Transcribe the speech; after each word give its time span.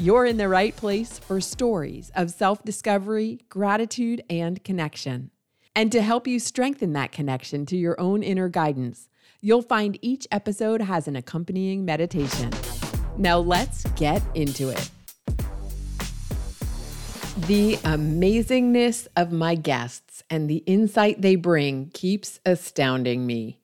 You're 0.00 0.26
in 0.26 0.36
the 0.36 0.48
right 0.48 0.76
place 0.76 1.18
for 1.18 1.40
stories 1.40 2.12
of 2.14 2.30
self 2.30 2.62
discovery, 2.62 3.40
gratitude, 3.48 4.22
and 4.30 4.62
connection. 4.62 5.32
And 5.74 5.90
to 5.90 6.02
help 6.02 6.28
you 6.28 6.38
strengthen 6.38 6.92
that 6.92 7.10
connection 7.10 7.66
to 7.66 7.76
your 7.76 8.00
own 8.00 8.22
inner 8.22 8.48
guidance, 8.48 9.08
you'll 9.40 9.62
find 9.62 9.98
each 10.00 10.28
episode 10.30 10.82
has 10.82 11.08
an 11.08 11.16
accompanying 11.16 11.84
meditation. 11.84 12.52
Now 13.16 13.38
let's 13.38 13.82
get 13.96 14.22
into 14.36 14.68
it. 14.68 14.88
The 17.48 17.78
amazingness 17.78 19.08
of 19.16 19.32
my 19.32 19.56
guests 19.56 20.22
and 20.30 20.48
the 20.48 20.58
insight 20.58 21.22
they 21.22 21.34
bring 21.34 21.90
keeps 21.92 22.38
astounding 22.46 23.26
me. 23.26 23.58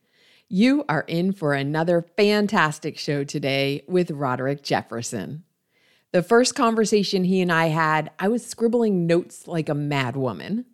You 0.49 0.85
are 0.89 1.05
in 1.07 1.31
for 1.31 1.55
another 1.55 2.05
fantastic 2.17 2.99
show 2.99 3.23
today 3.23 3.85
with 3.87 4.11
Roderick 4.11 4.65
Jefferson. 4.65 5.45
The 6.15 6.23
first 6.23 6.55
conversation 6.55 7.25
he 7.25 7.41
and 7.41 7.51
I 7.51 7.67
had, 7.67 8.13
I 8.21 8.29
was 8.29 8.47
scribbling 8.47 9.05
notes 9.05 9.49
like 9.49 9.69
a 9.69 9.75
madwoman. 9.75 10.65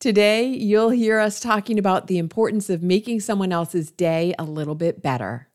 Today, 0.00 0.46
you'll 0.46 0.90
hear 0.90 1.20
us 1.20 1.38
talking 1.38 1.78
about 1.78 2.08
the 2.08 2.18
importance 2.18 2.68
of 2.68 2.82
making 2.82 3.20
someone 3.20 3.52
else's 3.52 3.92
day 3.92 4.34
a 4.40 4.42
little 4.42 4.74
bit 4.74 5.00
better. 5.00 5.46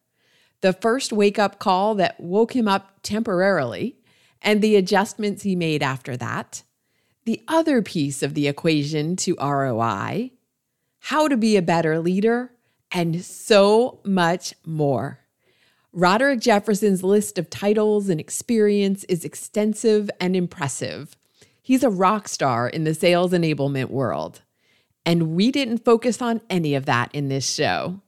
The 0.61 0.71
first 0.71 1.11
wake 1.11 1.37
up 1.37 1.59
call 1.59 1.93
that 1.95 2.17
woke 2.21 2.55
him 2.55 2.69
up 2.69 3.01
temporarily, 3.03 3.97
and 4.41 4.61
the 4.61 4.77
adjustments 4.77 5.43
he 5.43 5.57
made 5.57 5.83
after 5.83 6.15
that. 6.15 6.63
The 7.25 7.43
other 7.49 7.81
piece 7.81 8.23
of 8.23 8.33
the 8.33 8.47
equation 8.47 9.17
to 9.17 9.35
ROI, 9.41 10.31
how 10.99 11.27
to 11.27 11.35
be 11.35 11.57
a 11.57 11.61
better 11.61 11.99
leader, 11.99 12.53
and 12.93 13.21
so 13.25 13.99
much 14.05 14.53
more. 14.65 15.19
Roderick 15.97 16.41
Jefferson's 16.41 17.03
list 17.03 17.39
of 17.39 17.49
titles 17.49 18.07
and 18.07 18.19
experience 18.19 19.03
is 19.05 19.25
extensive 19.25 20.11
and 20.19 20.35
impressive. 20.35 21.17
He's 21.59 21.81
a 21.81 21.89
rock 21.89 22.27
star 22.27 22.69
in 22.69 22.83
the 22.83 22.93
sales 22.93 23.31
enablement 23.31 23.89
world. 23.89 24.43
And 25.07 25.29
we 25.35 25.51
didn't 25.51 25.83
focus 25.83 26.21
on 26.21 26.41
any 26.51 26.75
of 26.75 26.85
that 26.85 27.09
in 27.15 27.29
this 27.29 27.51
show. 27.51 27.99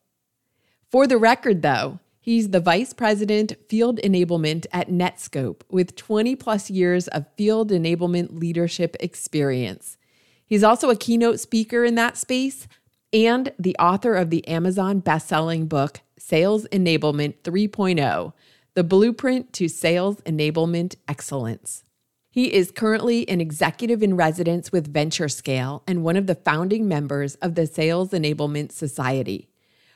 For 0.92 1.08
the 1.08 1.18
record, 1.18 1.64
though, 1.64 1.98
he's 2.22 2.52
the 2.52 2.60
Vice 2.60 2.94
President 2.94 3.54
Field 3.68 4.00
Enablement 4.04 4.68
at 4.72 4.90
Netskope 4.90 5.62
with 5.72 5.96
20 5.96 6.36
plus 6.36 6.70
years 6.70 7.08
of 7.08 7.26
field 7.38 7.72
enablement 7.72 8.40
leadership 8.40 8.98
experience. 9.00 9.98
He's 10.46 10.64
also 10.64 10.92
a 10.92 10.96
keynote 10.96 11.40
speaker 11.40 11.84
in 11.84 11.96
that 11.96 12.18
space 12.18 12.68
and 13.12 13.52
the 13.58 13.76
author 13.80 14.14
of 14.14 14.30
the 14.30 14.48
Amazon 14.48 15.00
best-selling 15.00 15.66
book 15.66 16.02
Sales 16.30 16.68
Enablement 16.72 17.38
3.0: 17.42 18.34
The 18.76 18.84
Blueprint 18.84 19.52
to 19.54 19.68
Sales 19.68 20.18
Enablement 20.28 20.94
Excellence. 21.08 21.84
He 22.30 22.54
is 22.54 22.70
currently 22.70 23.28
an 23.28 23.42
executive 23.42 24.04
in 24.04 24.16
residence 24.16 24.72
with 24.72 24.94
VentureScale 24.94 25.82
and 25.88 26.04
one 26.04 26.16
of 26.16 26.28
the 26.28 26.36
founding 26.36 26.88
members 26.88 27.34
of 27.42 27.56
the 27.56 27.66
Sales 27.66 28.12
Enablement 28.12 28.72
Society. 28.72 29.50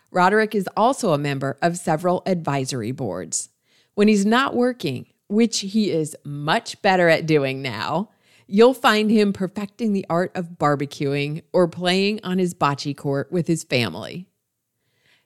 Roderick 0.09 0.56
is 0.56 0.67
also 0.76 1.14
a 1.14 1.20
member 1.20 1.55
of 1.61 1.77
several 1.77 2.23
advisory 2.26 2.92
boards. 2.92 3.49
When 3.93 4.08
he's 4.08 4.26
not 4.26 4.55
working, 4.55 5.05
which 5.27 5.60
he 5.60 5.92
is 5.92 6.17
much 6.26 6.82
better 6.82 7.10
at 7.10 7.27
doing 7.27 7.61
now, 7.61 8.10
you'll 8.48 8.73
find 8.73 9.11
him 9.11 9.33
perfecting 9.33 9.93
the 9.93 10.08
art 10.10 10.32
of 10.33 10.58
barbecuing 10.58 11.43
or 11.54 11.67
playing 11.67 12.22
on 12.23 12.39
his 12.39 12.55
bocce 12.55 12.98
court 12.98 13.32
with 13.32 13.45
his 13.45 13.64
family. 13.64 14.27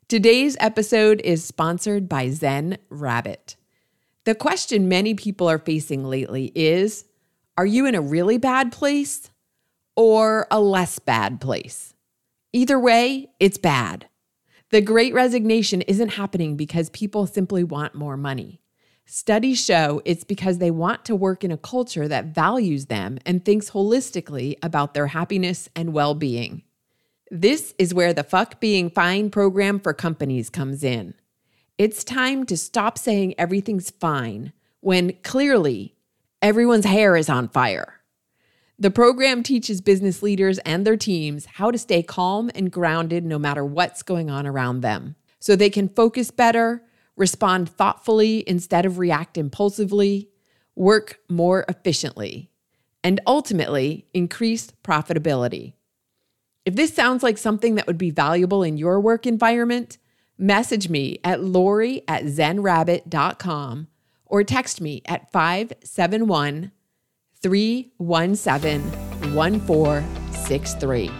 Today's 0.09 0.55
episode 0.61 1.19
is 1.25 1.43
sponsored 1.43 2.07
by 2.07 2.29
Zen 2.29 2.77
Rabbit. 2.89 3.57
The 4.23 4.35
question 4.35 4.87
many 4.87 5.13
people 5.15 5.49
are 5.49 5.59
facing 5.59 6.05
lately 6.05 6.49
is 6.55 7.03
Are 7.57 7.65
you 7.65 7.85
in 7.85 7.93
a 7.93 7.99
really 7.99 8.37
bad 8.37 8.71
place 8.71 9.29
or 9.97 10.47
a 10.49 10.61
less 10.61 10.97
bad 10.97 11.41
place? 11.41 11.93
Either 12.53 12.79
way, 12.79 13.27
it's 13.41 13.57
bad. 13.57 14.07
The 14.69 14.79
great 14.79 15.13
resignation 15.13 15.81
isn't 15.81 16.13
happening 16.13 16.55
because 16.55 16.89
people 16.91 17.27
simply 17.27 17.65
want 17.65 17.93
more 17.93 18.15
money. 18.15 18.61
Studies 19.05 19.61
show 19.61 20.01
it's 20.05 20.23
because 20.23 20.59
they 20.59 20.71
want 20.71 21.03
to 21.03 21.17
work 21.17 21.43
in 21.43 21.51
a 21.51 21.57
culture 21.57 22.07
that 22.07 22.33
values 22.33 22.85
them 22.85 23.17
and 23.25 23.43
thinks 23.43 23.71
holistically 23.71 24.55
about 24.63 24.93
their 24.93 25.07
happiness 25.07 25.67
and 25.75 25.91
well 25.91 26.15
being. 26.15 26.63
This 27.29 27.73
is 27.77 27.93
where 27.93 28.13
the 28.13 28.23
Fuck 28.23 28.59
Being 28.59 28.89
Fine 28.89 29.31
program 29.31 29.79
for 29.79 29.93
companies 29.93 30.49
comes 30.49 30.83
in. 30.83 31.13
It's 31.77 32.03
time 32.03 32.45
to 32.45 32.55
stop 32.55 32.97
saying 32.97 33.35
everything's 33.37 33.91
fine 33.91 34.53
when 34.79 35.13
clearly 35.23 35.95
everyone's 36.41 36.85
hair 36.85 37.17
is 37.17 37.29
on 37.29 37.49
fire. 37.49 37.95
The 38.79 38.91
program 38.91 39.43
teaches 39.43 39.81
business 39.81 40.23
leaders 40.23 40.59
and 40.59 40.85
their 40.85 40.95
teams 40.95 41.45
how 41.45 41.69
to 41.71 41.77
stay 41.77 42.01
calm 42.01 42.49
and 42.55 42.71
grounded 42.71 43.25
no 43.25 43.37
matter 43.37 43.65
what's 43.65 44.03
going 44.03 44.29
on 44.29 44.47
around 44.47 44.81
them 44.81 45.15
so 45.39 45.55
they 45.55 45.69
can 45.69 45.89
focus 45.89 46.31
better 46.31 46.83
respond 47.17 47.67
thoughtfully 47.67 48.43
instead 48.47 48.85
of 48.85 48.99
react 48.99 49.37
impulsively, 49.37 50.29
work 50.75 51.19
more 51.27 51.65
efficiently, 51.67 52.51
and 53.03 53.19
ultimately 53.27 54.05
increase 54.13 54.71
profitability. 54.83 55.73
If 56.67 56.75
this 56.75 56.93
sounds 56.93 57.23
like 57.23 57.37
something 57.37 57.75
that 57.75 57.87
would 57.87 57.97
be 57.97 58.11
valuable 58.11 58.61
in 58.61 58.75
your 58.75 58.99
work 58.99 59.25
environment, 59.25 59.97
message 60.37 60.89
me 60.89 61.17
at 61.23 61.41
lori 61.41 62.03
at 62.09 62.25
zenrabbit.com 62.25 63.87
or 64.25 64.43
text 64.43 64.81
me 64.81 65.01
at 65.05 65.31
571 65.31 66.73
317 67.41 68.81
1463. 69.33 71.11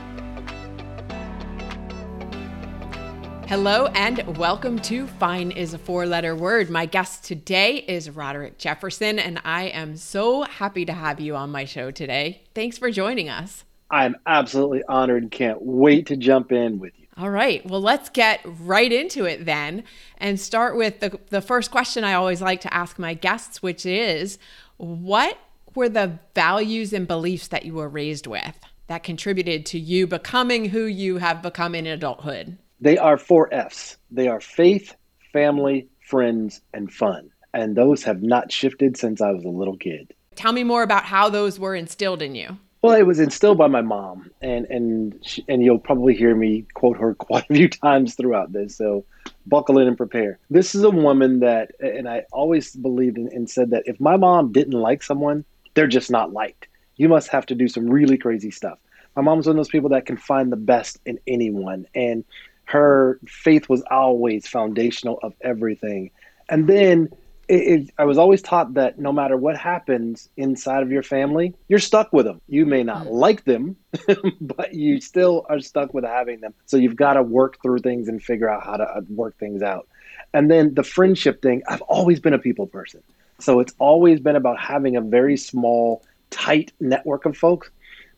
Hello 3.48 3.86
and 3.96 4.38
welcome 4.38 4.78
to 4.80 5.08
Fine 5.08 5.52
is 5.52 5.74
a 5.74 5.78
Four 5.78 6.06
Letter 6.08 6.36
Word. 6.36 6.70
My 6.70 6.86
guest 6.86 7.24
today 7.24 7.78
is 7.78 8.10
Roderick 8.10 8.58
Jefferson, 8.58 9.18
and 9.18 9.40
I 9.46 9.68
am 9.68 9.96
so 9.96 10.44
happy 10.44 10.84
to 10.84 10.92
have 10.92 11.22
you 11.22 11.38
on 11.38 11.52
my 11.52 11.64
show 11.64 11.90
today. 11.90 12.42
Thanks 12.54 12.78
for 12.78 12.92
joining 12.92 13.30
us. 13.30 13.64
I'm 13.90 14.16
absolutely 14.26 14.84
honored 14.84 15.24
and 15.24 15.32
can't 15.32 15.62
wait 15.62 16.08
to 16.08 16.18
jump 16.18 16.52
in 16.52 16.80
with 16.80 16.94
you. 16.98 17.08
All 17.18 17.32
right. 17.32 17.66
Well, 17.66 17.82
let's 17.82 18.10
get 18.10 18.42
right 18.46 18.92
into 18.92 19.26
it 19.26 19.46
then 19.46 19.84
and 20.20 20.40
start 20.40 20.78
with 20.78 21.00
the, 21.00 21.20
the 21.30 21.42
first 21.42 21.72
question 21.72 22.04
I 22.04 22.14
always 22.14 22.42
like 22.42 22.62
to 22.62 22.74
ask 22.74 23.00
my 23.00 23.16
guests, 23.16 23.64
which 23.64 23.86
is 23.86 24.38
what 24.78 25.38
were 25.74 25.90
the 25.90 26.20
values 26.36 26.94
and 26.94 27.08
beliefs 27.08 27.48
that 27.48 27.66
you 27.66 27.74
were 27.74 27.90
raised 27.90 28.28
with 28.28 28.60
that 28.86 29.04
contributed 29.04 29.66
to 29.68 29.80
you 29.80 30.06
becoming 30.06 30.66
who 30.66 30.86
you 30.86 31.18
have 31.18 31.42
become 31.42 31.74
in 31.74 31.88
adulthood? 31.88 32.58
They 32.80 32.98
are 32.98 33.18
four 33.18 33.52
F's. 33.52 33.98
They 34.12 34.28
are 34.28 34.40
faith, 34.40 34.96
family, 35.34 35.88
friends, 36.02 36.62
and 36.74 36.92
fun. 36.92 37.32
And 37.54 37.76
those 37.76 38.04
have 38.04 38.22
not 38.22 38.52
shifted 38.52 38.96
since 38.96 39.22
I 39.22 39.32
was 39.32 39.44
a 39.44 39.50
little 39.50 39.78
kid. 39.78 40.14
Tell 40.36 40.54
me 40.54 40.64
more 40.64 40.84
about 40.84 41.06
how 41.06 41.30
those 41.30 41.60
were 41.60 41.74
instilled 41.74 42.22
in 42.22 42.36
you. 42.36 42.60
Well, 42.88 42.96
it 42.98 43.06
was 43.06 43.20
instilled 43.20 43.58
by 43.58 43.68
my 43.68 43.82
mom, 43.82 44.32
and 44.42 44.66
and 44.68 45.20
she, 45.22 45.44
and 45.50 45.62
you'll 45.62 45.78
probably 45.78 46.16
hear 46.16 46.34
me 46.34 46.66
quote 46.74 46.98
her 46.98 47.14
quite 47.30 47.44
a 47.50 47.54
few 47.54 47.68
times 47.68 48.16
throughout 48.16 48.54
this. 48.54 48.78
So 48.78 49.04
buckle 49.46 49.78
in 49.78 49.90
and 49.90 49.98
prepare. 49.98 50.40
This 50.50 50.74
is 50.74 50.84
a 50.84 50.90
woman 50.90 51.42
that, 51.42 51.72
and 51.82 52.08
I 52.08 52.24
always 52.32 52.74
believed 52.78 53.18
in, 53.18 53.28
and 53.34 53.50
said 53.50 53.72
that 53.72 53.84
if 53.88 54.00
my 54.00 54.16
mom 54.16 54.54
didn't 54.54 54.80
like 54.80 55.04
someone, 55.04 55.44
they're 55.74 55.88
just 55.88 56.10
not 56.10 56.32
liked. 56.32 56.70
You 56.96 57.10
must 57.10 57.28
have 57.28 57.46
to 57.48 57.56
do 57.56 57.68
some 57.68 57.90
really 57.90 58.18
crazy 58.18 58.52
stuff. 58.52 58.80
My 59.18 59.22
mom's 59.22 59.48
one 59.48 59.58
of 59.58 59.58
those 59.58 59.68
people 59.68 59.90
that 59.90 60.06
can 60.06 60.16
find 60.16 60.50
the 60.50 60.56
best 60.56 60.98
in 61.06 61.20
anyone, 61.28 61.88
and 61.94 62.24
her 62.64 63.20
faith 63.28 63.68
was 63.68 63.84
always 63.92 64.48
foundational 64.48 65.20
of 65.24 65.34
everything. 65.42 66.12
And 66.48 66.68
then 66.68 67.10
it, 67.48 67.56
it, 67.56 67.90
I 67.98 68.06
was 68.06 68.18
always 68.18 68.42
taught 68.42 68.74
that 68.76 69.00
no 69.00 69.12
matter 69.12 69.38
what 69.38 69.58
happens 69.58 70.30
inside 70.38 70.84
of 70.84 70.92
your 70.92 71.04
family, 71.04 71.54
you're 71.68 71.80
stuck 71.80 72.12
with 72.12 72.26
them. 72.26 72.42
You 72.48 72.66
may 72.66 72.84
not 72.84 73.06
mm. 73.06 73.12
like 73.12 73.46
them, 73.46 73.76
but 74.42 74.74
you 74.74 75.00
still 75.02 75.46
are 75.50 75.60
stuck 75.60 75.94
with 75.94 76.04
having 76.04 76.42
them. 76.42 76.54
So 76.66 76.78
you've 76.78 76.96
got 76.96 77.14
to 77.14 77.24
work 77.24 77.62
through 77.62 77.80
things 77.80 78.08
and 78.08 78.22
figure 78.22 78.50
out 78.50 78.64
how 78.64 78.78
to 78.78 78.84
uh, 78.84 79.02
work 79.10 79.38
things 79.38 79.62
out. 79.62 79.88
And 80.34 80.52
then 80.52 80.74
the 80.74 80.84
friendship 80.84 81.42
thing, 81.42 81.64
I've 81.68 81.82
always 81.84 82.20
been 82.20 82.34
a 82.34 82.40
people 82.40 82.68
person. 82.68 83.02
So 83.40 83.60
it's 83.60 83.74
always 83.80 84.20
been 84.20 84.36
about 84.36 84.60
having 84.60 84.96
a 84.96 85.02
very 85.02 85.38
small, 85.38 86.04
tight 86.32 86.74
network 86.80 87.26
of 87.26 87.38
folks 87.38 87.70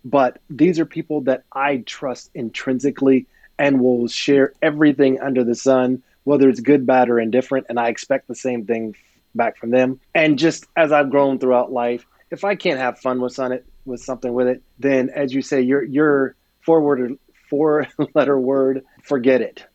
but 0.06 0.40
these 0.50 0.80
are 0.80 0.86
people 0.86 1.22
that 1.22 1.44
I 1.52 1.78
trust 1.86 2.32
intrinsically 2.34 3.28
and 3.58 3.82
will 3.82 4.08
share 4.08 4.54
everything 4.62 5.20
under 5.20 5.44
the 5.44 5.56
sun, 5.56 6.02
whether 6.24 6.48
it's 6.50 6.62
good, 6.62 6.86
bad, 6.86 7.10
or 7.10 7.20
indifferent. 7.20 7.68
And 7.70 7.80
I 7.80 7.90
expect 7.90 8.28
the 8.28 8.36
same 8.36 8.66
thing 8.66 8.96
back 9.36 9.58
from 9.58 9.72
them. 9.72 10.00
And 10.14 10.38
just 10.38 10.66
as 10.76 10.92
I've 10.92 11.10
grown 11.10 11.40
throughout 11.40 11.72
life, 11.72 12.06
if 12.32 12.44
I 12.44 12.56
can't 12.56 12.80
have 12.80 13.00
fun 13.00 13.22
with 13.22 13.40
on 13.40 13.52
it 13.52 13.66
with 13.86 14.02
something 14.02 14.34
with 14.34 14.48
it, 14.48 14.62
then 14.78 15.10
as 15.10 15.34
you 15.34 15.42
say, 15.42 15.62
your 15.62 15.84
your 15.84 16.36
forward 16.62 17.18
four 17.50 17.88
letter 18.14 18.40
word, 18.40 18.84
forget 19.04 19.42
it. 19.42 19.66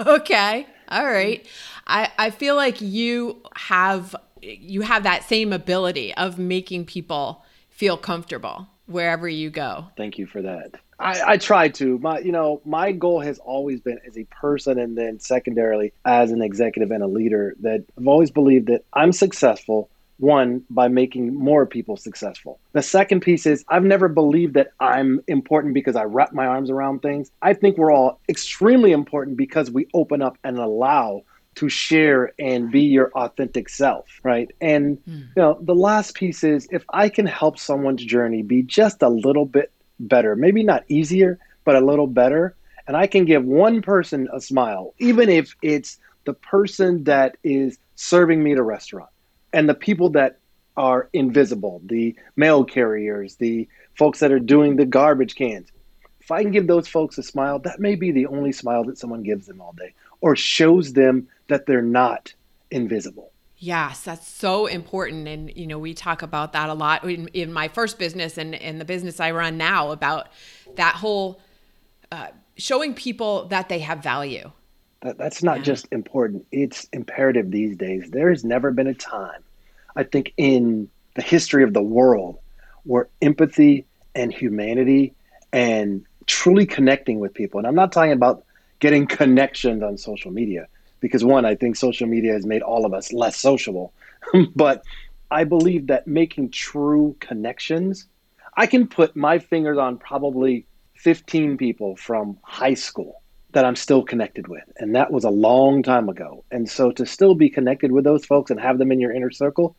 okay. 0.00 0.66
All 0.88 1.06
right. 1.06 1.46
I, 1.86 2.10
I 2.18 2.30
feel 2.30 2.56
like 2.56 2.80
you 2.80 3.42
have 3.54 4.16
you 4.42 4.82
have 4.82 5.04
that 5.04 5.24
same 5.24 5.52
ability 5.52 6.14
of 6.14 6.38
making 6.38 6.84
people 6.84 7.44
feel 7.70 7.96
comfortable 7.96 8.68
wherever 8.86 9.28
you 9.28 9.50
go. 9.50 9.86
Thank 9.96 10.18
you 10.18 10.26
for 10.26 10.42
that. 10.42 10.74
I, 10.98 11.32
I 11.32 11.36
try 11.38 11.68
to. 11.68 11.98
My 11.98 12.18
you 12.20 12.32
know, 12.32 12.60
my 12.64 12.92
goal 12.92 13.20
has 13.20 13.38
always 13.38 13.80
been 13.80 13.98
as 14.06 14.16
a 14.16 14.24
person 14.24 14.78
and 14.78 14.96
then 14.96 15.18
secondarily 15.20 15.92
as 16.04 16.30
an 16.30 16.42
executive 16.42 16.90
and 16.90 17.02
a 17.02 17.06
leader 17.06 17.54
that 17.60 17.84
I've 17.98 18.08
always 18.08 18.30
believed 18.30 18.68
that 18.68 18.84
I'm 18.92 19.12
successful 19.12 19.90
one 20.18 20.64
by 20.70 20.88
making 20.88 21.34
more 21.34 21.66
people 21.66 21.96
successful. 21.96 22.60
The 22.72 22.82
second 22.82 23.20
piece 23.20 23.46
is 23.46 23.64
I've 23.68 23.84
never 23.84 24.08
believed 24.08 24.54
that 24.54 24.70
I'm 24.78 25.20
important 25.26 25.74
because 25.74 25.96
I 25.96 26.04
wrap 26.04 26.32
my 26.32 26.46
arms 26.46 26.70
around 26.70 27.02
things. 27.02 27.30
I 27.42 27.54
think 27.54 27.76
we're 27.76 27.92
all 27.92 28.20
extremely 28.28 28.92
important 28.92 29.36
because 29.36 29.70
we 29.70 29.88
open 29.92 30.22
up 30.22 30.38
and 30.44 30.58
allow 30.58 31.24
to 31.56 31.68
share 31.68 32.32
and 32.38 32.70
be 32.70 32.82
your 32.82 33.10
authentic 33.12 33.68
self, 33.68 34.06
right? 34.22 34.50
And 34.60 34.98
mm. 35.04 35.20
you 35.20 35.32
know, 35.36 35.58
the 35.60 35.74
last 35.74 36.14
piece 36.14 36.44
is 36.44 36.68
if 36.70 36.84
I 36.90 37.08
can 37.08 37.26
help 37.26 37.58
someone's 37.58 38.04
journey 38.04 38.42
be 38.42 38.62
just 38.62 39.02
a 39.02 39.08
little 39.08 39.46
bit 39.46 39.70
better, 40.00 40.36
maybe 40.36 40.62
not 40.62 40.84
easier, 40.88 41.38
but 41.64 41.76
a 41.76 41.80
little 41.80 42.06
better, 42.06 42.54
and 42.86 42.96
I 42.96 43.06
can 43.06 43.24
give 43.24 43.44
one 43.44 43.82
person 43.82 44.28
a 44.32 44.40
smile, 44.40 44.94
even 44.98 45.28
if 45.28 45.54
it's 45.62 45.98
the 46.24 46.34
person 46.34 47.04
that 47.04 47.36
is 47.42 47.78
serving 47.96 48.42
me 48.42 48.52
at 48.52 48.58
a 48.58 48.62
restaurant 48.62 49.10
and 49.52 49.68
the 49.68 49.74
people 49.74 50.10
that 50.10 50.38
are 50.76 51.08
invisible, 51.12 51.80
the 51.84 52.16
mail 52.36 52.64
carriers, 52.64 53.36
the 53.36 53.68
folks 53.96 54.18
that 54.20 54.32
are 54.32 54.40
doing 54.40 54.76
the 54.76 54.86
garbage 54.86 55.36
cans. 55.36 55.70
If 56.24 56.30
I 56.30 56.42
can 56.42 56.52
give 56.52 56.66
those 56.66 56.88
folks 56.88 57.18
a 57.18 57.22
smile, 57.22 57.58
that 57.60 57.80
may 57.80 57.96
be 57.96 58.10
the 58.10 58.26
only 58.26 58.50
smile 58.50 58.82
that 58.84 58.96
someone 58.96 59.22
gives 59.22 59.46
them 59.46 59.60
all 59.60 59.74
day 59.74 59.92
or 60.22 60.34
shows 60.34 60.94
them 60.94 61.28
that 61.48 61.66
they're 61.66 61.82
not 61.82 62.32
invisible. 62.70 63.30
Yes, 63.58 64.00
that's 64.00 64.26
so 64.26 64.64
important. 64.64 65.28
And, 65.28 65.54
you 65.54 65.66
know, 65.66 65.78
we 65.78 65.92
talk 65.92 66.22
about 66.22 66.54
that 66.54 66.70
a 66.70 66.74
lot 66.74 67.04
in, 67.04 67.28
in 67.28 67.52
my 67.52 67.68
first 67.68 67.98
business 67.98 68.38
and 68.38 68.54
in 68.54 68.78
the 68.78 68.86
business 68.86 69.20
I 69.20 69.32
run 69.32 69.58
now 69.58 69.90
about 69.90 70.28
that 70.76 70.94
whole 70.94 71.42
uh, 72.10 72.28
showing 72.56 72.94
people 72.94 73.46
that 73.48 73.68
they 73.68 73.80
have 73.80 74.02
value. 74.02 74.50
That, 75.02 75.18
that's 75.18 75.42
not 75.42 75.58
yeah. 75.58 75.64
just 75.64 75.88
important, 75.92 76.46
it's 76.52 76.88
imperative 76.94 77.50
these 77.50 77.76
days. 77.76 78.10
There 78.10 78.30
has 78.30 78.44
never 78.44 78.70
been 78.70 78.86
a 78.86 78.94
time, 78.94 79.42
I 79.94 80.04
think, 80.04 80.32
in 80.38 80.88
the 81.16 81.22
history 81.22 81.64
of 81.64 81.74
the 81.74 81.82
world 81.82 82.38
where 82.84 83.08
empathy 83.20 83.84
and 84.14 84.32
humanity 84.32 85.14
and 85.52 86.04
truly 86.26 86.66
connecting 86.66 87.20
with 87.20 87.34
people, 87.34 87.58
and 87.58 87.66
I'm 87.66 87.74
not 87.74 87.92
talking 87.92 88.12
about 88.12 88.44
getting 88.80 89.06
connections 89.06 89.82
on 89.82 89.96
social 89.96 90.30
media 90.30 90.66
because 91.00 91.24
one, 91.24 91.44
I 91.44 91.54
think 91.54 91.76
social 91.76 92.06
media 92.06 92.32
has 92.32 92.46
made 92.46 92.62
all 92.62 92.86
of 92.86 92.94
us 92.94 93.12
less 93.12 93.36
sociable. 93.36 93.92
but 94.56 94.82
I 95.30 95.44
believe 95.44 95.88
that 95.88 96.06
making 96.06 96.50
true 96.50 97.16
connections, 97.20 98.06
I 98.56 98.66
can 98.66 98.86
put 98.86 99.14
my 99.14 99.38
fingers 99.38 99.78
on 99.78 99.98
probably 99.98 100.66
15 100.94 101.58
people 101.58 101.96
from 101.96 102.38
high 102.42 102.74
school 102.74 103.20
that 103.52 103.64
I'm 103.64 103.76
still 103.76 104.02
connected 104.02 104.48
with. 104.48 104.64
And 104.78 104.94
that 104.94 105.12
was 105.12 105.24
a 105.24 105.30
long 105.30 105.82
time 105.82 106.08
ago. 106.08 106.44
And 106.50 106.68
so 106.68 106.90
to 106.92 107.06
still 107.06 107.34
be 107.34 107.48
connected 107.48 107.92
with 107.92 108.04
those 108.04 108.24
folks 108.24 108.50
and 108.50 108.60
have 108.60 108.78
them 108.78 108.90
in 108.90 109.00
your 109.00 109.12
inner 109.12 109.30
circle 109.30 109.76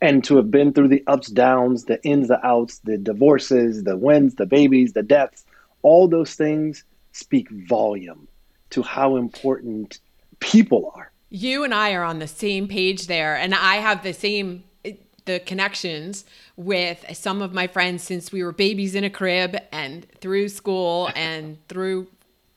and 0.00 0.22
to 0.24 0.36
have 0.36 0.50
been 0.50 0.72
through 0.72 0.88
the 0.88 1.02
ups, 1.06 1.28
downs, 1.28 1.84
the 1.84 2.02
ins, 2.04 2.28
the 2.28 2.44
outs, 2.46 2.78
the 2.84 2.98
divorces, 2.98 3.84
the 3.84 3.96
wins, 3.96 4.36
the 4.36 4.46
babies, 4.46 4.92
the 4.92 5.02
deaths, 5.02 5.44
all 5.82 6.08
those 6.08 6.34
things 6.34 6.84
speak 7.12 7.48
volume 7.50 8.28
to 8.70 8.82
how 8.82 9.16
important 9.16 10.00
people 10.40 10.92
are. 10.94 11.10
You 11.30 11.64
and 11.64 11.74
I 11.74 11.92
are 11.92 12.04
on 12.04 12.18
the 12.18 12.28
same 12.28 12.68
page 12.68 13.06
there, 13.06 13.36
and 13.36 13.54
I 13.54 13.76
have 13.76 14.02
the 14.02 14.14
same 14.14 14.64
the 15.28 15.38
connections 15.38 16.24
with 16.56 17.04
some 17.14 17.42
of 17.42 17.52
my 17.52 17.66
friends 17.66 18.02
since 18.02 18.32
we 18.32 18.42
were 18.42 18.50
babies 18.50 18.94
in 18.94 19.04
a 19.04 19.10
crib 19.10 19.56
and 19.70 20.10
through 20.20 20.48
school 20.48 21.10
and 21.14 21.58
through 21.68 22.08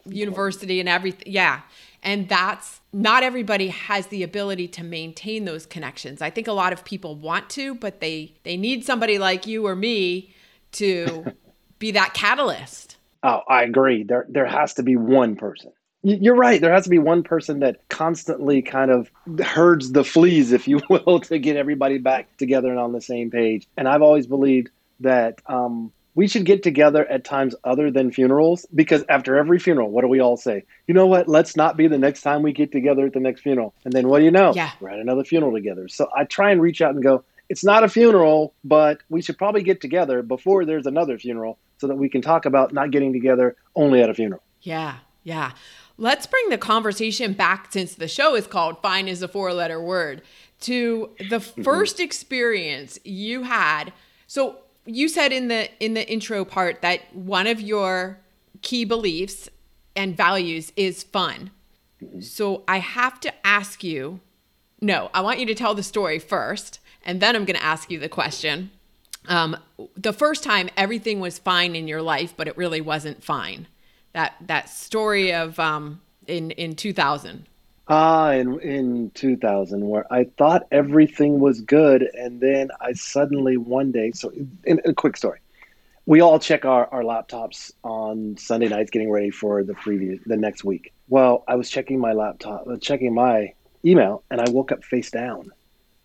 university 0.06 0.80
and 0.80 0.90
everything. 0.90 1.32
Yeah. 1.32 1.62
And 2.02 2.28
that's 2.28 2.80
not 2.94 3.22
everybody 3.22 3.68
has 3.68 4.08
the 4.08 4.24
ability 4.24 4.68
to 4.70 4.84
maintain 4.84 5.46
those 5.46 5.68
connections. 5.68 6.22
I 6.22 6.32
think 6.32 6.48
a 6.48 6.54
lot 6.54 6.74
of 6.74 6.84
people 6.84 7.16
want 7.16 7.50
to, 7.52 7.76
but 7.76 8.00
they 8.00 8.34
they 8.44 8.58
need 8.58 8.86
somebody 8.86 9.20
like 9.20 9.46
you 9.46 9.68
or 9.68 9.76
me 9.76 10.34
to 10.74 11.36
be 11.80 11.92
that 11.92 12.14
catalyst. 12.16 12.96
Oh, 13.24 13.42
I 13.48 13.64
agree. 13.64 14.04
There 14.04 14.26
there 14.30 14.46
has 14.46 14.76
to 14.76 14.84
be 14.84 14.96
one 14.96 15.36
person 15.36 15.72
you're 16.04 16.36
right. 16.36 16.60
There 16.60 16.74
has 16.74 16.86
to 16.86 16.90
be 16.90 17.00
one 17.00 17.24
person 17.24 17.60
that 17.60 17.88
constantly 17.90 18.62
kind 18.62 18.90
of 18.90 19.12
herds 19.40 19.92
the 19.92 20.04
fleas, 20.04 20.52
if 20.52 20.68
you 20.68 20.82
will, 20.90 21.20
to 21.22 21.38
get 21.38 21.58
everybody 21.58 21.98
back 22.00 22.36
together 22.38 22.70
and 22.70 22.80
on 22.80 22.92
the 22.92 23.02
same 23.02 23.30
page. 23.30 23.68
And 23.78 23.88
I've 23.88 24.02
always 24.02 24.26
believed 24.26 24.70
that 25.02 25.40
um, 25.46 25.92
we 26.16 26.28
should 26.28 26.46
get 26.46 26.64
together 26.64 27.06
at 27.06 27.24
times 27.24 27.56
other 27.64 27.92
than 27.92 28.12
funerals 28.12 28.66
because 28.74 29.04
after 29.10 29.38
every 29.38 29.60
funeral, 29.60 29.92
what 29.92 30.02
do 30.02 30.08
we 30.08 30.20
all 30.20 30.38
say? 30.38 30.64
You 30.88 30.94
know 30.96 31.08
what? 31.08 31.28
Let's 31.28 31.56
not 31.56 31.78
be 31.78 31.88
the 31.88 32.00
next 32.00 32.22
time 32.22 32.42
we 32.42 32.52
get 32.52 32.72
together 32.72 33.06
at 33.06 33.14
the 33.14 33.20
next 33.20 33.42
funeral. 33.42 33.74
And 33.86 33.94
then 33.94 34.08
what 34.08 34.20
do 34.20 34.26
you 34.26 34.32
know? 34.32 34.54
Yeah. 34.56 34.72
We're 34.80 34.90
at 34.90 35.00
another 35.00 35.24
funeral 35.24 35.54
together. 35.54 35.88
So 35.88 36.10
I 36.16 36.24
try 36.24 36.52
and 36.52 36.62
reach 36.62 36.82
out 36.82 36.96
and 36.96 37.04
go, 37.04 37.24
it's 37.52 37.66
not 37.66 37.84
a 37.84 37.90
funeral, 37.90 38.54
but 38.64 39.00
we 39.10 39.22
should 39.22 39.38
probably 39.38 39.62
get 39.62 39.82
together 39.82 40.22
before 40.22 40.64
there's 40.64 40.86
another 40.86 41.20
funeral 41.20 41.60
so 41.80 41.88
that 41.88 41.98
we 41.98 42.08
can 42.08 42.22
talk 42.22 42.46
about 42.46 42.72
not 42.72 42.92
getting 42.92 43.12
together 43.12 43.58
only 43.76 44.02
at 44.02 44.10
a 44.10 44.14
funeral. 44.14 44.42
Yeah. 44.62 45.00
Yeah. 45.24 45.52
Let's 45.98 46.26
bring 46.26 46.48
the 46.48 46.58
conversation 46.58 47.34
back 47.34 47.68
since 47.74 47.96
the 47.96 48.08
show 48.08 48.36
is 48.36 48.48
called 48.48 48.82
Fine 48.82 49.10
is 49.10 49.22
a 49.22 49.28
Four 49.28 49.54
Letter 49.54 49.82
Word 49.82 50.22
to 50.62 51.10
the 51.20 51.40
1st 51.40 51.56
mm-hmm. 51.56 52.02
experience 52.04 52.98
you 53.04 53.44
had. 53.44 53.92
So 54.28 54.60
you 54.86 55.10
said 55.10 55.34
in 55.34 55.50
the 55.50 55.70
in 55.84 55.94
the 55.94 56.10
intro 56.10 56.46
part 56.46 56.82
that 56.82 57.14
one 57.14 57.48
of 57.48 57.60
your 57.60 58.18
key 58.62 58.86
beliefs 58.86 59.50
and 59.94 60.16
values 60.16 60.72
is 60.78 61.04
fun. 61.04 61.52
Mm-hmm. 62.02 62.22
So 62.22 62.64
I 62.66 62.80
have 62.80 63.20
to 63.20 63.34
ask 63.46 63.84
you 63.84 64.22
no, 64.82 65.12
I 65.14 65.22
want 65.22 65.40
you 65.40 65.46
to 65.46 65.54
tell 65.54 65.76
the 65.76 65.84
story 65.84 66.18
first, 66.18 66.80
and 67.04 67.22
then 67.22 67.36
I'm 67.36 67.46
going 67.46 67.58
to 67.58 67.64
ask 67.64 67.90
you 67.92 68.00
the 68.00 68.10
question. 68.10 68.72
Um, 69.28 69.58
the 69.96 70.14
first 70.14 70.44
time 70.44 70.70
everything 70.76 71.20
was 71.20 71.38
fine 71.38 71.76
in 71.76 71.88
your 71.88 72.02
life, 72.02 72.34
but 72.36 72.48
it 72.48 72.58
really 72.58 72.82
wasn't 72.82 73.24
fine. 73.24 73.68
That 74.14 74.36
that 74.48 74.70
story 74.70 75.32
of 75.34 75.60
um, 75.60 76.02
in 76.28 76.52
in 76.52 76.76
2000 76.76 77.48
ah 77.88 78.32
in 78.32 78.60
in 78.60 79.12
2000 79.12 79.88
where 79.88 80.12
i 80.14 80.24
thought 80.38 80.68
everything 80.72 81.40
was 81.40 81.62
good 81.62 82.08
and 82.14 82.40
then 82.40 82.70
i 82.80 82.94
suddenly 82.94 83.58
one 83.58 83.92
day 83.92 84.12
so 84.12 84.32
in, 84.64 84.82
a 84.86 84.94
quick 84.94 85.18
story. 85.18 85.40
We 86.08 86.20
all 86.20 86.40
check 86.40 86.66
our, 86.66 86.88
our 86.88 87.04
laptops 87.04 87.72
on 87.84 88.38
sunday 88.38 88.68
nights 88.68 88.92
getting 88.92 89.10
ready 89.10 89.30
for 89.30 89.64
the 89.64 89.74
previous 89.74 90.20
the 90.26 90.38
next 90.38 90.64
week. 90.64 90.94
Well 91.10 91.44
i 91.48 91.56
was 91.56 91.70
checking 91.70 92.00
my 92.00 92.14
laptop 92.14 92.68
uh, 92.68 92.78
checking 92.78 93.14
my 93.14 93.54
email 93.84 94.24
and 94.30 94.40
i 94.40 94.50
woke 94.50 94.72
up 94.72 94.84
face 94.84 95.12
down 95.12 95.52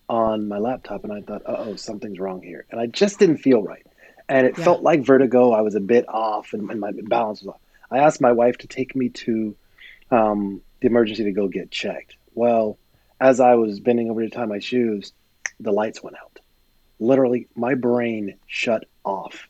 on 0.08 0.48
my 0.48 0.58
laptop 0.58 1.04
and 1.04 1.12
i 1.12 1.20
thought 1.20 1.42
uh 1.46 1.56
oh 1.58 1.76
something's 1.76 2.18
wrong 2.18 2.42
here 2.42 2.64
and 2.70 2.80
i 2.80 2.86
just 2.86 3.18
didn't 3.18 3.38
feel 3.38 3.62
right 3.62 3.86
and 4.28 4.46
it 4.46 4.56
yeah. 4.56 4.64
felt 4.64 4.82
like 4.82 5.04
vertigo 5.04 5.52
i 5.52 5.60
was 5.60 5.74
a 5.74 5.80
bit 5.80 6.08
off 6.08 6.52
and, 6.52 6.70
and 6.70 6.80
my 6.80 6.92
balance 7.08 7.42
was 7.42 7.54
off 7.54 7.60
I 7.90 7.98
asked 7.98 8.20
my 8.20 8.32
wife 8.32 8.58
to 8.58 8.66
take 8.66 8.96
me 8.96 9.08
to 9.10 9.54
um, 10.10 10.60
the 10.80 10.88
emergency 10.88 11.24
to 11.24 11.32
go 11.32 11.48
get 11.48 11.70
checked. 11.70 12.16
Well, 12.34 12.78
as 13.20 13.40
I 13.40 13.54
was 13.54 13.80
bending 13.80 14.10
over 14.10 14.22
to 14.22 14.30
tie 14.30 14.46
my 14.46 14.58
shoes, 14.58 15.12
the 15.60 15.72
lights 15.72 16.02
went 16.02 16.16
out. 16.16 16.38
Literally, 16.98 17.48
my 17.54 17.74
brain 17.74 18.36
shut 18.46 18.84
off 19.04 19.48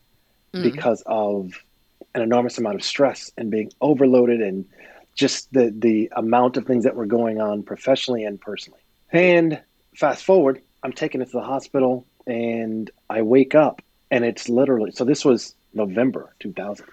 mm. 0.53 0.63
because 0.63 1.03
of 1.07 1.53
an 2.15 2.23
enormous 2.23 2.59
amount 2.59 2.77
of 2.77 2.83
stress 2.83 3.31
and 3.37 3.51
being 3.51 3.71
overloaded 3.81 4.41
and 4.41 4.67
just 5.15 5.53
the 5.53 5.73
the 5.77 6.11
amount 6.17 6.57
of 6.57 6.67
things 6.67 6.85
that 6.85 6.95
were 6.95 7.07
going 7.07 7.41
on 7.41 7.63
professionally 7.63 8.25
and 8.25 8.41
personally. 8.41 8.81
And 9.11 9.61
fast 9.97 10.25
forward, 10.25 10.61
I'm 10.83 10.93
taken 10.93 11.21
into 11.21 11.33
the 11.33 11.43
hospital 11.43 12.07
and 12.27 12.91
I 13.09 13.23
wake 13.23 13.55
up 13.55 13.83
and 14.11 14.25
it's 14.25 14.49
literally 14.49 14.93
so 14.93 15.05
this 15.05 15.25
was 15.25 15.55
November 15.75 16.35
2000. 16.41 16.87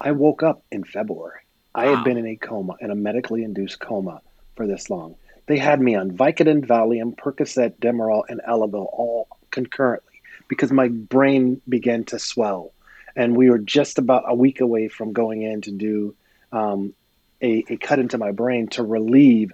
I 0.00 0.12
woke 0.12 0.42
up 0.42 0.62
in 0.70 0.84
February. 0.84 1.40
I 1.74 1.86
wow. 1.86 1.96
had 1.96 2.04
been 2.04 2.18
in 2.18 2.26
a 2.26 2.36
coma, 2.36 2.74
in 2.80 2.90
a 2.90 2.94
medically 2.94 3.42
induced 3.42 3.80
coma 3.80 4.20
for 4.56 4.66
this 4.66 4.90
long. 4.90 5.16
They 5.46 5.58
had 5.58 5.80
me 5.80 5.94
on 5.94 6.12
Vicodin, 6.12 6.64
Valium, 6.64 7.16
Percocet, 7.16 7.78
Demerol, 7.78 8.22
and 8.28 8.40
Elavil 8.48 8.86
all 8.92 9.28
concurrently. 9.50 10.20
because 10.48 10.70
my 10.70 10.88
brain 10.88 11.60
began 11.68 12.04
to 12.04 12.18
swell. 12.18 12.72
And 13.16 13.36
we 13.36 13.50
were 13.50 13.58
just 13.58 13.98
about 13.98 14.24
a 14.26 14.34
week 14.34 14.60
away 14.60 14.88
from 14.88 15.12
going 15.12 15.42
in 15.42 15.62
to 15.62 15.70
do 15.70 16.14
um, 16.52 16.94
a, 17.42 17.64
a 17.68 17.76
cut 17.76 17.98
into 17.98 18.18
my 18.18 18.32
brain 18.32 18.68
to 18.68 18.82
relieve 18.82 19.52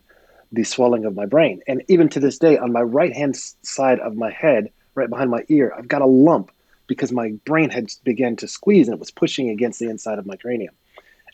the 0.52 0.64
swelling 0.64 1.04
of 1.04 1.14
my 1.14 1.26
brain. 1.26 1.60
And 1.66 1.82
even 1.88 2.08
to 2.10 2.20
this 2.20 2.38
day, 2.38 2.58
on 2.58 2.72
my 2.72 2.82
right 2.82 3.14
hand 3.14 3.36
side 3.36 4.00
of 4.00 4.16
my 4.16 4.30
head, 4.30 4.72
right 4.94 5.08
behind 5.08 5.30
my 5.30 5.44
ear, 5.48 5.72
I've 5.76 5.88
got 5.88 6.02
a 6.02 6.06
lump 6.06 6.50
because 6.86 7.12
my 7.12 7.32
brain 7.44 7.70
had 7.70 7.88
began 8.02 8.36
to 8.36 8.48
squeeze 8.48 8.88
and 8.88 8.94
it 8.94 9.00
was 9.00 9.12
pushing 9.12 9.48
against 9.48 9.78
the 9.78 9.88
inside 9.88 10.18
of 10.18 10.26
my 10.26 10.36
cranium. 10.36 10.74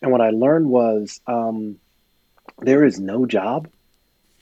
And 0.03 0.13
what 0.13 0.21
I 0.21 0.31
learned 0.31 0.69
was 0.69 1.21
um, 1.27 1.79
there 2.61 2.85
is 2.85 3.01
no 3.01 3.25
job 3.25 3.69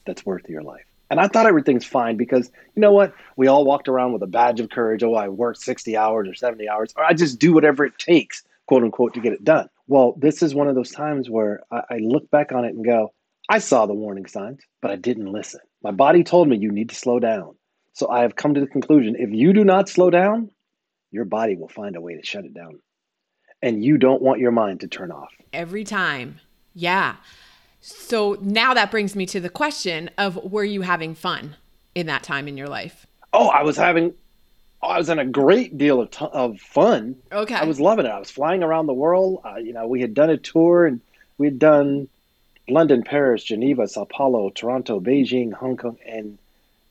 that's 0.04 0.26
worth 0.26 0.49
your 0.49 0.62
life. 0.62 0.85
And 1.11 1.21
I 1.21 1.28
thought 1.28 1.47
everything's 1.47 1.85
fine 1.85 2.16
because 2.16 2.50
you 2.75 2.81
know 2.81 2.93
what? 2.93 3.14
We 3.37 3.47
all 3.47 3.64
walked 3.64 3.88
around 3.88 4.12
with 4.14 4.23
a 4.23 4.26
badge 4.26 4.59
of 4.59 4.71
courage. 4.71 5.02
Oh, 5.02 5.14
I 5.14 5.28
worked 5.28 5.61
60 5.61 5.97
hours 5.97 6.28
or 6.28 6.35
70 6.35 6.69
hours, 6.69 6.93
or 6.97 7.04
I 7.04 7.12
just 7.12 7.38
do 7.38 7.52
whatever 7.52 7.85
it 7.85 7.99
takes, 7.99 8.43
quote 8.66 8.83
unquote, 8.83 9.14
to 9.14 9.21
get 9.21 9.33
it 9.33 9.45
done. 9.45 9.69
Well, 9.87 10.14
this 10.16 10.43
is 10.43 10.54
one 10.54 10.66
of 10.66 10.75
those 10.75 10.90
times 10.90 11.31
where 11.31 11.61
I, 11.71 11.83
I 11.90 11.99
look 11.99 12.31
back 12.31 12.52
on 12.52 12.64
it 12.64 12.75
and 12.75 12.85
go, 12.85 13.12
I 13.48 13.58
saw 13.58 13.86
the 13.86 13.94
warning 13.94 14.26
signs, 14.26 14.60
but 14.80 14.90
I 14.90 14.96
didn't 14.96 15.30
listen. 15.30 15.60
My 15.82 15.90
body 15.90 16.24
told 16.24 16.48
me 16.48 16.56
you 16.56 16.72
need 16.72 16.88
to 16.90 16.94
slow 16.94 17.18
down. 17.20 17.56
So 17.92 18.08
I 18.08 18.22
have 18.22 18.36
come 18.36 18.54
to 18.54 18.60
the 18.60 18.66
conclusion 18.66 19.16
if 19.18 19.30
you 19.30 19.52
do 19.52 19.64
not 19.64 19.88
slow 19.88 20.10
down, 20.10 20.50
your 21.10 21.24
body 21.24 21.56
will 21.56 21.68
find 21.68 21.94
a 21.94 22.00
way 22.00 22.16
to 22.16 22.24
shut 22.24 22.44
it 22.44 22.54
down. 22.54 22.80
And 23.62 23.84
you 23.84 23.98
don't 23.98 24.20
want 24.20 24.40
your 24.40 24.50
mind 24.50 24.80
to 24.80 24.88
turn 24.88 25.10
off. 25.10 25.30
Every 25.52 25.84
time. 25.84 26.40
Yeah. 26.74 27.16
So 27.80 28.38
now 28.40 28.74
that 28.74 28.90
brings 28.90 29.14
me 29.14 29.26
to 29.26 29.40
the 29.40 29.50
question 29.50 30.10
of 30.18 30.36
were 30.36 30.64
you 30.64 30.82
having 30.82 31.14
fun 31.14 31.56
in 31.94 32.06
that 32.06 32.22
time 32.22 32.48
in 32.48 32.56
your 32.56 32.68
life? 32.68 33.06
Oh, 33.32 33.48
I 33.48 33.62
was 33.62 33.76
having 33.76 34.14
I 34.82 34.98
was 34.98 35.08
in 35.08 35.18
a 35.18 35.24
great 35.24 35.78
deal 35.78 36.00
of, 36.00 36.10
t- 36.10 36.26
of 36.30 36.60
fun. 36.60 37.16
Okay. 37.32 37.54
I 37.54 37.64
was 37.64 37.80
loving 37.80 38.06
it. 38.06 38.10
I 38.10 38.18
was 38.18 38.30
flying 38.30 38.62
around 38.62 38.86
the 38.86 38.94
world. 38.94 39.40
Uh, 39.44 39.56
you 39.56 39.72
know, 39.72 39.86
we 39.86 40.00
had 40.00 40.14
done 40.14 40.30
a 40.30 40.36
tour 40.36 40.86
and 40.86 41.00
we 41.38 41.46
had 41.46 41.58
done 41.58 42.08
London, 42.68 43.02
Paris, 43.02 43.44
Geneva, 43.44 43.87
Sao 43.87 44.04
Paulo, 44.04 44.50
Toronto, 44.50 45.00
Beijing, 45.00 45.52
Hong 45.52 45.76
Kong, 45.76 45.99
and 46.06 46.38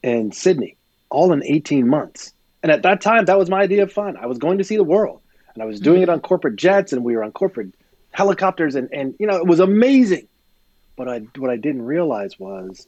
and 0.04 0.34
Sydney, 0.36 0.76
all 1.10 1.32
in 1.32 1.44
18 1.44 1.88
months. 1.88 2.34
And 2.62 2.72
at 2.72 2.84
that 2.84 3.02
time, 3.02 3.26
that 3.26 3.38
was 3.38 3.50
my 3.50 3.62
idea 3.62 3.84
of 3.84 3.92
fun. 3.92 4.18
I 4.18 4.26
was 4.26 4.38
going 4.38 4.58
to 4.58 4.64
see 4.64 4.76
the 4.76 4.84
world, 4.84 5.22
and 5.54 5.64
I 5.64 5.66
was 5.66 5.80
doing 5.80 6.02
mm-hmm. 6.02 6.04
it 6.04 6.14
on 6.14 6.20
corporate 6.20 6.58
jets, 6.58 6.94
and 6.94 7.04
we 7.04 7.16
were 7.16 7.24
on 7.24 7.32
corporate 7.32 7.74
helicopters, 8.12 8.76
and 8.76 8.90
and 8.94 9.16
you 9.20 9.28
know, 9.28 9.38
it 9.38 9.48
was 9.48 9.60
amazing. 9.60 10.28
But 10.96 11.10
I, 11.10 11.20
what 11.38 11.50
I 11.50 11.58
didn't 11.58 11.82
realize 11.82 12.40
was, 12.40 12.88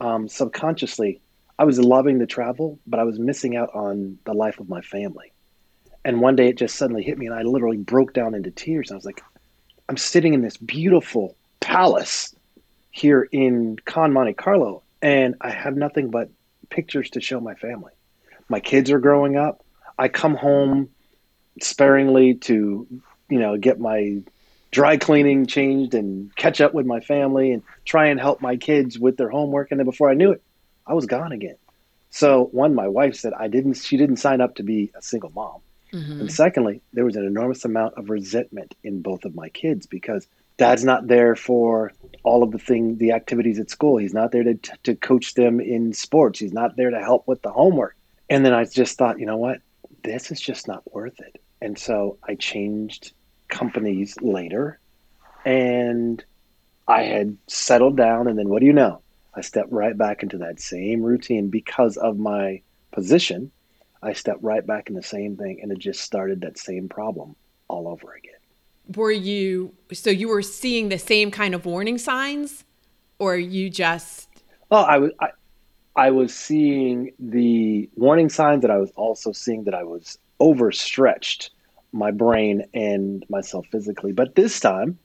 um, 0.00 0.28
subconsciously, 0.28 1.20
I 1.58 1.64
was 1.64 1.78
loving 1.78 2.18
the 2.18 2.26
travel, 2.26 2.80
but 2.88 2.98
I 2.98 3.04
was 3.04 3.20
missing 3.20 3.56
out 3.56 3.72
on 3.72 4.18
the 4.24 4.34
life 4.34 4.58
of 4.58 4.68
my 4.68 4.80
family. 4.80 5.32
And 6.04 6.20
one 6.20 6.34
day, 6.34 6.48
it 6.48 6.56
just 6.56 6.76
suddenly 6.76 7.04
hit 7.04 7.18
me, 7.18 7.26
and 7.26 7.34
I 7.34 7.42
literally 7.42 7.76
broke 7.76 8.12
down 8.12 8.34
into 8.34 8.50
tears. 8.50 8.90
I 8.90 8.96
was 8.96 9.04
like, 9.04 9.22
I'm 9.88 9.96
sitting 9.96 10.34
in 10.34 10.42
this 10.42 10.56
beautiful 10.56 11.36
palace 11.66 12.32
here 12.92 13.28
in 13.32 13.76
Cannes 13.84 14.12
Monte 14.12 14.34
Carlo, 14.34 14.84
and 15.02 15.34
I 15.40 15.50
have 15.50 15.76
nothing 15.76 16.10
but 16.10 16.30
pictures 16.70 17.10
to 17.10 17.20
show 17.20 17.40
my 17.40 17.54
family. 17.56 17.92
My 18.48 18.60
kids 18.60 18.88
are 18.92 19.00
growing 19.00 19.36
up. 19.36 19.64
I 19.98 20.06
come 20.06 20.36
home 20.36 20.90
sparingly 21.60 22.34
to, 22.34 22.86
you 23.28 23.38
know, 23.38 23.56
get 23.56 23.80
my 23.80 24.22
dry 24.70 24.96
cleaning 24.96 25.46
changed 25.46 25.94
and 25.94 26.34
catch 26.36 26.60
up 26.60 26.72
with 26.72 26.86
my 26.86 27.00
family 27.00 27.50
and 27.50 27.64
try 27.84 28.06
and 28.06 28.20
help 28.20 28.40
my 28.40 28.56
kids 28.56 28.96
with 28.96 29.16
their 29.16 29.30
homework. 29.30 29.72
And 29.72 29.80
then 29.80 29.86
before 29.86 30.08
I 30.08 30.14
knew 30.14 30.30
it, 30.30 30.42
I 30.86 30.94
was 30.94 31.06
gone 31.06 31.32
again. 31.32 31.56
So 32.10 32.44
one, 32.52 32.76
my 32.76 32.86
wife 32.86 33.16
said 33.16 33.32
I 33.32 33.48
didn't. 33.48 33.74
She 33.74 33.96
didn't 33.96 34.18
sign 34.18 34.40
up 34.40 34.54
to 34.56 34.62
be 34.62 34.92
a 34.94 35.02
single 35.02 35.30
mom. 35.30 35.62
Mm-hmm. 35.92 36.20
And 36.20 36.32
secondly, 36.32 36.80
there 36.92 37.04
was 37.04 37.16
an 37.16 37.26
enormous 37.26 37.64
amount 37.64 37.94
of 37.94 38.08
resentment 38.08 38.76
in 38.84 39.02
both 39.02 39.24
of 39.24 39.34
my 39.34 39.48
kids 39.48 39.86
because 39.86 40.28
dad's 40.56 40.84
not 40.84 41.06
there 41.06 41.36
for 41.36 41.92
all 42.22 42.42
of 42.42 42.50
the 42.50 42.58
thing 42.58 42.96
the 42.98 43.12
activities 43.12 43.58
at 43.58 43.70
school. 43.70 43.98
He's 43.98 44.14
not 44.14 44.32
there 44.32 44.44
to, 44.44 44.54
to 44.84 44.94
coach 44.94 45.34
them 45.34 45.60
in 45.60 45.92
sports. 45.92 46.38
He's 46.38 46.52
not 46.52 46.76
there 46.76 46.90
to 46.90 47.00
help 47.00 47.26
with 47.28 47.42
the 47.42 47.52
homework. 47.52 47.96
And 48.28 48.44
then 48.44 48.52
i 48.52 48.64
just 48.64 48.98
thought 48.98 49.20
you 49.20 49.26
know 49.26 49.36
what? 49.36 49.58
This 50.02 50.30
is 50.30 50.40
just 50.40 50.66
not 50.68 50.92
worth 50.92 51.18
it. 51.20 51.40
And 51.60 51.78
so 51.78 52.18
i 52.24 52.34
changed 52.34 53.12
companies 53.48 54.16
later. 54.20 54.80
And 55.44 56.24
i 56.88 57.02
had 57.02 57.36
settled 57.46 57.96
down. 57.96 58.28
And 58.28 58.38
then 58.38 58.48
what 58.48 58.60
do 58.60 58.66
you 58.66 58.72
know? 58.72 59.02
I 59.34 59.42
stepped 59.42 59.70
right 59.70 59.96
back 59.96 60.22
into 60.22 60.38
that 60.38 60.60
same 60.60 61.02
routine. 61.02 61.48
Because 61.48 61.96
of 61.96 62.18
my 62.18 62.62
position 62.92 63.50
i 64.02 64.12
stepped 64.12 64.42
right 64.42 64.66
back 64.66 64.88
in 64.88 64.94
the 64.94 65.02
same 65.02 65.36
thing. 65.36 65.60
And 65.62 65.70
it 65.70 65.78
just 65.78 66.00
started 66.00 66.40
that 66.40 66.58
same 66.58 66.88
problem 66.88 67.36
all 67.68 67.88
over 67.88 68.14
again 68.14 68.35
were 68.94 69.10
you 69.10 69.72
so 69.92 70.10
you 70.10 70.28
were 70.28 70.42
seeing 70.42 70.88
the 70.88 70.98
same 70.98 71.30
kind 71.30 71.54
of 71.54 71.66
warning 71.66 71.98
signs 71.98 72.64
or 73.18 73.36
you 73.36 73.68
just 73.68 74.28
oh 74.70 74.82
i 74.82 74.98
was 74.98 75.10
I, 75.20 75.28
I 75.96 76.10
was 76.10 76.34
seeing 76.34 77.12
the 77.18 77.88
warning 77.96 78.28
signs 78.28 78.62
that 78.62 78.70
i 78.70 78.76
was 78.76 78.90
also 78.92 79.32
seeing 79.32 79.64
that 79.64 79.74
i 79.74 79.82
was 79.82 80.18
overstretched 80.38 81.50
my 81.92 82.10
brain 82.10 82.64
and 82.74 83.24
myself 83.28 83.66
physically. 83.72 84.12
But 84.12 84.34
this 84.34 84.60
time 84.60 84.98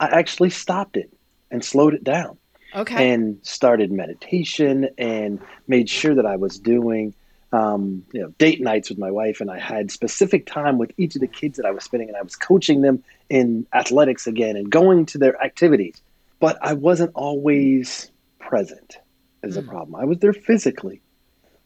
i 0.00 0.06
actually 0.06 0.50
stopped 0.50 0.96
it 0.96 1.12
and 1.50 1.64
slowed 1.64 1.94
it 1.94 2.02
down 2.02 2.36
okay. 2.74 3.12
and 3.12 3.38
started 3.42 3.92
meditation 3.92 4.88
and 4.98 5.40
made 5.68 5.88
sure 5.88 6.14
that 6.14 6.26
i 6.26 6.34
was 6.34 6.58
doing 6.58 7.14
um, 7.52 8.04
you 8.12 8.20
know, 8.22 8.28
date 8.38 8.60
nights 8.60 8.88
with 8.88 8.98
my 8.98 9.10
wife, 9.10 9.40
and 9.40 9.50
I 9.50 9.58
had 9.58 9.90
specific 9.90 10.46
time 10.46 10.78
with 10.78 10.92
each 10.96 11.14
of 11.14 11.20
the 11.20 11.26
kids 11.26 11.58
that 11.58 11.66
I 11.66 11.70
was 11.70 11.84
spending, 11.84 12.08
and 12.08 12.16
I 12.16 12.22
was 12.22 12.36
coaching 12.36 12.80
them 12.80 13.04
in 13.28 13.66
athletics 13.72 14.26
again 14.26 14.56
and 14.56 14.70
going 14.70 15.06
to 15.06 15.18
their 15.18 15.40
activities. 15.42 16.00
But 16.40 16.58
I 16.62 16.72
wasn't 16.72 17.12
always 17.14 18.10
present 18.38 18.98
as 19.42 19.56
a 19.56 19.62
mm. 19.62 19.68
problem. 19.68 19.94
I 20.00 20.06
was 20.06 20.18
there 20.18 20.32
physically, 20.32 21.02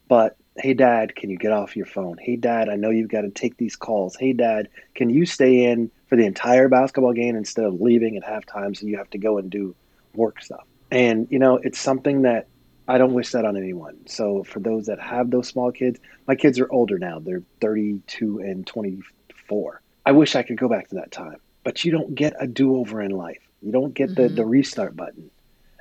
but 0.08 0.36
hey, 0.58 0.74
dad, 0.74 1.14
can 1.14 1.30
you 1.30 1.36
get 1.36 1.52
off 1.52 1.76
your 1.76 1.86
phone? 1.86 2.16
Hey, 2.18 2.36
dad, 2.36 2.68
I 2.68 2.76
know 2.76 2.90
you've 2.90 3.10
got 3.10 3.22
to 3.22 3.30
take 3.30 3.56
these 3.56 3.76
calls. 3.76 4.16
Hey, 4.16 4.32
dad, 4.32 4.68
can 4.94 5.10
you 5.10 5.26
stay 5.26 5.64
in 5.64 5.90
for 6.08 6.16
the 6.16 6.24
entire 6.24 6.68
basketball 6.68 7.12
game 7.12 7.36
instead 7.36 7.64
of 7.64 7.80
leaving 7.80 8.16
at 8.16 8.24
halftime 8.24 8.76
so 8.76 8.86
you 8.86 8.96
have 8.96 9.10
to 9.10 9.18
go 9.18 9.38
and 9.38 9.50
do 9.50 9.74
work 10.14 10.42
stuff? 10.42 10.64
And, 10.90 11.28
you 11.30 11.38
know, 11.38 11.56
it's 11.56 11.78
something 11.78 12.22
that 12.22 12.46
I 12.88 12.98
don't 12.98 13.14
wish 13.14 13.32
that 13.32 13.44
on 13.44 13.56
anyone. 13.56 14.06
So 14.06 14.44
for 14.44 14.60
those 14.60 14.86
that 14.86 15.00
have 15.00 15.30
those 15.30 15.48
small 15.48 15.72
kids, 15.72 15.98
my 16.26 16.36
kids 16.36 16.60
are 16.60 16.70
older 16.70 16.98
now. 16.98 17.18
They're 17.18 17.42
32 17.60 18.38
and 18.38 18.66
24. 18.66 19.82
I 20.04 20.12
wish 20.12 20.36
I 20.36 20.42
could 20.42 20.58
go 20.58 20.68
back 20.68 20.88
to 20.88 20.96
that 20.96 21.10
time, 21.10 21.38
but 21.64 21.84
you 21.84 21.90
don't 21.90 22.14
get 22.14 22.34
a 22.38 22.46
do-over 22.46 23.02
in 23.02 23.10
life. 23.10 23.42
You 23.60 23.72
don't 23.72 23.94
get 23.94 24.10
mm-hmm. 24.10 24.22
the, 24.22 24.28
the 24.28 24.46
restart 24.46 24.94
button. 24.94 25.30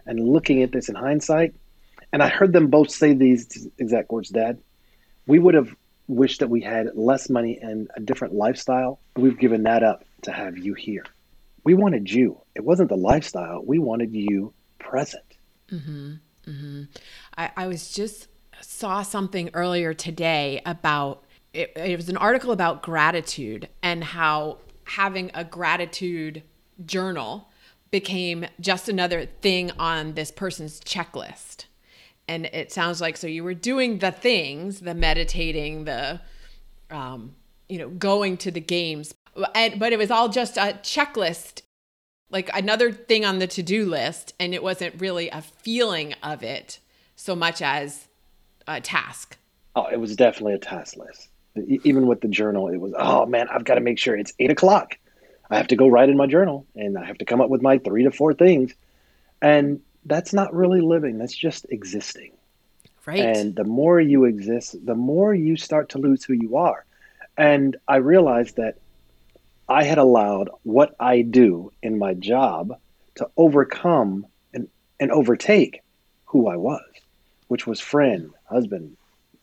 And 0.08 0.20
looking 0.20 0.64
at 0.64 0.72
this 0.72 0.90
in 0.90 0.96
hindsight, 0.96 1.54
and 2.12 2.24
I 2.24 2.30
heard 2.30 2.54
them 2.54 2.68
both 2.68 2.92
say 2.92 3.14
these 3.14 3.68
exact 3.78 4.10
words, 4.12 4.30
Dad, 4.30 4.60
we 5.28 5.38
would 5.38 5.54
have 5.54 5.76
wished 6.08 6.40
that 6.40 6.50
we 6.50 6.62
had 6.62 6.92
less 6.96 7.30
money 7.30 7.60
and 7.62 7.90
a 7.96 8.00
different 8.00 8.34
lifestyle. 8.34 9.00
We've 9.16 9.38
given 9.38 9.64
that 9.64 9.84
up 9.84 10.04
to 10.24 10.32
have 10.32 10.58
you 10.58 10.74
here. 10.74 11.06
We 11.64 11.74
wanted 11.74 12.12
you. 12.12 12.42
It 12.56 12.64
wasn't 12.64 12.90
the 12.90 12.98
lifestyle. 12.98 13.64
We 13.66 13.80
wanted 13.80 14.14
you 14.14 14.54
present. 14.80 15.24
Mm-hmm. 15.72 16.14
Mm-hmm. 16.48 16.84
I, 17.38 17.52
I 17.58 17.68
was 17.68 17.92
just 17.92 18.28
saw 18.62 19.02
something 19.02 19.50
earlier 19.54 19.94
today 19.94 20.62
about 20.66 21.24
it, 21.54 21.72
it 21.76 21.96
was 21.96 22.10
an 22.10 22.18
article 22.18 22.52
about 22.52 22.84
gratitude 22.84 23.70
and 23.82 24.04
how 24.04 24.58
having 24.84 25.32
a 25.34 25.44
gratitude 25.44 26.44
journal 26.86 27.50
became 27.92 28.46
just 28.60 28.90
another 28.90 29.26
thing 29.26 29.72
on 29.80 30.14
this 30.14 30.32
person's 30.32 30.80
checklist. 30.82 31.66
And 32.28 32.48
it 32.48 32.72
sounds 32.72 33.00
like 33.00 33.18
so 33.18 33.28
you 33.28 33.44
were 33.44 33.54
doing 33.54 34.00
the 34.00 34.12
things, 34.12 34.82
the 34.82 34.94
meditating, 34.94 35.86
the 35.86 36.20
um, 36.90 37.36
you 37.70 37.80
know, 37.80 37.90
going 37.90 38.38
to 38.38 38.52
the 38.52 38.60
games, 38.60 39.14
and, 39.54 39.80
but 39.80 39.92
it 39.92 39.98
was 39.98 40.12
all 40.12 40.30
just 40.30 40.58
a 40.58 40.80
checklist 40.84 41.62
like 42.30 42.50
another 42.56 42.92
thing 42.92 43.26
on 43.26 43.40
the 43.40 43.48
to-do 43.48 43.86
list 43.86 44.34
and 44.40 44.54
it 44.54 44.64
wasn't 44.64 45.00
really 45.00 45.30
a 45.30 45.42
feeling 45.42 46.14
of 46.24 46.44
it 46.44 46.80
so 47.16 47.36
much 47.36 47.62
as 47.62 48.08
a 48.68 48.82
task. 48.82 49.38
Oh 49.76 49.88
it 49.88 50.00
was 50.00 50.16
definitely 50.16 50.54
a 50.54 50.60
task 50.60 50.98
list. 50.98 51.30
Even 51.84 52.08
with 52.08 52.22
the 52.22 52.28
journal 52.28 52.68
it 52.68 52.78
was 52.78 52.94
oh 52.98 53.26
man 53.26 53.48
i've 53.50 53.64
got 53.64 53.76
to 53.76 53.82
make 53.82 54.00
sure 54.00 54.16
it's 54.16 54.34
eight 54.40 54.52
o'clock. 54.52 54.98
I 55.50 55.58
have 55.58 55.68
to 55.68 55.76
go 55.76 55.88
write 55.88 56.10
in 56.10 56.18
my 56.18 56.28
journal 56.28 56.66
and 56.76 56.98
i 56.98 57.06
have 57.06 57.18
to 57.20 57.26
come 57.26 57.42
up 57.42 57.50
with 57.50 57.62
my 57.62 57.78
three 57.78 58.04
to 58.04 58.12
four 58.12 58.34
things. 58.34 58.74
And 59.42 59.82
that's 60.06 60.34
not 60.34 60.54
really 60.54 60.82
living 60.82 61.18
that's 61.18 61.36
just 61.36 61.66
existing. 61.70 62.32
Right. 63.06 63.20
And 63.20 63.56
the 63.56 63.64
more 63.64 64.02
you 64.02 64.26
exist 64.26 64.76
the 64.86 64.96
more 64.96 65.34
you 65.34 65.56
start 65.56 65.90
to 65.90 66.00
lose 66.00 66.24
who 66.24 66.34
you 66.34 66.58
are. 66.58 66.86
And 67.38 67.78
i 67.88 67.98
realized 67.98 68.56
that 68.58 68.80
I 69.68 69.84
had 69.84 69.98
allowed 69.98 70.50
what 70.64 70.96
I 71.00 71.22
do 71.22 71.72
in 71.82 71.98
my 71.98 72.14
job 72.14 72.80
to 73.16 73.30
overcome 73.38 74.28
and, 74.54 74.68
and 75.00 75.12
overtake 75.12 75.82
who 76.26 76.48
I 76.48 76.56
was, 76.56 76.84
which 77.48 77.66
was 77.66 77.80
friend, 77.80 78.32
husband, 78.46 78.98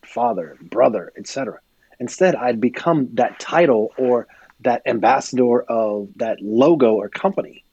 father, 0.04 0.56
brother, 0.60 1.12
etc. 1.16 1.58
Instead, 1.98 2.36
I'd 2.36 2.60
become 2.60 3.08
that 3.14 3.40
title 3.40 3.92
or 3.98 4.26
that 4.60 4.82
ambassador 4.86 5.62
of 5.62 6.08
that 6.16 6.40
logo 6.40 6.94
or 6.94 7.08
company 7.08 7.64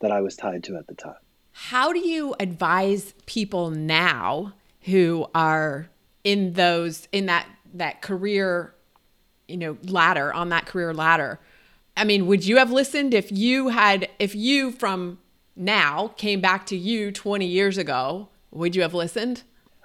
that 0.00 0.10
I 0.10 0.20
was 0.20 0.36
tied 0.36 0.64
to 0.64 0.76
at 0.76 0.86
the 0.86 0.94
time. 0.94 1.14
How 1.52 1.92
do 1.92 2.00
you 2.00 2.34
advise 2.38 3.14
people 3.26 3.70
now 3.70 4.52
who 4.82 5.26
are 5.34 5.88
in 6.24 6.52
those 6.52 7.08
in 7.12 7.26
that 7.26 7.46
that 7.74 8.02
career, 8.02 8.74
you 9.48 9.56
know, 9.56 9.78
ladder 9.84 10.32
on 10.34 10.50
that 10.50 10.66
career 10.66 10.92
ladder? 10.92 11.40
I 11.96 12.04
mean, 12.04 12.26
would 12.26 12.44
you 12.44 12.58
have 12.58 12.70
listened 12.70 13.14
if 13.14 13.32
you 13.32 13.68
had 13.68 14.08
if 14.18 14.34
you 14.34 14.70
from 14.70 15.18
now 15.56 16.08
came 16.16 16.40
back 16.40 16.66
to 16.66 16.76
you 16.76 17.10
20 17.10 17.46
years 17.46 17.78
ago, 17.78 18.28
would 18.50 18.76
you 18.76 18.82
have 18.82 18.94
listened? 18.94 19.42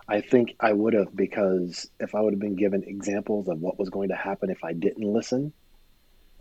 I 0.08 0.20
think 0.20 0.56
I 0.60 0.74
would 0.74 0.94
have 0.94 1.15
because 1.15 1.89
if 2.00 2.13
I 2.13 2.20
would 2.20 2.34
have 2.34 2.39
been 2.39 2.56
given 2.56 2.84
examples 2.84 3.48
of 3.48 3.62
what 3.62 3.80
was 3.80 3.89
going 3.89 4.10
to 4.10 4.15
happen 4.15 4.50
if 4.50 4.62
I 4.63 4.74
didn't 4.74 5.06
listen, 5.06 5.53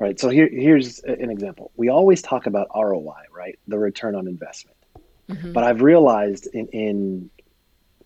right? 0.00 0.18
So 0.18 0.28
here, 0.28 0.48
here's 0.50 0.98
an 1.00 1.30
example. 1.30 1.70
We 1.76 1.88
always 1.88 2.20
talk 2.20 2.46
about 2.46 2.68
ROI, 2.74 3.22
right? 3.32 3.58
The 3.68 3.78
return 3.78 4.16
on 4.16 4.26
investment. 4.26 4.76
Mm-hmm. 5.28 5.52
But 5.52 5.62
I've 5.62 5.82
realized 5.82 6.48
in, 6.52 6.66
in 6.68 7.30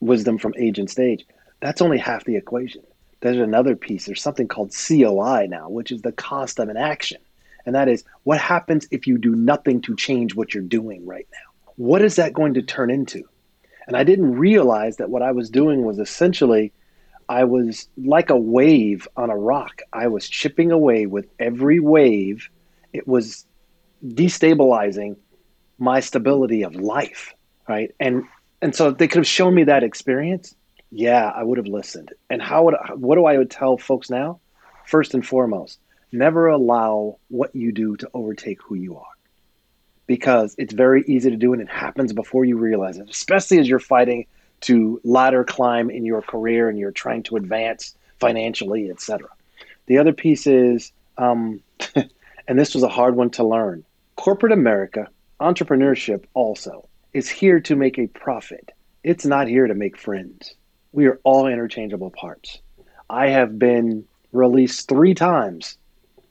wisdom 0.00 0.36
from 0.36 0.52
age 0.58 0.78
and 0.78 0.90
stage, 0.90 1.24
that's 1.60 1.80
only 1.80 1.96
half 1.96 2.24
the 2.24 2.36
equation. 2.36 2.82
There's 3.20 3.38
another 3.38 3.74
piece. 3.74 4.04
There's 4.04 4.20
something 4.20 4.48
called 4.48 4.74
COI 4.76 5.46
now, 5.48 5.70
which 5.70 5.90
is 5.90 6.02
the 6.02 6.12
cost 6.12 6.58
of 6.58 6.68
an 6.68 6.76
action. 6.76 7.22
And 7.66 7.74
that 7.74 7.88
is 7.88 8.04
what 8.24 8.38
happens 8.38 8.86
if 8.90 9.06
you 9.06 9.18
do 9.18 9.34
nothing 9.34 9.80
to 9.82 9.96
change 9.96 10.34
what 10.34 10.54
you're 10.54 10.62
doing 10.62 11.04
right 11.06 11.26
now? 11.32 11.72
What 11.76 12.02
is 12.02 12.16
that 12.16 12.32
going 12.32 12.54
to 12.54 12.62
turn 12.62 12.90
into? 12.90 13.24
And 13.86 13.96
I 13.96 14.04
didn't 14.04 14.36
realize 14.36 14.96
that 14.96 15.10
what 15.10 15.22
I 15.22 15.32
was 15.32 15.50
doing 15.50 15.84
was 15.84 15.98
essentially 15.98 16.72
I 17.28 17.44
was 17.44 17.88
like 17.96 18.30
a 18.30 18.36
wave 18.36 19.08
on 19.16 19.30
a 19.30 19.36
rock. 19.36 19.82
I 19.92 20.08
was 20.08 20.28
chipping 20.28 20.70
away 20.70 21.06
with 21.06 21.26
every 21.38 21.80
wave. 21.80 22.48
It 22.92 23.08
was 23.08 23.46
destabilizing 24.04 25.16
my 25.78 26.00
stability 26.00 26.62
of 26.62 26.76
life, 26.76 27.34
right? 27.68 27.94
And 27.98 28.24
and 28.62 28.74
so 28.74 28.90
they 28.90 29.08
could 29.08 29.18
have 29.18 29.26
shown 29.26 29.54
me 29.54 29.64
that 29.64 29.82
experience. 29.82 30.54
Yeah, 30.90 31.30
I 31.34 31.42
would 31.42 31.58
have 31.58 31.66
listened. 31.66 32.12
And 32.30 32.40
how 32.40 32.64
would 32.64 32.74
what 32.94 33.16
do 33.16 33.26
I 33.26 33.38
would 33.38 33.50
tell 33.50 33.76
folks 33.76 34.10
now? 34.10 34.40
First 34.86 35.14
and 35.14 35.26
foremost, 35.26 35.78
never 36.14 36.48
allow 36.48 37.18
what 37.28 37.54
you 37.54 37.72
do 37.72 37.96
to 37.96 38.08
overtake 38.14 38.62
who 38.62 38.74
you 38.74 38.96
are 38.96 39.06
because 40.06 40.54
it's 40.58 40.72
very 40.72 41.04
easy 41.06 41.30
to 41.30 41.36
do 41.36 41.52
and 41.52 41.62
it 41.62 41.68
happens 41.68 42.12
before 42.12 42.44
you 42.44 42.56
realize 42.56 42.98
it, 42.98 43.08
especially 43.10 43.58
as 43.58 43.68
you're 43.68 43.78
fighting 43.78 44.26
to 44.60 45.00
ladder 45.04 45.44
climb 45.44 45.90
in 45.90 46.04
your 46.04 46.22
career 46.22 46.68
and 46.68 46.78
you're 46.78 46.92
trying 46.92 47.22
to 47.22 47.36
advance 47.36 47.94
financially, 48.20 48.90
etc. 48.90 49.28
The 49.86 49.98
other 49.98 50.12
piece 50.12 50.46
is, 50.46 50.92
um, 51.18 51.60
and 52.48 52.58
this 52.58 52.74
was 52.74 52.82
a 52.82 52.88
hard 52.88 53.16
one 53.16 53.30
to 53.30 53.44
learn 53.44 53.84
corporate 54.16 54.52
America, 54.52 55.08
entrepreneurship 55.40 56.24
also, 56.34 56.88
is 57.12 57.28
here 57.28 57.60
to 57.60 57.76
make 57.76 57.98
a 57.98 58.06
profit. 58.08 58.72
It's 59.02 59.26
not 59.26 59.48
here 59.48 59.66
to 59.66 59.74
make 59.74 59.98
friends. 59.98 60.54
We 60.92 61.06
are 61.06 61.20
all 61.24 61.46
interchangeable 61.46 62.10
parts. 62.10 62.60
I 63.10 63.28
have 63.28 63.58
been 63.58 64.04
released 64.32 64.88
three 64.88 65.14
times 65.14 65.76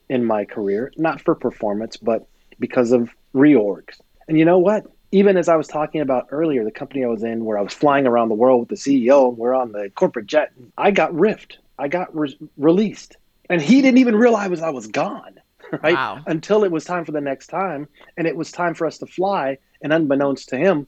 in 0.09 0.25
my 0.25 0.45
career, 0.45 0.91
not 0.97 1.21
for 1.21 1.35
performance, 1.35 1.97
but 1.97 2.27
because 2.59 2.91
of 2.91 3.09
reorgs. 3.33 3.99
And 4.27 4.37
you 4.37 4.45
know 4.45 4.59
what? 4.59 4.85
Even 5.11 5.37
as 5.37 5.47
I 5.47 5.55
was 5.55 5.67
talking 5.67 6.01
about 6.01 6.27
earlier, 6.31 6.63
the 6.63 6.71
company 6.71 7.03
I 7.03 7.07
was 7.07 7.23
in 7.23 7.45
where 7.45 7.57
I 7.57 7.61
was 7.61 7.73
flying 7.73 8.07
around 8.07 8.29
the 8.29 8.35
world 8.35 8.61
with 8.61 8.69
the 8.69 8.75
CEO 8.75 9.35
we're 9.35 9.53
on 9.53 9.71
the 9.71 9.91
corporate 9.95 10.27
jet, 10.27 10.51
I 10.77 10.91
got 10.91 11.11
riffed. 11.11 11.57
I 11.77 11.87
got 11.87 12.15
re- 12.15 12.37
released. 12.57 13.17
And 13.49 13.61
he 13.61 13.81
didn't 13.81 13.99
even 13.99 14.15
realize 14.15 14.61
I 14.61 14.69
was 14.69 14.87
gone, 14.87 15.39
right? 15.83 15.95
Wow. 15.95 16.21
Until 16.25 16.63
it 16.63 16.71
was 16.71 16.85
time 16.85 17.05
for 17.05 17.11
the 17.11 17.21
next 17.21 17.47
time. 17.47 17.87
And 18.17 18.27
it 18.27 18.35
was 18.35 18.51
time 18.51 18.73
for 18.73 18.87
us 18.87 18.97
to 18.99 19.05
fly. 19.05 19.57
And 19.81 19.93
unbeknownst 19.93 20.49
to 20.49 20.57
him, 20.57 20.87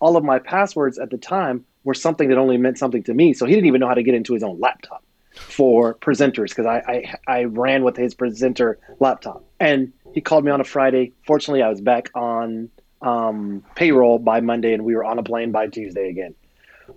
all 0.00 0.16
of 0.16 0.24
my 0.24 0.38
passwords 0.38 0.98
at 0.98 1.10
the 1.10 1.18
time 1.18 1.64
were 1.84 1.94
something 1.94 2.28
that 2.28 2.38
only 2.38 2.58
meant 2.58 2.78
something 2.78 3.02
to 3.04 3.14
me. 3.14 3.32
So 3.32 3.46
he 3.46 3.54
didn't 3.54 3.66
even 3.66 3.80
know 3.80 3.88
how 3.88 3.94
to 3.94 4.02
get 4.02 4.14
into 4.14 4.34
his 4.34 4.42
own 4.42 4.60
laptop 4.60 5.02
for 5.38 5.94
presenters 5.94 6.48
because 6.48 6.66
I, 6.66 6.82
I 7.26 7.38
I 7.38 7.44
ran 7.44 7.84
with 7.84 7.96
his 7.96 8.14
presenter 8.14 8.78
laptop. 9.00 9.44
And 9.60 9.92
he 10.12 10.20
called 10.20 10.44
me 10.44 10.50
on 10.50 10.60
a 10.60 10.64
Friday. 10.64 11.12
Fortunately, 11.26 11.62
I 11.62 11.68
was 11.68 11.80
back 11.80 12.10
on 12.14 12.70
um, 13.02 13.64
payroll 13.74 14.18
by 14.18 14.40
Monday, 14.40 14.72
and 14.72 14.84
we 14.84 14.94
were 14.94 15.04
on 15.04 15.18
a 15.18 15.22
plane 15.22 15.52
by 15.52 15.66
Tuesday 15.66 16.08
again. 16.08 16.34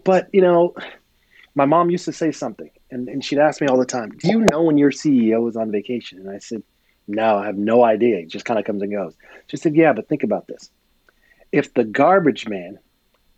But 0.04 0.30
you 0.34 0.42
know, 0.42 0.76
my 1.56 1.66
mom 1.66 1.90
used 1.90 2.06
to 2.06 2.14
say 2.14 2.32
something, 2.32 2.70
and, 2.92 3.08
and 3.10 3.24
she'd 3.24 3.40
ask 3.40 3.62
me 3.62 3.68
all 3.68 3.78
the 3.78 3.86
time, 3.86 4.12
"Do 4.12 4.30
you 4.30 4.46
know 4.52 4.64
when 4.64 4.78
your 4.78 4.92
CEO 4.92 5.48
is 5.50 5.56
on 5.56 5.72
vacation?" 5.72 6.20
And 6.20 6.30
I 6.30 6.40
said, 6.40 6.64
"No, 7.08 7.38
I 7.38 7.46
have 7.46 7.58
no 7.58 7.84
idea. 7.84 8.20
It 8.20 8.30
just 8.30 8.46
kind 8.46 8.60
of 8.60 8.66
comes 8.66 8.82
and 8.82 8.92
goes." 8.92 9.16
She 9.48 9.58
said, 9.58 9.76
"Yeah, 9.76 9.94
but 9.94 10.08
think 10.08 10.24
about 10.24 10.48
this. 10.48 10.70
If 11.52 11.74
the 11.74 11.84
garbage 11.84 12.48
man 12.48 12.80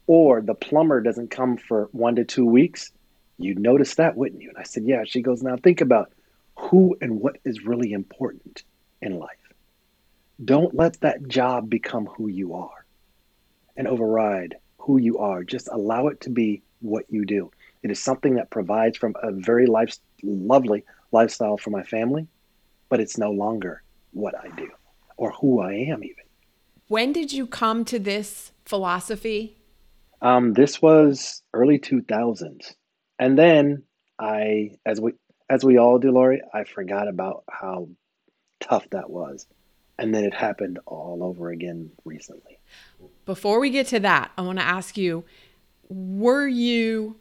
or 0.08 0.42
the 0.42 0.54
plumber 0.54 1.02
doesn't 1.02 1.32
come 1.32 1.58
for 1.58 1.90
one 1.92 2.16
to 2.16 2.26
two 2.26 2.46
weeks, 2.46 2.92
you'd 3.44 3.60
notice 3.60 3.96
that, 3.96 4.16
wouldn't 4.16 4.42
you?" 4.42 4.50
And 4.50 4.58
I 4.58 4.64
said, 4.64 4.84
"Yeah." 4.86 5.04
She 5.06 5.22
goes, 5.22 5.42
"Now 5.44 5.56
think 5.58 5.82
about 5.82 6.12
who 6.56 6.98
and 7.02 7.20
what 7.20 7.38
is 7.44 7.66
really 7.66 7.92
important 7.94 8.64
in 9.02 9.18
life." 9.20 9.38
Don't 10.44 10.74
let 10.74 11.00
that 11.02 11.28
job 11.28 11.70
become 11.70 12.08
who 12.08 12.28
you 12.28 12.56
are 12.56 12.86
and 13.78 13.88
override 13.88 14.56
who 14.78 14.98
you 14.98 15.20
are. 15.20 15.44
Just 15.44 15.70
allow 15.72 16.08
it 16.08 16.22
to 16.22 16.30
be 16.30 16.62
what 16.80 17.06
you 17.10 17.26
do. 17.26 17.52
It 17.84 17.92
is 17.92 18.00
something 18.00 18.36
that 18.36 18.50
provides 18.50 18.98
from 18.98 19.16
a 19.22 19.32
very 19.32 19.66
life, 19.68 19.98
lovely 20.24 20.84
lifestyle 21.12 21.58
for 21.58 21.70
my 21.70 21.84
family, 21.84 22.28
but 22.90 23.00
it's 23.00 23.18
no 23.18 23.32
longer 23.32 23.84
what 24.12 24.36
I 24.38 24.50
do 24.56 24.70
or 25.18 25.32
who 25.32 25.62
I 25.62 25.74
am, 25.74 26.04
even. 26.04 26.24
When 26.88 27.14
did 27.14 27.32
you 27.32 27.48
come 27.48 27.86
to 27.86 28.00
this 28.00 28.52
philosophy? 28.66 29.58
Um, 30.22 30.54
this 30.54 30.82
was 30.82 31.42
early 31.54 31.80
2000s. 31.80 32.74
And 33.22 33.38
then 33.38 33.84
I, 34.20 34.72
as 34.86 35.00
we, 35.00 35.14
as 35.50 35.64
we 35.64 35.78
all 35.78 35.98
do, 35.98 36.12
Lori, 36.12 36.42
I 36.54 36.66
forgot 36.66 37.08
about 37.08 37.46
how 37.50 37.88
tough 38.60 38.90
that 38.90 39.10
was 39.10 39.48
and 40.02 40.16
then 40.16 40.24
it 40.24 40.34
happened 40.34 40.80
all 40.88 41.24
over 41.24 41.52
again 41.52 41.92
recently. 42.06 42.58
Before 43.26 43.60
we 43.60 43.70
get 43.70 43.86
to 43.88 44.00
that, 44.00 44.32
I 44.36 44.42
want 44.42 44.58
to 44.58 44.66
ask 44.66 44.98
you 44.98 45.24
were 45.90 46.48
you 46.48 47.18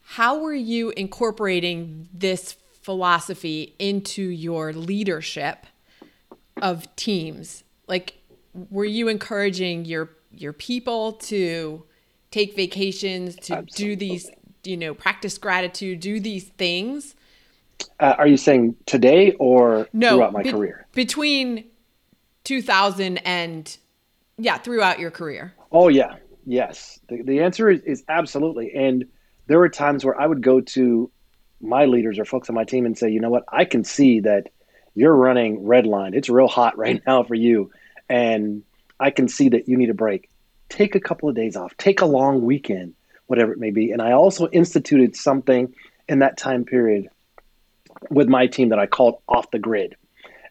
how 0.00 0.38
were 0.38 0.54
you 0.54 0.90
incorporating 0.90 2.08
this 2.12 2.56
philosophy 2.82 3.74
into 3.78 4.22
your 4.22 4.72
leadership 4.72 5.66
of 6.62 6.94
teams? 6.96 7.62
Like 7.86 8.22
were 8.70 8.84
you 8.86 9.08
encouraging 9.08 9.84
your 9.84 10.08
your 10.30 10.54
people 10.54 11.12
to 11.12 11.84
take 12.30 12.56
vacations, 12.56 13.36
to 13.36 13.58
Absolutely. 13.58 13.84
do 13.84 13.96
these, 13.96 14.30
you 14.66 14.76
know, 14.76 14.94
practice 14.94 15.38
gratitude, 15.38 16.00
do 16.00 16.20
these 16.20 16.44
things? 16.44 17.14
Uh, 17.98 18.14
are 18.18 18.26
you 18.26 18.36
saying 18.36 18.76
today 18.86 19.32
or 19.32 19.88
no, 19.92 20.10
throughout 20.10 20.32
my 20.32 20.42
be- 20.42 20.52
career? 20.52 20.86
Between 20.92 21.64
2000 22.44 23.18
and 23.18 23.76
yeah, 24.38 24.58
throughout 24.58 24.98
your 24.98 25.10
career? 25.10 25.54
Oh 25.72 25.88
yeah, 25.88 26.16
yes. 26.46 27.00
The, 27.08 27.22
the 27.22 27.40
answer 27.40 27.70
is, 27.70 27.80
is 27.82 28.04
absolutely. 28.08 28.74
And 28.74 29.06
there 29.46 29.58
were 29.58 29.68
times 29.68 30.04
where 30.04 30.18
I 30.18 30.26
would 30.26 30.42
go 30.42 30.60
to 30.60 31.10
my 31.60 31.86
leaders 31.86 32.18
or 32.18 32.24
folks 32.24 32.48
on 32.48 32.54
my 32.54 32.64
team 32.64 32.86
and 32.86 32.96
say, 32.96 33.10
you 33.10 33.20
know 33.20 33.30
what, 33.30 33.44
I 33.48 33.64
can 33.64 33.84
see 33.84 34.20
that 34.20 34.50
you're 34.94 35.14
running 35.14 35.64
red 35.64 35.86
line. 35.86 36.14
It's 36.14 36.28
real 36.28 36.48
hot 36.48 36.78
right 36.78 37.02
now 37.06 37.22
for 37.22 37.34
you. 37.34 37.70
And 38.08 38.62
I 39.00 39.10
can 39.10 39.28
see 39.28 39.48
that 39.50 39.68
you 39.68 39.76
need 39.76 39.90
a 39.90 39.94
break. 39.94 40.28
Take 40.68 40.94
a 40.94 41.00
couple 41.00 41.28
of 41.28 41.34
days 41.34 41.56
off, 41.56 41.76
take 41.76 42.00
a 42.00 42.06
long 42.06 42.42
weekend, 42.42 42.94
whatever 43.26 43.52
it 43.52 43.58
may 43.58 43.70
be. 43.70 43.90
And 43.90 44.02
I 44.02 44.12
also 44.12 44.48
instituted 44.48 45.16
something 45.16 45.74
in 46.08 46.18
that 46.20 46.36
time 46.36 46.64
period 46.64 47.08
with 48.10 48.28
my 48.28 48.46
team 48.46 48.70
that 48.70 48.78
I 48.78 48.86
called 48.86 49.20
off 49.28 49.50
the 49.50 49.58
grid. 49.58 49.96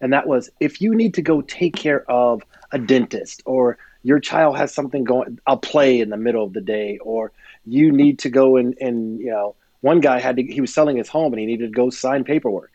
And 0.01 0.13
that 0.13 0.27
was 0.27 0.49
if 0.59 0.81
you 0.81 0.95
need 0.95 1.13
to 1.15 1.21
go 1.21 1.41
take 1.41 1.75
care 1.75 2.09
of 2.09 2.43
a 2.71 2.79
dentist 2.79 3.41
or 3.45 3.77
your 4.01 4.19
child 4.19 4.57
has 4.57 4.73
something 4.73 5.05
going 5.05 5.39
a 5.47 5.55
play 5.55 6.01
in 6.01 6.09
the 6.09 6.17
middle 6.17 6.43
of 6.43 6.53
the 6.53 6.62
day 6.62 6.97
or 6.97 7.31
you 7.65 7.91
need 7.91 8.19
to 8.19 8.29
go 8.29 8.57
and, 8.57 8.75
and 8.81 9.19
you 9.19 9.29
know 9.29 9.55
one 9.79 10.01
guy 10.01 10.19
had 10.19 10.36
to 10.36 10.43
he 10.43 10.59
was 10.59 10.73
selling 10.73 10.97
his 10.97 11.07
home 11.07 11.31
and 11.31 11.39
he 11.39 11.45
needed 11.45 11.67
to 11.67 11.71
go 11.71 11.89
sign 11.89 12.23
paperwork. 12.23 12.71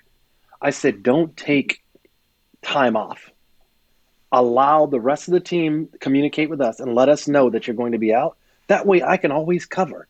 I 0.61 0.71
said 0.71 1.03
don't 1.03 1.37
take 1.37 1.83
time 2.63 2.97
off. 2.97 3.31
Allow 4.33 4.87
the 4.87 5.01
rest 5.01 5.29
of 5.29 5.33
the 5.33 5.41
team 5.41 5.89
communicate 6.01 6.49
with 6.49 6.63
us 6.63 6.81
and 6.81 6.95
let 6.95 7.11
us 7.11 7.29
know 7.29 7.51
that 7.51 7.67
you're 7.67 7.77
going 7.77 7.93
to 7.93 7.99
be 7.99 8.15
out 8.15 8.38
that 8.69 8.87
way 8.87 9.03
i 9.03 9.17
can 9.17 9.33
always 9.33 9.67
cover 9.67 10.09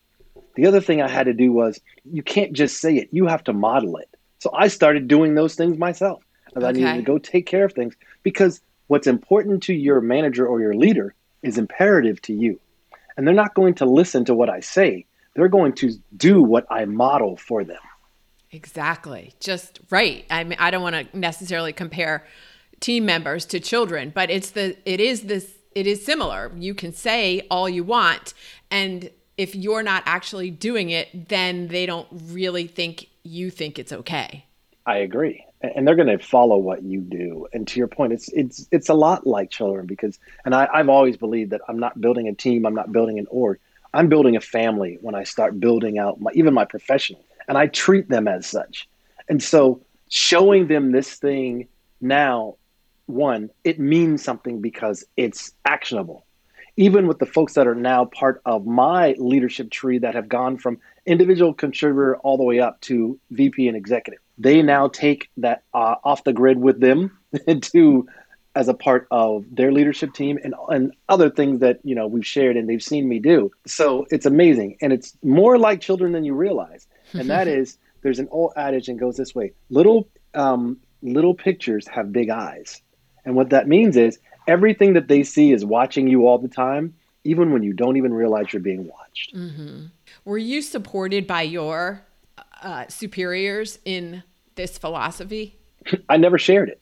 the 0.54 0.66
other 0.66 0.80
thing 0.80 1.00
i 1.02 1.08
had 1.08 1.24
to 1.24 1.32
do 1.32 1.52
was 1.52 1.80
you 2.04 2.22
can't 2.22 2.52
just 2.52 2.80
say 2.80 2.96
it 2.96 3.08
you 3.10 3.26
have 3.26 3.42
to 3.42 3.52
model 3.52 3.96
it 3.96 4.08
so 4.38 4.50
i 4.54 4.68
started 4.68 5.08
doing 5.08 5.34
those 5.34 5.54
things 5.54 5.78
myself 5.78 6.22
okay. 6.56 6.66
I 6.66 6.72
needed 6.72 6.96
to 6.96 7.02
go 7.02 7.18
take 7.18 7.46
care 7.46 7.64
of 7.64 7.72
things 7.72 7.94
because 8.22 8.60
what's 8.86 9.06
important 9.06 9.62
to 9.64 9.74
your 9.74 10.00
manager 10.00 10.46
or 10.46 10.60
your 10.60 10.74
leader 10.74 11.14
is 11.42 11.58
imperative 11.58 12.20
to 12.22 12.34
you. 12.34 12.60
And 13.16 13.26
they're 13.26 13.34
not 13.34 13.54
going 13.54 13.74
to 13.74 13.84
listen 13.84 14.24
to 14.26 14.34
what 14.34 14.48
I 14.48 14.60
say. 14.60 15.06
They're 15.34 15.48
going 15.48 15.72
to 15.74 15.92
do 16.16 16.42
what 16.42 16.66
I 16.70 16.84
model 16.84 17.36
for 17.36 17.64
them. 17.64 17.80
Exactly. 18.50 19.34
Just 19.40 19.80
right. 19.90 20.24
I 20.30 20.44
mean, 20.44 20.58
I 20.58 20.70
don't 20.70 20.82
want 20.82 20.94
to 21.12 21.18
necessarily 21.18 21.72
compare 21.72 22.26
team 22.80 23.04
members 23.04 23.44
to 23.46 23.60
children, 23.60 24.10
but 24.14 24.30
it's 24.30 24.52
the 24.52 24.76
it 24.84 25.00
is 25.00 25.22
this 25.22 25.57
it 25.78 25.86
is 25.86 26.04
similar. 26.04 26.52
You 26.56 26.74
can 26.74 26.92
say 26.92 27.46
all 27.50 27.68
you 27.68 27.84
want 27.84 28.34
and 28.70 29.10
if 29.38 29.54
you're 29.54 29.84
not 29.84 30.02
actually 30.04 30.50
doing 30.50 30.90
it, 30.90 31.28
then 31.28 31.68
they 31.68 31.86
don't 31.86 32.08
really 32.10 32.66
think 32.66 33.06
you 33.22 33.50
think 33.50 33.78
it's 33.78 33.92
okay. 33.92 34.44
I 34.84 34.96
agree. 34.98 35.44
And 35.62 35.86
they're 35.86 35.94
going 35.94 36.08
to 36.08 36.18
follow 36.18 36.56
what 36.56 36.82
you 36.82 37.00
do. 37.00 37.46
And 37.52 37.66
to 37.68 37.78
your 37.78 37.86
point, 37.88 38.12
it's 38.12 38.28
it's 38.32 38.66
it's 38.72 38.88
a 38.88 38.94
lot 38.94 39.26
like 39.26 39.50
children 39.50 39.86
because, 39.86 40.18
and 40.44 40.54
I, 40.54 40.68
I've 40.72 40.88
always 40.88 41.16
believed 41.16 41.52
that 41.52 41.60
I'm 41.68 41.78
not 41.78 42.00
building 42.00 42.28
a 42.28 42.34
team, 42.34 42.66
I'm 42.66 42.74
not 42.74 42.92
building 42.92 43.18
an 43.18 43.26
org, 43.30 43.58
I'm 43.94 44.08
building 44.08 44.36
a 44.36 44.40
family 44.40 44.98
when 45.00 45.14
I 45.14 45.24
start 45.24 45.58
building 45.58 45.98
out 45.98 46.20
my 46.20 46.30
even 46.34 46.54
my 46.54 46.64
professional, 46.64 47.24
and 47.48 47.56
I 47.56 47.68
treat 47.68 48.08
them 48.08 48.28
as 48.28 48.46
such. 48.46 48.88
And 49.28 49.42
so, 49.42 49.80
showing 50.08 50.68
them 50.68 50.92
this 50.92 51.14
thing 51.14 51.68
now, 52.00 52.56
one, 53.08 53.50
it 53.64 53.78
means 53.78 54.22
something 54.22 54.60
because 54.60 55.04
it's 55.16 55.52
actionable 55.64 56.24
even 56.78 57.08
with 57.08 57.18
the 57.18 57.26
folks 57.26 57.54
that 57.54 57.66
are 57.66 57.74
now 57.74 58.04
part 58.04 58.40
of 58.46 58.64
my 58.64 59.12
leadership 59.18 59.68
tree 59.68 59.98
that 59.98 60.14
have 60.14 60.28
gone 60.28 60.56
from 60.56 60.78
individual 61.06 61.52
contributor 61.52 62.16
all 62.18 62.36
the 62.36 62.44
way 62.44 62.60
up 62.60 62.80
to 62.80 63.18
VP 63.32 63.66
and 63.66 63.76
executive, 63.76 64.20
they 64.38 64.62
now 64.62 64.86
take 64.86 65.28
that 65.38 65.64
uh, 65.74 65.96
off 66.04 66.22
the 66.22 66.32
grid 66.32 66.56
with 66.56 66.80
them 66.80 67.18
to 67.60 68.06
as 68.54 68.68
a 68.68 68.74
part 68.74 69.08
of 69.10 69.44
their 69.50 69.72
leadership 69.72 70.14
team 70.14 70.38
and, 70.44 70.54
and 70.68 70.94
other 71.08 71.28
things 71.28 71.58
that 71.60 71.80
you 71.82 71.96
know 71.96 72.06
we've 72.06 72.26
shared 72.26 72.56
and 72.56 72.68
they've 72.68 72.82
seen 72.82 73.08
me 73.08 73.18
do. 73.18 73.50
So 73.66 74.06
it's 74.10 74.24
amazing, 74.24 74.78
and 74.80 74.92
it's 74.92 75.16
more 75.24 75.58
like 75.58 75.80
children 75.80 76.12
than 76.12 76.24
you 76.24 76.34
realize. 76.34 76.86
And 77.12 77.28
that 77.28 77.48
is, 77.58 77.76
there's 78.02 78.20
an 78.20 78.28
old 78.30 78.52
adage 78.56 78.88
and 78.88 79.00
goes 79.00 79.16
this 79.16 79.34
way: 79.34 79.52
little 79.68 80.08
um, 80.34 80.78
little 81.02 81.34
pictures 81.34 81.88
have 81.88 82.12
big 82.12 82.30
eyes, 82.30 82.82
and 83.28 83.36
what 83.36 83.50
that 83.50 83.68
means 83.68 83.98
is 83.98 84.18
everything 84.46 84.94
that 84.94 85.06
they 85.06 85.22
see 85.22 85.52
is 85.52 85.62
watching 85.62 86.08
you 86.08 86.26
all 86.26 86.38
the 86.38 86.48
time, 86.48 86.94
even 87.24 87.52
when 87.52 87.62
you 87.62 87.74
don't 87.74 87.98
even 87.98 88.14
realize 88.14 88.54
you're 88.54 88.62
being 88.62 88.88
watched. 88.88 89.36
Mm-hmm. 89.36 89.84
Were 90.24 90.38
you 90.38 90.62
supported 90.62 91.26
by 91.26 91.42
your 91.42 92.06
uh, 92.62 92.86
superiors 92.88 93.80
in 93.84 94.22
this 94.54 94.78
philosophy? 94.78 95.58
I 96.08 96.16
never 96.16 96.38
shared 96.38 96.70
it. 96.70 96.80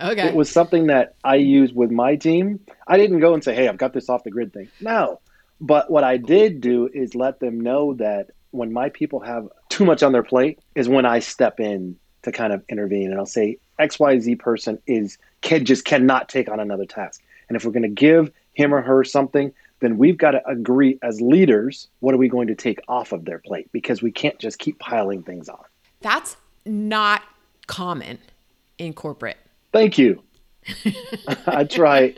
Okay. 0.00 0.28
It 0.28 0.34
was 0.34 0.50
something 0.50 0.86
that 0.86 1.14
I 1.22 1.34
used 1.34 1.76
with 1.76 1.90
my 1.90 2.16
team. 2.16 2.58
I 2.88 2.96
didn't 2.96 3.20
go 3.20 3.34
and 3.34 3.44
say, 3.44 3.54
hey, 3.54 3.68
I've 3.68 3.76
got 3.76 3.92
this 3.92 4.08
off 4.08 4.24
the 4.24 4.30
grid 4.30 4.54
thing. 4.54 4.68
No. 4.80 5.20
But 5.60 5.90
what 5.90 6.04
I 6.04 6.16
did 6.16 6.62
do 6.62 6.88
is 6.92 7.14
let 7.14 7.38
them 7.38 7.60
know 7.60 7.92
that 7.94 8.30
when 8.50 8.72
my 8.72 8.88
people 8.88 9.20
have 9.20 9.46
too 9.68 9.84
much 9.84 10.02
on 10.02 10.12
their 10.12 10.22
plate 10.22 10.58
is 10.74 10.88
when 10.88 11.04
I 11.04 11.18
step 11.18 11.60
in 11.60 11.96
to 12.22 12.32
kind 12.32 12.54
of 12.54 12.64
intervene 12.70 13.10
and 13.10 13.18
I'll 13.18 13.26
say 13.26 13.58
XYZ 13.80 14.38
person 14.38 14.78
is 14.86 15.18
can 15.40 15.64
just 15.64 15.84
cannot 15.84 16.28
take 16.28 16.48
on 16.48 16.60
another 16.60 16.86
task. 16.86 17.22
And 17.48 17.56
if 17.56 17.64
we're 17.64 17.72
going 17.72 17.82
to 17.82 17.88
give 17.88 18.30
him 18.54 18.74
or 18.74 18.80
her 18.82 19.04
something, 19.04 19.52
then 19.80 19.98
we've 19.98 20.16
got 20.16 20.32
to 20.32 20.46
agree 20.48 20.98
as 21.02 21.20
leaders 21.20 21.88
what 22.00 22.14
are 22.14 22.18
we 22.18 22.28
going 22.28 22.46
to 22.46 22.54
take 22.54 22.80
off 22.88 23.12
of 23.12 23.24
their 23.24 23.38
plate 23.38 23.68
because 23.72 24.00
we 24.00 24.12
can't 24.12 24.38
just 24.38 24.58
keep 24.58 24.78
piling 24.78 25.22
things 25.22 25.48
on. 25.48 25.64
That's 26.00 26.36
not 26.64 27.22
common 27.66 28.18
in 28.78 28.92
corporate. 28.92 29.38
Thank 29.72 29.98
you. 29.98 30.22
I 31.46 31.64
try 31.64 32.14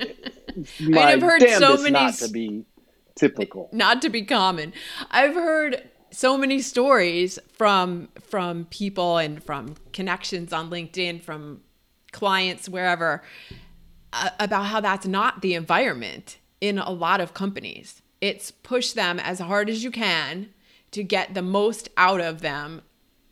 my 0.81 1.03
I 1.03 1.11
have 1.13 1.23
heard 1.23 1.49
so 1.49 1.77
many 1.79 1.91
not 1.91 2.15
to 2.15 2.29
be 2.29 2.65
typical. 3.15 3.71
Not 3.73 4.03
to 4.03 4.11
be 4.11 4.23
common. 4.23 4.73
I've 5.11 5.35
heard 5.35 5.83
so 6.15 6.39
many 6.39 6.61
stories 6.61 7.39
from 7.53 8.09
from 8.21 8.67
people 8.67 9.19
and 9.19 9.43
from 9.43 9.75
connections 9.93 10.53
on 10.53 10.71
LinkedIn 10.71 11.23
from 11.23 11.61
clients 12.13 12.69
wherever 12.69 13.23
uh, 14.13 14.31
about 14.39 14.67
how 14.67 14.81
that's 14.81 15.07
not 15.07 15.43
the 15.43 15.55
environment 15.55 16.39
in 16.61 16.79
a 16.79 16.91
lot 16.91 17.21
of 17.21 17.35
companies. 17.35 18.01
It's 18.21 18.51
push 18.51 18.93
them 18.93 19.19
as 19.19 19.41
hard 19.41 19.69
as 19.69 19.83
you 19.83 19.91
can 19.91 20.51
to 20.93 21.03
get 21.03 21.35
the 21.35 21.43
most 21.43 21.89
out 21.97 22.21
of 22.21 22.41
them 22.41 22.83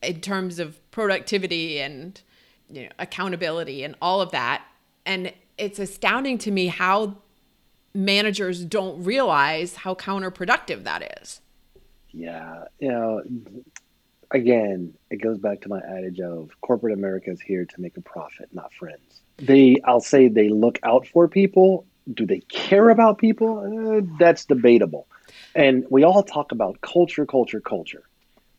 in 0.02 0.20
terms 0.20 0.58
of 0.58 0.78
productivity 0.90 1.78
and 1.80 2.20
you 2.68 2.84
know, 2.84 2.88
accountability 2.98 3.84
and 3.84 3.94
all 4.02 4.20
of 4.20 4.32
that. 4.32 4.64
And 5.06 5.32
it's 5.56 5.78
astounding 5.78 6.38
to 6.38 6.50
me 6.50 6.66
how 6.66 7.18
managers 7.94 8.64
don't 8.64 9.04
realize 9.04 9.76
how 9.76 9.94
counterproductive 9.94 10.82
that 10.84 11.20
is. 11.22 11.40
Yeah, 12.12 12.64
you 12.78 12.88
know, 12.88 13.22
again, 14.30 14.94
it 15.10 15.16
goes 15.16 15.38
back 15.38 15.62
to 15.62 15.68
my 15.68 15.80
adage 15.80 16.20
of 16.20 16.50
corporate 16.60 16.94
America 16.94 17.30
is 17.30 17.40
here 17.40 17.64
to 17.64 17.80
make 17.80 17.96
a 17.96 18.00
profit, 18.00 18.48
not 18.52 18.72
friends. 18.72 19.20
They, 19.38 19.80
I'll 19.84 20.00
say, 20.00 20.28
they 20.28 20.48
look 20.48 20.78
out 20.82 21.06
for 21.06 21.28
people. 21.28 21.86
Do 22.12 22.26
they 22.26 22.40
care 22.40 22.90
about 22.90 23.18
people? 23.18 23.58
Uh, 23.58 24.16
that's 24.18 24.44
debatable. 24.44 25.06
And 25.54 25.84
we 25.90 26.04
all 26.04 26.22
talk 26.22 26.52
about 26.52 26.80
culture, 26.80 27.26
culture, 27.26 27.60
culture. 27.60 28.02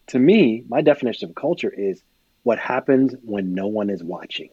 To 0.07 0.19
me, 0.19 0.63
my 0.67 0.81
definition 0.81 1.29
of 1.29 1.35
culture 1.35 1.69
is 1.69 2.01
what 2.43 2.59
happens 2.59 3.15
when 3.23 3.53
no 3.53 3.67
one 3.67 3.89
is 3.89 4.03
watching. 4.03 4.49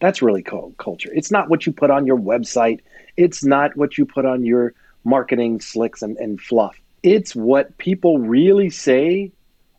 That's 0.00 0.22
really 0.22 0.42
cool 0.42 0.74
culture. 0.78 1.10
It's 1.12 1.30
not 1.30 1.48
what 1.48 1.66
you 1.66 1.72
put 1.72 1.90
on 1.90 2.06
your 2.06 2.18
website. 2.18 2.80
It's 3.16 3.44
not 3.44 3.76
what 3.76 3.98
you 3.98 4.04
put 4.04 4.24
on 4.24 4.44
your 4.44 4.74
marketing 5.04 5.60
slicks 5.60 6.02
and, 6.02 6.16
and 6.18 6.40
fluff 6.40 6.76
it's 7.02 7.34
what 7.34 7.78
people 7.78 8.18
really 8.18 8.70
say 8.70 9.32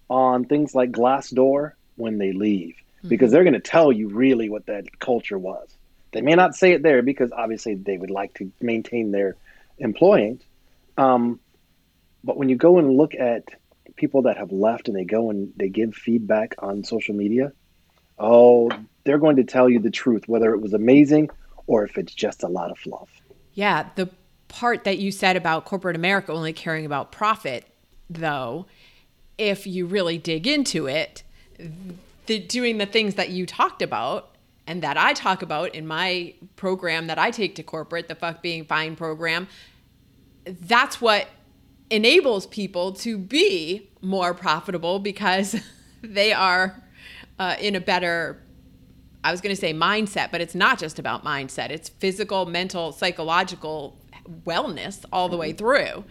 on 0.09 0.45
things 0.45 0.75
like 0.75 0.91
Glassdoor 0.91 1.73
when 1.95 2.17
they 2.17 2.33
leave, 2.33 2.75
mm-hmm. 2.75 3.07
because 3.07 3.31
they're 3.31 3.43
going 3.43 3.53
to 3.53 3.59
tell 3.59 3.91
you 3.91 4.09
really 4.09 4.49
what 4.49 4.65
that 4.65 4.99
culture 4.99 5.37
was. 5.37 5.69
They 6.11 6.21
may 6.21 6.35
not 6.35 6.55
say 6.55 6.73
it 6.73 6.83
there 6.83 7.01
because 7.01 7.31
obviously 7.31 7.75
they 7.75 7.97
would 7.97 8.11
like 8.11 8.35
to 8.35 8.51
maintain 8.61 9.11
their 9.11 9.35
employment. 9.79 10.43
Um, 10.97 11.39
but 12.23 12.37
when 12.37 12.49
you 12.49 12.55
go 12.55 12.77
and 12.77 12.95
look 12.95 13.15
at 13.15 13.45
people 13.95 14.23
that 14.23 14.37
have 14.37 14.51
left 14.51 14.87
and 14.87 14.97
they 14.97 15.05
go 15.05 15.29
and 15.29 15.53
they 15.57 15.69
give 15.69 15.95
feedback 15.95 16.55
on 16.59 16.83
social 16.83 17.15
media, 17.15 17.51
oh, 18.19 18.69
they're 19.03 19.17
going 19.17 19.37
to 19.37 19.43
tell 19.43 19.69
you 19.69 19.79
the 19.79 19.91
truth, 19.91 20.27
whether 20.27 20.53
it 20.53 20.61
was 20.61 20.73
amazing 20.73 21.29
or 21.65 21.83
if 21.83 21.97
it's 21.97 22.13
just 22.13 22.43
a 22.43 22.47
lot 22.47 22.71
of 22.71 22.77
fluff. 22.77 23.09
Yeah, 23.53 23.89
the 23.95 24.09
part 24.53 24.83
that 24.83 24.99
you 24.99 25.11
said 25.11 25.35
about 25.35 25.65
corporate 25.65 25.95
America 25.95 26.31
only 26.31 26.53
caring 26.53 26.85
about 26.85 27.11
profit, 27.11 27.65
though, 28.09 28.67
if 29.37 29.65
you 29.65 29.87
really 29.87 30.19
dig 30.19 30.45
into 30.45 30.85
it, 30.85 31.23
the, 32.27 32.39
doing 32.39 32.77
the 32.77 32.85
things 32.85 33.15
that 33.15 33.29
you 33.29 33.47
talked 33.47 33.81
about 33.81 34.35
and 34.67 34.83
that 34.83 34.95
I 34.95 35.13
talk 35.13 35.41
about 35.41 35.73
in 35.73 35.87
my 35.87 36.35
program 36.55 37.07
that 37.07 37.17
I 37.17 37.31
take 37.31 37.55
to 37.55 37.63
corporate, 37.63 38.07
the 38.07 38.15
Fuck 38.15 38.43
Being 38.43 38.63
Fine 38.63 38.95
program, 38.95 39.47
that's 40.45 41.01
what 41.01 41.27
enables 41.89 42.45
people 42.45 42.93
to 42.93 43.17
be 43.17 43.89
more 44.01 44.35
profitable 44.35 44.99
because 44.99 45.59
they 46.03 46.31
are 46.31 46.79
uh, 47.39 47.55
in 47.59 47.75
a 47.75 47.81
better 47.81 48.39
I 49.25 49.31
was 49.31 49.39
going 49.39 49.55
to 49.55 49.59
say 49.59 49.73
mindset, 49.73 50.31
but 50.31 50.41
it's 50.41 50.53
not 50.53 50.77
just 50.77 50.99
about 50.99 51.23
mindset. 51.23 51.69
It's 51.69 51.87
physical, 51.87 52.45
mental, 52.45 52.91
psychological 52.91 53.97
wellness 54.45 55.05
all 55.11 55.29
the 55.29 55.37
way 55.37 55.49
mm-hmm. 55.49 55.57
through. 55.57 56.03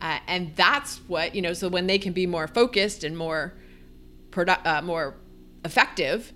Uh, 0.00 0.18
and 0.26 0.54
that's 0.54 0.98
what, 1.08 1.34
you 1.34 1.42
know, 1.42 1.52
so 1.52 1.68
when 1.68 1.86
they 1.86 1.98
can 1.98 2.12
be 2.12 2.26
more 2.26 2.46
focused 2.46 3.02
and 3.02 3.16
more 3.16 3.52
produ- 4.30 4.64
uh, 4.64 4.82
more 4.82 5.16
effective, 5.64 6.32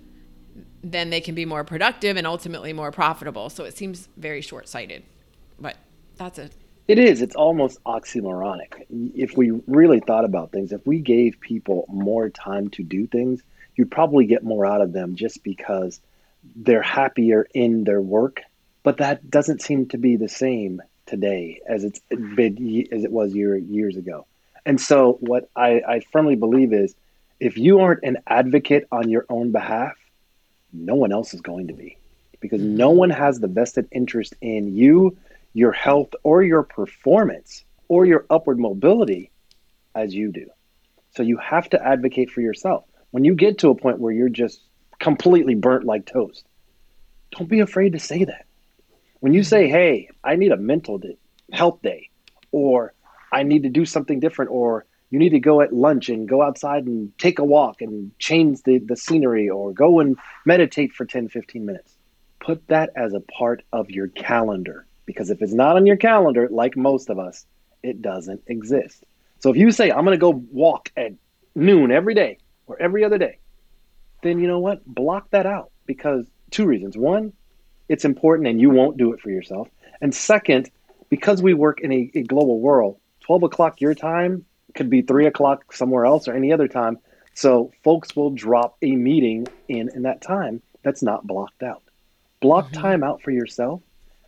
then 0.83 1.09
they 1.09 1.21
can 1.21 1.33
be 1.33 1.45
more 1.45 1.63
productive 1.63 2.17
and 2.17 2.27
ultimately 2.27 2.73
more 2.73 2.91
profitable. 2.91 3.49
So 3.49 3.63
it 3.63 3.77
seems 3.77 4.09
very 4.17 4.41
short-sighted. 4.41 5.03
But 5.59 5.77
that's 6.17 6.39
a 6.39 6.49
it 6.87 6.99
is. 6.99 7.21
It's 7.21 7.35
almost 7.35 7.81
oxymoronic. 7.85 8.85
If 9.15 9.37
we 9.37 9.51
really 9.67 10.01
thought 10.01 10.25
about 10.25 10.51
things, 10.51 10.73
if 10.73 10.85
we 10.85 10.99
gave 10.99 11.39
people 11.39 11.85
more 11.87 12.29
time 12.29 12.69
to 12.71 12.83
do 12.83 13.07
things, 13.07 13.41
you'd 13.75 13.89
probably 13.89 14.25
get 14.25 14.43
more 14.43 14.65
out 14.65 14.81
of 14.81 14.91
them 14.91 15.15
just 15.15 15.43
because 15.43 16.01
they're 16.57 16.81
happier 16.81 17.47
in 17.53 17.85
their 17.85 18.01
work. 18.01 18.41
But 18.83 18.97
that 18.97 19.29
doesn't 19.29 19.61
seem 19.61 19.87
to 19.87 19.97
be 19.97 20.17
the 20.17 20.27
same 20.27 20.81
today 21.13 21.61
as 21.67 21.83
it's 21.83 22.01
been 22.09 22.87
as 22.91 23.03
it 23.03 23.11
was 23.11 23.35
year, 23.35 23.55
years 23.55 23.97
ago. 23.97 24.25
And 24.65 24.81
so, 24.81 25.17
what 25.19 25.47
I, 25.55 25.81
I 25.87 25.99
firmly 26.11 26.35
believe 26.35 26.73
is, 26.73 26.95
if 27.39 27.55
you 27.55 27.81
aren't 27.81 28.03
an 28.03 28.17
advocate 28.25 28.87
on 28.91 29.09
your 29.09 29.25
own 29.29 29.51
behalf, 29.51 29.93
no 30.71 30.95
one 30.95 31.11
else 31.11 31.35
is 31.35 31.41
going 31.41 31.67
to 31.67 31.73
be, 31.73 31.97
because 32.39 32.61
mm-hmm. 32.61 32.77
no 32.77 32.89
one 32.89 33.11
has 33.11 33.39
the 33.39 33.47
vested 33.47 33.87
interest 33.91 34.33
in 34.41 34.75
you, 34.75 35.15
your 35.53 35.71
health, 35.71 36.09
or 36.23 36.41
your 36.41 36.63
performance, 36.63 37.63
or 37.89 38.07
your 38.07 38.25
upward 38.31 38.57
mobility, 38.57 39.29
as 39.93 40.15
you 40.15 40.31
do. 40.31 40.49
So 41.15 41.21
you 41.21 41.37
have 41.37 41.69
to 41.69 41.85
advocate 41.85 42.31
for 42.31 42.41
yourself. 42.41 42.85
When 43.11 43.23
you 43.23 43.35
get 43.35 43.59
to 43.59 43.69
a 43.69 43.75
point 43.75 43.99
where 43.99 44.13
you're 44.13 44.29
just 44.29 44.61
completely 44.99 45.53
burnt 45.53 45.85
like 45.85 46.07
toast, 46.07 46.43
don't 47.31 47.49
be 47.49 47.59
afraid 47.59 47.93
to 47.93 47.99
say 47.99 48.23
that. 48.23 48.45
When 49.23 49.33
you 49.33 49.43
say, 49.43 49.69
hey, 49.69 50.09
I 50.21 50.35
need 50.35 50.51
a 50.51 50.57
mental 50.57 50.97
day, 50.97 51.15
health 51.53 51.81
day, 51.81 52.09
or 52.51 52.93
I 53.31 53.43
need 53.43 53.63
to 53.63 53.69
do 53.69 53.85
something 53.85 54.19
different, 54.19 54.51
or 54.51 54.85
you 55.11 55.17
need 55.17 55.29
to 55.29 55.39
go 55.39 55.61
at 55.61 55.71
lunch 55.71 56.09
and 56.09 56.27
go 56.27 56.41
outside 56.41 56.83
and 56.87 57.17
take 57.17 57.39
a 57.39 57.45
walk 57.45 57.81
and 57.81 58.11
change 58.19 58.63
the, 58.63 58.79
the 58.79 58.97
scenery 58.97 59.49
or 59.49 59.71
go 59.71 60.01
and 60.01 60.17
meditate 60.45 60.91
for 60.91 61.05
10, 61.05 61.29
15 61.29 61.65
minutes. 61.65 61.95
Put 62.41 62.67
that 62.67 62.89
as 62.97 63.13
a 63.13 63.21
part 63.21 63.63
of 63.71 63.89
your 63.89 64.09
calendar 64.09 64.85
because 65.05 65.29
if 65.29 65.41
it's 65.41 65.53
not 65.53 65.77
on 65.77 65.85
your 65.85 65.95
calendar, 65.95 66.49
like 66.51 66.75
most 66.75 67.09
of 67.09 67.17
us, 67.17 67.45
it 67.81 68.01
doesn't 68.01 68.41
exist. 68.47 69.05
So 69.39 69.51
if 69.51 69.55
you 69.55 69.71
say, 69.71 69.89
I'm 69.89 70.03
going 70.03 70.17
to 70.19 70.21
go 70.21 70.43
walk 70.51 70.91
at 70.97 71.13
noon 71.55 71.93
every 71.93 72.13
day 72.13 72.39
or 72.67 72.77
every 72.77 73.05
other 73.05 73.17
day, 73.17 73.37
then 74.21 74.39
you 74.39 74.49
know 74.49 74.59
what? 74.59 74.85
Block 74.85 75.29
that 75.29 75.45
out 75.45 75.71
because 75.85 76.25
two 76.51 76.65
reasons. 76.65 76.97
One, 76.97 77.31
it's 77.93 78.05
important 78.05 78.47
and 78.47 78.59
you 78.59 78.71
won't 78.71 78.97
do 78.97 79.13
it 79.13 79.21
for 79.21 79.29
yourself. 79.29 79.69
And 80.01 80.13
second, 80.13 80.71
because 81.09 81.43
we 81.43 81.53
work 81.53 81.79
in 81.79 81.93
a, 81.93 82.11
a 82.15 82.23
global 82.23 82.59
world, 82.59 82.97
12 83.21 83.43
o'clock 83.43 83.79
your 83.79 83.93
time 83.93 84.45
could 84.73 84.89
be 84.89 85.03
three 85.03 85.27
o'clock 85.27 85.71
somewhere 85.71 86.05
else 86.05 86.27
or 86.27 86.33
any 86.33 86.51
other 86.51 86.67
time. 86.67 86.97
So 87.35 87.71
folks 87.83 88.15
will 88.15 88.31
drop 88.31 88.77
a 88.81 88.95
meeting 88.95 89.47
in 89.67 89.89
in 89.95 90.01
that 90.03 90.21
time 90.21 90.61
that's 90.81 91.03
not 91.03 91.25
blocked 91.25 91.61
out. 91.61 91.83
Block 92.41 92.65
mm-hmm. 92.71 92.81
time 92.81 93.03
out 93.03 93.21
for 93.21 93.29
yourself. 93.29 93.81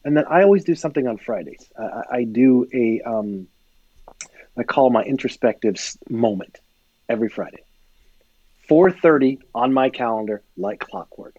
And 0.04 0.15
then 0.15 0.25
I 0.30 0.43
always 0.43 0.63
do 0.63 0.75
something 0.75 1.08
on 1.08 1.17
Fridays. 1.17 1.67
I, 1.78 2.04
I 2.17 2.23
do 2.23 2.67
a, 2.71 3.01
um, 3.01 3.47
I 4.56 4.62
call 4.62 4.91
my 4.91 5.04
introspective 5.04 5.75
moment 6.08 6.60
every 7.10 7.30
Friday. 7.30 7.63
4:30 8.69 9.39
on 9.56 9.73
my 9.73 9.89
calendar, 9.89 10.43
like 10.56 10.80
clockwork. 10.80 11.36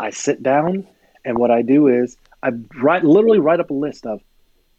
I 0.00 0.10
sit 0.10 0.42
down, 0.42 0.88
and 1.24 1.38
what 1.38 1.50
I 1.50 1.62
do 1.62 1.88
is 1.88 2.16
I 2.42 2.50
write, 2.76 3.04
literally 3.04 3.38
write 3.38 3.60
up 3.60 3.70
a 3.70 3.74
list 3.74 4.06
of 4.06 4.22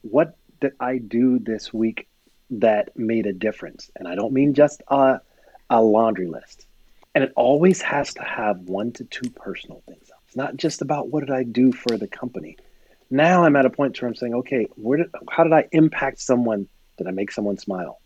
what 0.01 0.35
did 0.59 0.73
I 0.79 0.97
do 0.97 1.39
this 1.39 1.73
week 1.73 2.07
that 2.51 2.97
made 2.97 3.25
a 3.25 3.33
difference? 3.33 3.89
And 3.95 4.07
I 4.07 4.15
don't 4.15 4.33
mean 4.33 4.53
just 4.53 4.81
a, 4.87 5.21
a 5.69 5.81
laundry 5.81 6.27
list. 6.27 6.65
And 7.13 7.23
it 7.23 7.33
always 7.35 7.81
has 7.81 8.13
to 8.15 8.23
have 8.23 8.59
one 8.61 8.91
to 8.93 9.03
two 9.03 9.29
personal 9.31 9.83
things. 9.87 10.09
It's 10.27 10.35
not 10.35 10.55
just 10.55 10.81
about 10.81 11.09
what 11.09 11.25
did 11.25 11.31
I 11.31 11.43
do 11.43 11.71
for 11.71 11.97
the 11.97 12.07
company. 12.07 12.57
Now 13.09 13.43
I'm 13.43 13.57
at 13.57 13.65
a 13.65 13.69
point 13.69 14.01
where 14.01 14.07
I'm 14.07 14.15
saying, 14.15 14.33
okay, 14.35 14.67
where 14.75 14.99
did, 14.99 15.07
how 15.29 15.43
did 15.43 15.51
I 15.51 15.67
impact 15.71 16.21
someone? 16.21 16.67
Did 16.97 17.07
I 17.07 17.11
make 17.11 17.31
someone 17.31 17.57
smile? 17.57 17.99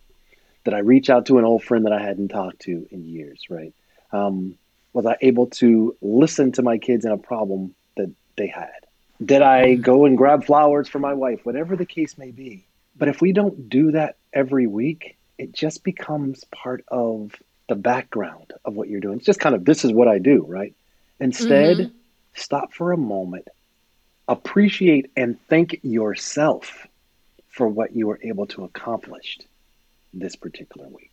Did 0.63 0.73
I 0.73 0.79
reach 0.79 1.11
out 1.11 1.27
to 1.27 1.37
an 1.37 1.45
old 1.45 1.63
friend 1.63 1.85
that 1.85 1.93
I 1.93 2.01
hadn't 2.01 2.29
talked 2.29 2.61
to 2.61 2.87
in 2.89 3.05
years, 3.05 3.43
right? 3.49 3.73
Um, 4.11 4.57
was 4.93 5.05
I 5.05 5.17
able 5.21 5.47
to 5.47 5.95
listen 6.01 6.53
to 6.53 6.63
my 6.63 6.79
kids 6.79 7.05
in 7.05 7.11
a 7.11 7.17
problem 7.17 7.75
they 8.35 8.47
had? 8.47 8.71
Did 9.23 9.41
I 9.41 9.75
go 9.75 10.05
and 10.05 10.17
grab 10.17 10.43
flowers 10.43 10.89
for 10.89 10.99
my 10.99 11.13
wife? 11.13 11.45
Whatever 11.45 11.75
the 11.75 11.85
case 11.85 12.17
may 12.17 12.31
be. 12.31 12.65
But 12.97 13.07
if 13.07 13.21
we 13.21 13.31
don't 13.31 13.69
do 13.69 13.91
that 13.91 14.17
every 14.33 14.67
week, 14.67 15.17
it 15.37 15.53
just 15.53 15.83
becomes 15.83 16.43
part 16.45 16.83
of 16.87 17.31
the 17.67 17.75
background 17.75 18.53
of 18.63 18.75
what 18.75 18.89
you're 18.89 19.01
doing. 19.01 19.17
It's 19.17 19.25
just 19.25 19.39
kind 19.39 19.55
of 19.55 19.65
this 19.65 19.83
is 19.83 19.91
what 19.91 20.07
I 20.07 20.19
do, 20.19 20.45
right? 20.47 20.73
Instead, 21.19 21.77
mm-hmm. 21.77 21.97
stop 22.33 22.73
for 22.73 22.91
a 22.91 22.97
moment, 22.97 23.47
appreciate 24.27 25.11
and 25.15 25.37
thank 25.47 25.79
yourself 25.83 26.87
for 27.49 27.67
what 27.67 27.95
you 27.95 28.07
were 28.07 28.19
able 28.21 28.47
to 28.47 28.63
accomplish 28.63 29.39
this 30.13 30.35
particular 30.35 30.87
week. 30.87 31.11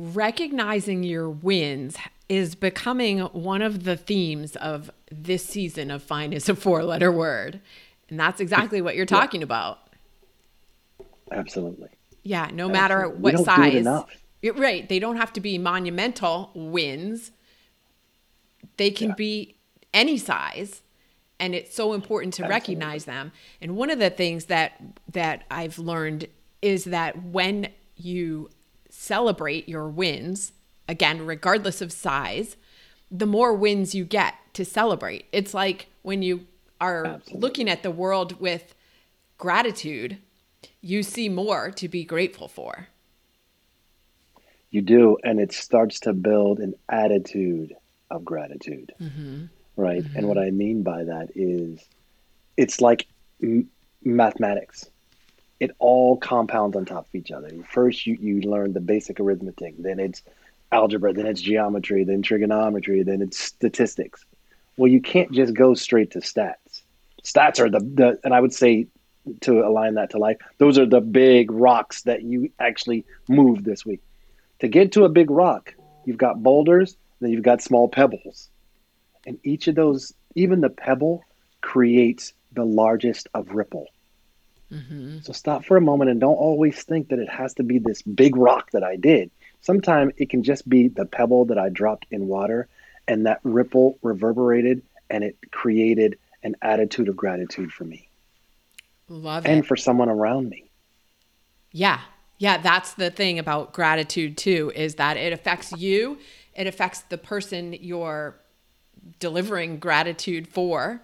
Recognizing 0.00 1.02
your 1.02 1.28
wins 1.28 1.98
is 2.30 2.54
becoming 2.54 3.18
one 3.18 3.60
of 3.60 3.84
the 3.84 3.98
themes 3.98 4.56
of 4.56 4.90
this 5.12 5.44
season 5.44 5.90
of 5.90 6.02
Fine 6.02 6.32
is 6.32 6.48
a 6.48 6.56
four 6.56 6.82
letter 6.84 7.12
word. 7.12 7.60
And 8.08 8.18
that's 8.18 8.40
exactly 8.40 8.80
what 8.80 8.96
you're 8.96 9.04
talking 9.04 9.42
yeah. 9.42 9.44
about. 9.44 9.78
Absolutely. 11.30 11.90
Yeah, 12.22 12.48
no 12.50 12.66
matter 12.66 13.10
what 13.10 13.38
size. 13.40 13.86
It, 14.40 14.58
right. 14.58 14.88
They 14.88 14.98
don't 14.98 15.16
have 15.16 15.34
to 15.34 15.40
be 15.40 15.58
monumental 15.58 16.50
wins. 16.54 17.30
They 18.78 18.90
can 18.90 19.10
yeah. 19.10 19.14
be 19.16 19.56
any 19.92 20.16
size 20.16 20.80
and 21.38 21.54
it's 21.54 21.74
so 21.74 21.94
important 21.94 22.34
to 22.34 22.44
Absolutely. 22.44 22.54
recognize 22.54 23.04
them. 23.06 23.32
And 23.60 23.76
one 23.76 23.90
of 23.90 23.98
the 23.98 24.10
things 24.10 24.46
that 24.46 24.80
that 25.12 25.44
I've 25.50 25.78
learned 25.78 26.26
is 26.62 26.84
that 26.84 27.22
when 27.22 27.68
you 27.96 28.50
celebrate 28.90 29.68
your 29.68 29.88
wins, 29.88 30.52
again, 30.88 31.24
regardless 31.24 31.80
of 31.80 31.92
size, 31.92 32.56
the 33.10 33.26
more 33.26 33.54
wins 33.54 33.94
you 33.94 34.04
get 34.04 34.34
to 34.54 34.64
celebrate. 34.64 35.26
It's 35.32 35.54
like 35.54 35.88
when 36.02 36.22
you 36.22 36.46
are 36.80 37.06
Absolutely. 37.06 37.40
looking 37.40 37.68
at 37.68 37.82
the 37.82 37.90
world 37.90 38.40
with 38.40 38.74
gratitude, 39.38 40.18
you 40.80 41.02
see 41.02 41.28
more 41.28 41.70
to 41.72 41.88
be 41.88 42.04
grateful 42.04 42.48
for. 42.48 42.88
You 44.70 44.82
do, 44.82 45.18
and 45.24 45.40
it 45.40 45.52
starts 45.52 46.00
to 46.00 46.12
build 46.12 46.60
an 46.60 46.74
attitude 46.88 47.74
of 48.10 48.24
gratitude, 48.24 48.92
mm-hmm. 49.00 49.44
right? 49.76 50.02
Mm-hmm. 50.04 50.16
And 50.16 50.28
what 50.28 50.38
I 50.38 50.50
mean 50.50 50.82
by 50.82 51.04
that 51.04 51.30
is 51.34 51.84
it's 52.56 52.80
like 52.80 53.06
m- 53.42 53.68
mathematics. 54.04 54.88
It 55.60 55.70
all 55.78 56.16
compounds 56.16 56.76
on 56.76 56.86
top 56.86 57.06
of 57.06 57.14
each 57.14 57.30
other. 57.30 57.50
First, 57.70 58.06
you, 58.06 58.16
you 58.18 58.40
learn 58.40 58.72
the 58.72 58.80
basic 58.80 59.20
arithmetic, 59.20 59.74
then 59.78 60.00
it's 60.00 60.22
algebra, 60.72 61.12
then 61.12 61.26
it's 61.26 61.40
geometry, 61.40 62.04
then 62.04 62.22
trigonometry, 62.22 63.02
then 63.02 63.20
it's 63.20 63.38
statistics. 63.38 64.24
Well, 64.76 64.90
you 64.90 65.00
can't 65.02 65.30
just 65.32 65.52
go 65.54 65.74
straight 65.74 66.12
to 66.12 66.20
stats. 66.20 66.82
Stats 67.22 67.60
are 67.60 67.68
the, 67.68 67.80
the 67.80 68.18
and 68.24 68.32
I 68.32 68.40
would 68.40 68.54
say 68.54 68.86
to 69.42 69.60
align 69.60 69.94
that 69.94 70.10
to 70.10 70.18
life. 70.18 70.38
Those 70.58 70.78
are 70.78 70.86
the 70.86 71.00
big 71.00 71.50
rocks 71.50 72.02
that 72.02 72.22
you 72.22 72.50
actually 72.58 73.04
move 73.28 73.64
this 73.64 73.84
week. 73.84 74.00
To 74.60 74.68
get 74.68 74.92
to 74.92 75.04
a 75.04 75.08
big 75.08 75.30
rock, 75.30 75.74
you've 76.06 76.18
got 76.18 76.42
boulders, 76.42 76.96
then 77.20 77.30
you've 77.30 77.42
got 77.42 77.62
small 77.62 77.88
pebbles. 77.88 78.48
And 79.26 79.38
each 79.44 79.68
of 79.68 79.74
those, 79.74 80.14
even 80.34 80.60
the 80.60 80.70
pebble, 80.70 81.22
creates 81.60 82.32
the 82.52 82.64
largest 82.64 83.28
of 83.34 83.50
ripple. 83.50 83.86
Mm-hmm. 84.72 85.18
So 85.22 85.32
stop 85.32 85.64
for 85.64 85.76
a 85.76 85.80
moment 85.80 86.10
and 86.10 86.20
don't 86.20 86.36
always 86.36 86.82
think 86.82 87.08
that 87.08 87.18
it 87.18 87.28
has 87.28 87.54
to 87.54 87.62
be 87.62 87.78
this 87.78 88.02
big 88.02 88.36
rock 88.36 88.70
that 88.70 88.84
I 88.84 88.96
did. 88.96 89.30
Sometimes 89.60 90.12
it 90.16 90.30
can 90.30 90.42
just 90.42 90.68
be 90.68 90.88
the 90.88 91.04
pebble 91.04 91.44
that 91.46 91.58
I 91.58 91.68
dropped 91.68 92.06
in 92.10 92.28
water 92.28 92.68
and 93.08 93.26
that 93.26 93.40
ripple 93.42 93.98
reverberated 94.02 94.82
and 95.10 95.24
it 95.24 95.36
created 95.50 96.18
an 96.42 96.56
attitude 96.62 97.08
of 97.08 97.16
gratitude 97.16 97.72
for 97.72 97.84
me. 97.84 98.08
Love 99.08 99.44
it. 99.44 99.50
and 99.50 99.64
it. 99.64 99.66
for 99.66 99.76
someone 99.76 100.08
around 100.08 100.48
me. 100.48 100.70
Yeah. 101.72 102.00
Yeah, 102.38 102.56
that's 102.56 102.94
the 102.94 103.10
thing 103.10 103.38
about 103.38 103.72
gratitude 103.74 104.38
too 104.38 104.72
is 104.74 104.94
that 104.94 105.16
it 105.16 105.32
affects 105.32 105.72
you, 105.72 106.18
it 106.54 106.66
affects 106.66 107.00
the 107.00 107.18
person 107.18 107.74
you're 107.74 108.40
delivering 109.18 109.78
gratitude 109.78 110.48
for, 110.48 111.02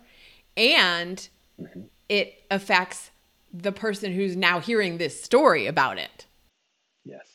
and 0.57 1.29
mm-hmm. 1.61 1.83
it 2.09 2.43
affects 2.51 3.11
the 3.63 3.73
person 3.73 4.13
who's 4.13 4.37
now 4.37 4.61
hearing 4.61 4.99
this 4.99 5.23
story 5.23 5.67
about 5.67 5.99
it. 5.99 6.27
Yes, 7.05 7.27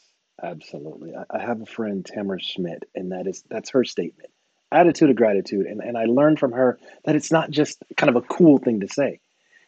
absolutely. 0.41 1.13
I, 1.15 1.25
I 1.37 1.39
have 1.39 1.61
a 1.61 1.65
friend, 1.65 2.05
Tamara 2.05 2.41
Schmidt, 2.41 2.87
and 2.95 3.11
that 3.11 3.27
is 3.27 3.43
that's 3.49 3.69
her 3.71 3.83
statement. 3.83 4.29
Attitude 4.71 5.09
of 5.09 5.15
gratitude. 5.15 5.65
And 5.65 5.81
and 5.81 5.97
I 5.97 6.05
learned 6.05 6.39
from 6.39 6.51
her 6.51 6.79
that 7.05 7.15
it's 7.15 7.31
not 7.31 7.51
just 7.51 7.83
kind 7.97 8.09
of 8.09 8.15
a 8.15 8.27
cool 8.27 8.57
thing 8.57 8.79
to 8.81 8.87
say. 8.87 9.19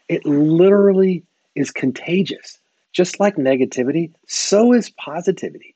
It 0.07 0.25
literally 0.25 1.23
is 1.55 1.71
contagious. 1.71 2.59
Just 2.91 3.19
like 3.19 3.37
negativity, 3.37 4.11
so 4.27 4.71
is 4.71 4.91
positivity. 4.91 5.75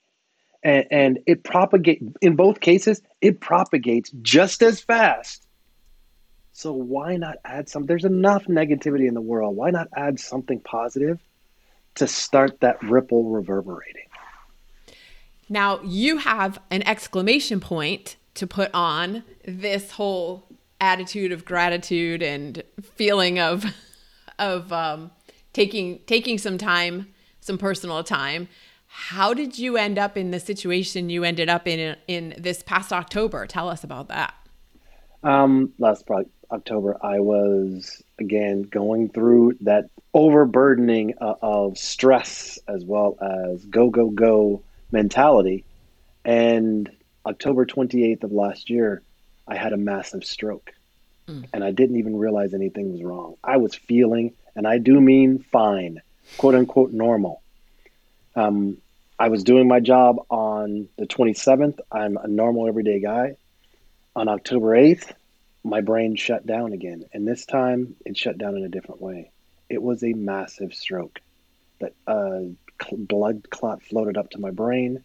And, 0.61 0.85
and 0.91 1.19
it 1.25 1.43
propagates, 1.43 2.03
in 2.21 2.35
both 2.35 2.59
cases, 2.59 3.01
it 3.21 3.41
propagates 3.41 4.11
just 4.21 4.61
as 4.61 4.81
fast. 4.81 5.46
So 6.57 6.73
why 6.73 7.17
not 7.17 7.35
add 7.45 7.69
some? 7.69 7.85
There's 7.85 8.03
enough 8.03 8.45
negativity 8.45 9.07
in 9.07 9.13
the 9.13 9.21
world. 9.21 9.55
Why 9.55 9.69
not 9.69 9.89
add 9.95 10.19
something 10.19 10.59
positive 10.59 11.19
to 11.93 12.07
start 12.07 12.61
that 12.61 12.81
ripple 12.81 13.25
reverberating? 13.25 14.07
Now, 15.49 15.79
you 15.83 16.17
have 16.17 16.57
an 16.71 16.81
exclamation 16.87 17.59
point 17.59 18.15
to 18.33 18.47
put 18.47 18.71
on 18.73 19.23
this 19.45 19.91
whole 19.91 20.47
attitude 20.81 21.31
of 21.31 21.45
gratitude 21.45 22.23
and 22.23 22.63
feeling 22.81 23.37
of 23.37 23.63
of 24.39 24.73
um, 24.73 25.11
taking 25.53 25.99
taking 26.07 26.39
some 26.39 26.57
time, 26.57 27.13
some 27.39 27.59
personal 27.59 28.03
time. 28.03 28.47
How 28.87 29.35
did 29.35 29.59
you 29.59 29.77
end 29.77 29.99
up 29.99 30.17
in 30.17 30.31
the 30.31 30.39
situation 30.39 31.11
you 31.11 31.23
ended 31.23 31.49
up 31.49 31.67
in 31.67 31.95
in 32.07 32.33
this 32.35 32.63
past 32.63 32.91
October? 32.91 33.45
Tell 33.45 33.69
us 33.69 33.83
about 33.83 34.07
that. 34.07 34.33
Um, 35.23 35.73
last 35.79 36.05
October, 36.51 36.97
I 37.01 37.19
was 37.19 38.01
again 38.19 38.63
going 38.63 39.09
through 39.09 39.57
that 39.61 39.89
overburdening 40.13 41.15
uh, 41.19 41.35
of 41.41 41.77
stress 41.77 42.59
as 42.67 42.83
well 42.85 43.17
as 43.21 43.65
go 43.65 43.89
go 43.89 44.09
go 44.09 44.63
mentality, 44.91 45.65
and 46.23 46.89
October 47.25 47.65
twenty 47.65 48.05
eighth 48.09 48.23
of 48.23 48.31
last 48.31 48.69
year, 48.69 49.01
I 49.47 49.55
had 49.55 49.73
a 49.73 49.77
massive 49.77 50.23
stroke. 50.23 50.73
Mm. 51.27 51.45
And 51.51 51.63
I 51.63 51.71
didn't 51.71 51.97
even 51.97 52.15
realize 52.15 52.53
anything 52.53 52.93
was 52.93 53.03
wrong. 53.03 53.35
I 53.43 53.57
was 53.57 53.75
feeling, 53.75 54.33
and 54.55 54.65
I 54.65 54.77
do 54.77 55.01
mean 55.01 55.39
fine, 55.39 56.01
quote 56.37 56.55
unquote 56.55 56.93
normal. 56.93 57.41
Um, 58.35 58.77
I 59.19 59.29
was 59.29 59.43
doing 59.43 59.67
my 59.67 59.79
job 59.79 60.17
on 60.29 60.87
the 60.97 61.07
27th. 61.07 61.79
I'm 61.91 62.17
a 62.17 62.27
normal 62.27 62.67
everyday 62.67 62.99
guy. 62.99 63.35
On 64.17 64.27
October 64.27 64.75
8th, 64.75 65.11
my 65.63 65.81
brain 65.81 66.15
shut 66.15 66.43
down 66.43 66.73
again. 66.73 67.05
And 67.13 67.27
this 67.27 67.45
time 67.45 67.95
it 68.03 68.17
shut 68.17 68.39
down 68.39 68.57
in 68.57 68.63
a 68.63 68.67
different 68.67 68.99
way. 68.99 69.29
It 69.69 69.79
was 69.79 70.03
a 70.03 70.13
massive 70.13 70.73
stroke. 70.73 71.19
That 71.79 71.93
uh, 72.07 72.39
cl- 72.81 72.97
blood 72.97 73.47
clot 73.51 73.83
floated 73.83 74.17
up 74.17 74.31
to 74.31 74.39
my 74.39 74.49
brain 74.49 75.03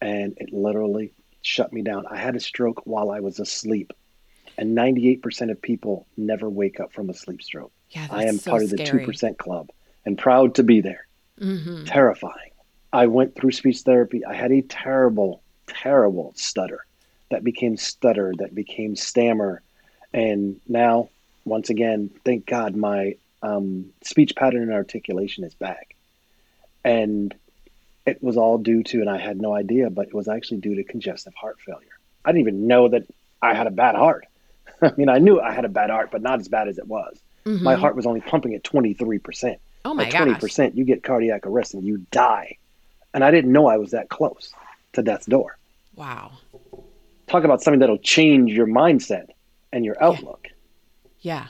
and 0.00 0.34
it 0.38 0.52
literally 0.52 1.14
shut 1.42 1.72
me 1.72 1.82
down. 1.82 2.06
I 2.10 2.16
had 2.16 2.34
a 2.34 2.40
stroke 2.40 2.82
while 2.84 3.12
I 3.12 3.20
was 3.20 3.38
asleep. 3.38 3.92
And 4.58 4.76
98% 4.76 5.52
of 5.52 5.62
people 5.62 6.08
never 6.16 6.50
wake 6.50 6.80
up 6.80 6.92
from 6.92 7.10
a 7.10 7.14
sleep 7.14 7.42
stroke. 7.42 7.70
Yeah, 7.90 8.08
I 8.10 8.24
am 8.24 8.38
so 8.38 8.50
part 8.50 8.64
of 8.64 8.70
the 8.70 8.78
2% 8.78 9.38
club 9.38 9.70
and 10.04 10.18
proud 10.18 10.56
to 10.56 10.64
be 10.64 10.80
there. 10.80 11.06
Mm-hmm. 11.40 11.84
Terrifying. 11.84 12.50
I 12.92 13.06
went 13.06 13.36
through 13.36 13.52
speech 13.52 13.82
therapy. 13.82 14.24
I 14.24 14.34
had 14.34 14.50
a 14.50 14.62
terrible, 14.62 15.44
terrible 15.68 16.32
stutter 16.34 16.84
that 17.32 17.42
became 17.42 17.76
stutter, 17.76 18.32
that 18.38 18.54
became 18.54 18.94
stammer. 18.94 19.62
And 20.12 20.60
now, 20.68 21.08
once 21.44 21.70
again, 21.70 22.10
thank 22.24 22.46
God 22.46 22.76
my 22.76 23.16
um, 23.42 23.86
speech 24.02 24.36
pattern 24.36 24.62
and 24.62 24.72
articulation 24.72 25.44
is 25.44 25.54
back. 25.54 25.96
And 26.84 27.34
it 28.04 28.22
was 28.22 28.36
all 28.36 28.58
due 28.58 28.82
to, 28.84 29.00
and 29.00 29.08
I 29.08 29.18
had 29.18 29.40
no 29.40 29.54
idea, 29.54 29.88
but 29.88 30.08
it 30.08 30.14
was 30.14 30.28
actually 30.28 30.58
due 30.58 30.74
to 30.76 30.84
congestive 30.84 31.34
heart 31.34 31.58
failure. 31.60 31.98
I 32.24 32.32
didn't 32.32 32.42
even 32.42 32.66
know 32.66 32.88
that 32.88 33.04
I 33.40 33.54
had 33.54 33.66
a 33.66 33.70
bad 33.70 33.94
heart. 33.94 34.26
I 34.82 34.92
mean, 34.96 35.08
I 35.08 35.18
knew 35.18 35.40
I 35.40 35.52
had 35.52 35.64
a 35.64 35.70
bad 35.70 35.90
heart, 35.90 36.10
but 36.12 36.22
not 36.22 36.38
as 36.38 36.48
bad 36.48 36.68
as 36.68 36.78
it 36.78 36.86
was. 36.86 37.18
Mm-hmm. 37.46 37.64
My 37.64 37.76
heart 37.76 37.96
was 37.96 38.06
only 38.06 38.20
pumping 38.20 38.54
at 38.54 38.62
23%. 38.62 39.56
Oh 39.84 39.94
my 39.94 40.04
At 40.04 40.12
gosh. 40.12 40.28
20%, 40.40 40.76
you 40.76 40.84
get 40.84 41.02
cardiac 41.02 41.46
arrest 41.46 41.74
and 41.74 41.82
you 41.82 41.98
die. 42.10 42.58
And 43.14 43.24
I 43.24 43.30
didn't 43.30 43.52
know 43.52 43.66
I 43.66 43.78
was 43.78 43.92
that 43.92 44.08
close 44.08 44.52
to 44.92 45.02
death's 45.02 45.26
door. 45.26 45.56
Wow. 45.96 46.32
Talk 47.32 47.44
about 47.44 47.62
something 47.62 47.80
that'll 47.80 47.96
change 47.96 48.52
your 48.52 48.66
mindset 48.66 49.28
and 49.72 49.86
your 49.86 49.96
outlook. 50.02 50.48
Yeah. 51.20 51.46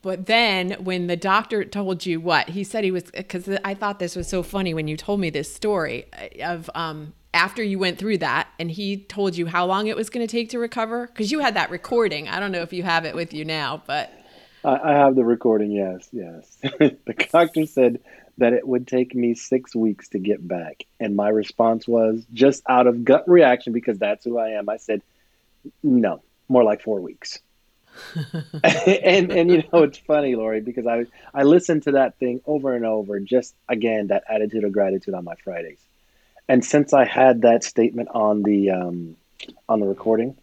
But 0.00 0.24
then 0.24 0.72
when 0.82 1.08
the 1.08 1.16
doctor 1.16 1.62
told 1.62 2.06
you 2.06 2.20
what, 2.20 2.48
he 2.48 2.64
said 2.64 2.84
he 2.84 2.90
was, 2.90 3.02
because 3.02 3.50
I 3.64 3.74
thought 3.74 3.98
this 3.98 4.16
was 4.16 4.28
so 4.28 4.42
funny 4.42 4.72
when 4.72 4.88
you 4.88 4.96
told 4.96 5.20
me 5.20 5.28
this 5.28 5.54
story 5.54 6.06
uh, 6.14 6.52
of 6.52 6.70
um, 6.74 7.12
after 7.34 7.62
you 7.62 7.78
went 7.78 7.98
through 7.98 8.16
that 8.18 8.48
and 8.58 8.70
he 8.70 8.96
told 8.96 9.36
you 9.36 9.44
how 9.44 9.66
long 9.66 9.88
it 9.88 9.94
was 9.96 10.08
going 10.08 10.26
to 10.26 10.30
take 10.30 10.48
to 10.50 10.58
recover. 10.58 11.06
Because 11.08 11.30
you 11.30 11.40
had 11.40 11.52
that 11.52 11.68
recording. 11.68 12.26
I 12.26 12.40
don't 12.40 12.50
know 12.50 12.62
if 12.62 12.72
you 12.72 12.82
have 12.82 13.04
it 13.04 13.14
with 13.14 13.34
you 13.34 13.44
now, 13.44 13.82
but 13.86 14.10
I, 14.64 14.78
I 14.78 14.92
have 14.92 15.16
the 15.16 15.24
recording, 15.24 15.70
yes, 15.70 16.08
yes. 16.12 16.56
the 16.62 17.28
doctor 17.30 17.66
said 17.66 18.00
that 18.38 18.52
it 18.52 18.66
would 18.66 18.86
take 18.86 19.14
me 19.14 19.34
six 19.34 19.74
weeks 19.74 20.08
to 20.10 20.18
get 20.18 20.46
back. 20.46 20.84
And 20.98 21.16
my 21.16 21.28
response 21.28 21.86
was 21.86 22.24
just 22.32 22.62
out 22.68 22.86
of 22.86 23.04
gut 23.04 23.28
reaction, 23.28 23.72
because 23.72 23.98
that's 23.98 24.24
who 24.24 24.38
I 24.38 24.50
am. 24.50 24.68
I 24.68 24.78
said, 24.78 25.02
no, 25.82 26.22
more 26.48 26.64
like 26.64 26.82
four 26.82 27.00
weeks. 27.00 27.40
and 28.64 29.32
and 29.32 29.50
you 29.50 29.64
know 29.72 29.82
it's 29.82 29.98
funny, 29.98 30.36
Lori, 30.36 30.60
because 30.60 30.86
I 30.86 31.06
I 31.34 31.42
listened 31.42 31.84
to 31.84 31.92
that 31.92 32.16
thing 32.18 32.40
over 32.46 32.74
and 32.74 32.84
over, 32.84 33.18
just 33.18 33.54
again 33.68 34.08
that 34.08 34.24
attitude 34.28 34.64
of 34.64 34.72
gratitude 34.72 35.14
on 35.14 35.24
my 35.24 35.34
Fridays, 35.36 35.80
and 36.48 36.64
since 36.64 36.92
I 36.92 37.04
had 37.04 37.42
that 37.42 37.64
statement 37.64 38.08
on 38.14 38.42
the 38.42 38.70
um, 38.70 39.16
on 39.68 39.80
the 39.80 39.86
recording, 39.86 40.36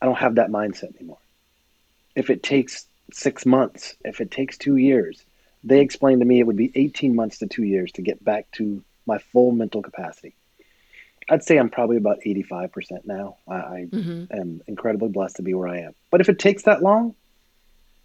I 0.00 0.06
don't 0.06 0.16
have 0.16 0.36
that 0.36 0.50
mindset 0.50 0.96
anymore. 0.96 1.18
If 2.16 2.30
it 2.30 2.42
takes 2.42 2.86
six 3.12 3.46
months, 3.46 3.94
if 4.04 4.20
it 4.20 4.30
takes 4.30 4.58
two 4.58 4.76
years, 4.76 5.22
they 5.66 5.80
explained 5.80 6.20
to 6.20 6.26
me 6.26 6.38
it 6.40 6.46
would 6.46 6.56
be 6.56 6.72
eighteen 6.74 7.14
months 7.14 7.38
to 7.38 7.46
two 7.46 7.64
years 7.64 7.92
to 7.92 8.02
get 8.02 8.24
back 8.24 8.50
to 8.52 8.82
my 9.04 9.18
full 9.18 9.50
mental 9.52 9.82
capacity. 9.82 10.34
I'd 11.28 11.42
say 11.42 11.56
I'm 11.56 11.70
probably 11.70 11.96
about 11.96 12.20
85% 12.24 13.04
now. 13.04 13.36
I, 13.48 13.88
Mhm. 13.90 14.28
am 14.30 14.62
incredibly 14.68 15.08
blessed 15.08 15.36
to 15.36 15.42
be 15.42 15.54
where 15.54 15.66
I 15.66 15.78
am. 15.80 15.94
But 16.10 16.20
if 16.20 16.28
it 16.28 16.38
takes 16.38 16.62
that 16.64 16.82
long, 16.82 17.16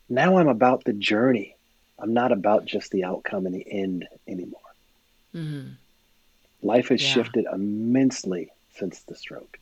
now 0.09 0.37
I'm 0.37 0.47
about 0.47 0.83
the 0.85 0.93
journey. 0.93 1.55
I'm 1.99 2.13
not 2.13 2.31
about 2.31 2.65
just 2.65 2.89
the 2.91 3.03
outcome 3.03 3.45
and 3.45 3.53
the 3.53 3.71
end 3.71 4.07
anymore. 4.27 4.59
Mhm. 5.35 5.75
Life 6.63 6.87
has 6.89 6.99
Yeah. 7.01 7.13
shifted 7.13 7.45
immensely 7.51 8.49
since 8.71 9.03
the 9.03 9.15
stroke. 9.15 9.59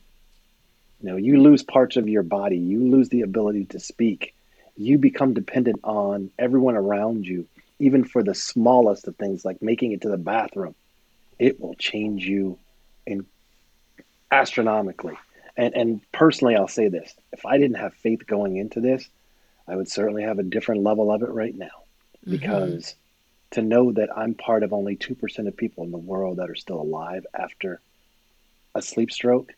You 1.02 1.10
know, 1.10 1.16
you 1.16 1.40
lose 1.42 1.62
parts 1.62 1.96
of 1.96 2.08
your 2.08 2.22
body, 2.22 2.56
you 2.56 2.80
lose 2.80 3.10
the 3.10 3.22
ability 3.22 3.66
to 3.66 3.78
speak, 3.80 4.34
you 4.76 4.96
become 4.96 5.34
dependent 5.34 5.80
on 5.84 6.30
everyone 6.38 6.76
around 6.76 7.26
you, 7.26 7.46
even 7.80 8.04
for 8.04 8.22
the 8.22 8.34
smallest 8.34 9.08
of 9.08 9.16
things 9.16 9.44
like 9.44 9.62
making 9.62 9.92
it 9.92 10.02
to 10.02 10.08
the 10.08 10.16
bathroom. 10.16 10.74
It 11.38 11.60
will 11.60 11.74
change 11.74 12.26
you 12.26 12.58
in 13.06 13.26
astronomically. 14.30 15.16
And 15.56 15.74
and 15.74 16.12
personally 16.12 16.56
I'll 16.56 16.68
say 16.68 16.88
this. 16.88 17.12
If 17.32 17.44
I 17.44 17.58
didn't 17.58 17.78
have 17.78 17.94
faith 17.94 18.26
going 18.26 18.56
into 18.56 18.80
this, 18.80 19.08
I 19.66 19.76
would 19.76 19.88
certainly 19.88 20.22
have 20.22 20.38
a 20.38 20.44
different 20.44 20.82
level 20.82 21.10
of 21.10 21.22
it 21.22 21.30
right 21.30 21.54
now. 21.54 21.66
Mm-hmm. 22.26 22.30
Because 22.32 22.94
to 23.52 23.62
know 23.62 23.92
that 23.92 24.16
I'm 24.16 24.34
part 24.34 24.62
of 24.62 24.72
only 24.72 24.96
2% 24.96 25.48
of 25.48 25.56
people 25.56 25.84
in 25.84 25.90
the 25.90 25.98
world 25.98 26.36
that 26.36 26.50
are 26.50 26.54
still 26.54 26.80
alive 26.80 27.26
after 27.34 27.80
a 28.74 28.82
sleep 28.82 29.10
stroke, 29.10 29.52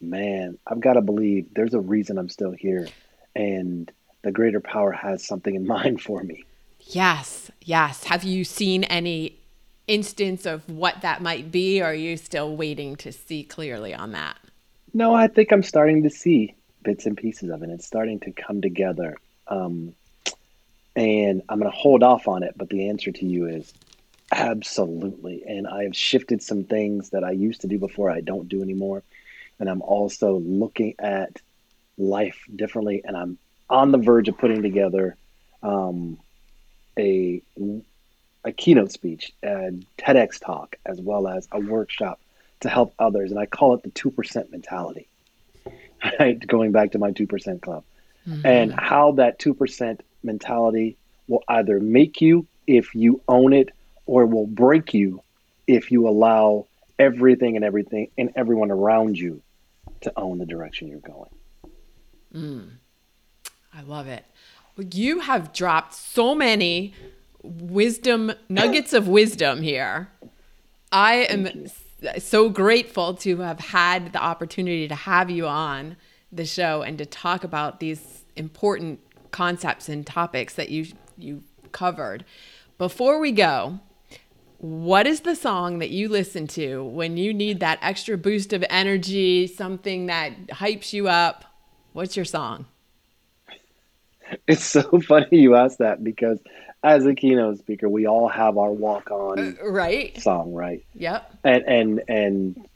man, 0.00 0.58
I've 0.66 0.80
got 0.80 0.94
to 0.94 1.00
believe 1.00 1.46
there's 1.54 1.74
a 1.74 1.80
reason 1.80 2.18
I'm 2.18 2.28
still 2.28 2.52
here. 2.52 2.88
And 3.34 3.90
the 4.22 4.32
greater 4.32 4.60
power 4.60 4.92
has 4.92 5.26
something 5.26 5.54
in 5.54 5.66
mind 5.78 6.02
for 6.02 6.22
me. 6.22 6.44
Yes, 6.86 7.50
yes. 7.62 8.04
Have 8.04 8.24
you 8.24 8.44
seen 8.44 8.84
any 8.84 9.38
instance 9.86 10.46
of 10.46 10.68
what 10.68 11.00
that 11.02 11.22
might 11.22 11.50
be, 11.50 11.80
or 11.80 11.86
are 11.86 11.94
you 11.94 12.16
still 12.16 12.56
waiting 12.56 12.96
to 12.96 13.12
see 13.12 13.42
clearly 13.42 13.94
on 13.94 14.12
that? 14.12 14.38
No, 14.94 15.14
I 15.14 15.28
think 15.28 15.52
I'm 15.52 15.62
starting 15.62 16.02
to 16.02 16.10
see 16.10 16.54
bits 16.82 17.06
and 17.06 17.16
pieces 17.16 17.50
of 17.50 17.62
it. 17.62 17.70
It's 17.70 17.86
starting 17.86 18.20
to 18.20 18.32
come 18.32 18.60
together. 18.60 19.16
Um, 19.48 19.94
and 20.94 21.42
I'm 21.48 21.58
going 21.58 21.70
to 21.70 21.76
hold 21.76 22.02
off 22.02 22.28
on 22.28 22.42
it, 22.42 22.54
but 22.56 22.68
the 22.68 22.88
answer 22.90 23.10
to 23.10 23.26
you 23.26 23.46
is 23.46 23.72
absolutely. 24.30 25.44
And 25.46 25.66
I've 25.66 25.96
shifted 25.96 26.42
some 26.42 26.64
things 26.64 27.10
that 27.10 27.24
I 27.24 27.30
used 27.30 27.62
to 27.62 27.66
do 27.66 27.78
before 27.78 28.10
I 28.10 28.20
don't 28.20 28.48
do 28.48 28.62
anymore. 28.62 29.02
And 29.58 29.68
I'm 29.68 29.82
also 29.82 30.38
looking 30.38 30.94
at 30.98 31.40
life 31.96 32.44
differently. 32.54 33.02
And 33.04 33.16
I'm 33.16 33.38
on 33.70 33.92
the 33.92 33.98
verge 33.98 34.28
of 34.28 34.36
putting 34.36 34.62
together 34.62 35.16
um, 35.62 36.18
a 36.98 37.42
a 38.44 38.52
keynote 38.52 38.92
speech, 38.92 39.32
a 39.42 39.72
TEDx 39.98 40.40
talk, 40.40 40.76
as 40.84 41.00
well 41.00 41.28
as 41.28 41.46
a 41.52 41.60
workshop 41.60 42.20
to 42.60 42.68
help 42.68 42.94
others. 42.98 43.30
And 43.30 43.38
I 43.38 43.46
call 43.46 43.74
it 43.74 43.82
the 43.82 43.90
2% 43.90 44.50
mentality, 44.50 45.08
right? 46.18 46.44
Going 46.46 46.72
back 46.72 46.92
to 46.92 46.98
my 46.98 47.12
2% 47.12 47.60
club. 47.60 47.84
Mm-hmm. 48.28 48.46
And 48.46 48.72
how 48.72 49.12
that 49.12 49.38
2% 49.38 50.00
mentality 50.22 50.96
will 51.28 51.42
either 51.48 51.80
make 51.80 52.20
you 52.20 52.46
if 52.66 52.94
you 52.94 53.20
own 53.28 53.52
it 53.52 53.70
or 54.06 54.26
will 54.26 54.46
break 54.46 54.94
you 54.94 55.22
if 55.66 55.90
you 55.90 56.08
allow 56.08 56.66
everything 56.98 57.56
and 57.56 57.64
everything 57.64 58.10
and 58.18 58.30
everyone 58.36 58.70
around 58.70 59.18
you 59.18 59.42
to 60.02 60.12
own 60.16 60.38
the 60.38 60.46
direction 60.46 60.88
you're 60.88 60.98
going. 61.00 61.30
Mm. 62.34 62.70
I 63.74 63.82
love 63.82 64.06
it. 64.06 64.24
You 64.78 65.20
have 65.20 65.52
dropped 65.52 65.94
so 65.94 66.34
many 66.34 66.94
wisdom 67.42 68.32
nuggets 68.48 68.92
of 68.92 69.08
wisdom 69.08 69.62
here. 69.62 70.08
I 70.90 71.14
am 71.14 71.66
so 72.18 72.48
grateful 72.48 73.14
to 73.14 73.38
have 73.38 73.60
had 73.60 74.12
the 74.12 74.22
opportunity 74.22 74.88
to 74.88 74.94
have 74.94 75.30
you 75.30 75.46
on 75.46 75.96
the 76.30 76.44
show 76.44 76.82
and 76.82 76.96
to 76.98 77.06
talk 77.06 77.44
about 77.44 77.80
these 77.80 78.24
important 78.36 79.00
concepts 79.30 79.88
and 79.88 80.06
topics 80.06 80.54
that 80.54 80.70
you 80.70 80.86
you 81.16 81.42
covered. 81.72 82.24
Before 82.78 83.18
we 83.18 83.32
go, 83.32 83.80
what 84.58 85.06
is 85.06 85.20
the 85.20 85.34
song 85.34 85.78
that 85.80 85.90
you 85.90 86.08
listen 86.08 86.46
to 86.48 86.84
when 86.84 87.16
you 87.16 87.34
need 87.34 87.60
that 87.60 87.78
extra 87.82 88.16
boost 88.16 88.52
of 88.52 88.64
energy, 88.70 89.46
something 89.46 90.06
that 90.06 90.46
hypes 90.48 90.92
you 90.92 91.08
up? 91.08 91.44
What's 91.92 92.16
your 92.16 92.24
song? 92.24 92.66
It's 94.48 94.64
so 94.64 95.00
funny 95.00 95.28
you 95.32 95.54
ask 95.54 95.78
that 95.78 96.02
because 96.02 96.38
as 96.82 97.06
a 97.06 97.14
keynote 97.14 97.58
speaker, 97.58 97.88
we 97.88 98.06
all 98.06 98.28
have 98.28 98.58
our 98.58 98.72
walk 98.72 99.10
on 99.10 99.56
uh, 99.60 99.64
Right? 99.64 100.20
song, 100.20 100.52
right? 100.52 100.84
Yep. 100.94 101.38
And 101.44 101.64
and 101.64 102.02
and 102.08 102.68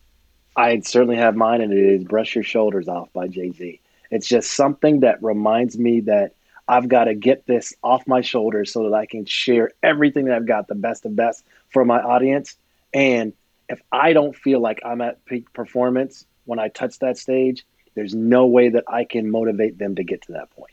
I 0.56 0.80
certainly 0.80 1.16
have 1.16 1.36
mine, 1.36 1.60
and 1.60 1.72
it 1.72 1.78
is 1.78 2.04
"Brush 2.04 2.34
Your 2.34 2.44
Shoulders 2.44 2.88
Off" 2.88 3.12
by 3.12 3.28
Jay 3.28 3.50
Z. 3.52 3.80
It's 4.10 4.26
just 4.26 4.52
something 4.52 5.00
that 5.00 5.22
reminds 5.22 5.76
me 5.76 6.00
that 6.00 6.34
I've 6.68 6.88
got 6.88 7.04
to 7.04 7.14
get 7.14 7.46
this 7.46 7.74
off 7.82 8.06
my 8.06 8.20
shoulders 8.20 8.72
so 8.72 8.84
that 8.84 8.94
I 8.94 9.06
can 9.06 9.24
share 9.24 9.70
everything 9.82 10.26
that 10.26 10.36
I've 10.36 10.46
got, 10.46 10.68
the 10.68 10.74
best 10.74 11.04
of 11.04 11.14
best, 11.16 11.44
for 11.70 11.84
my 11.84 12.00
audience. 12.00 12.56
And 12.94 13.32
if 13.68 13.80
I 13.90 14.12
don't 14.12 14.34
feel 14.34 14.60
like 14.60 14.80
I'm 14.84 15.00
at 15.00 15.24
peak 15.24 15.52
performance 15.52 16.24
when 16.44 16.58
I 16.58 16.68
touch 16.68 16.98
that 17.00 17.18
stage, 17.18 17.66
there's 17.94 18.14
no 18.14 18.46
way 18.46 18.68
that 18.70 18.84
I 18.86 19.04
can 19.04 19.30
motivate 19.30 19.78
them 19.78 19.96
to 19.96 20.04
get 20.04 20.22
to 20.22 20.32
that 20.32 20.50
point. 20.50 20.72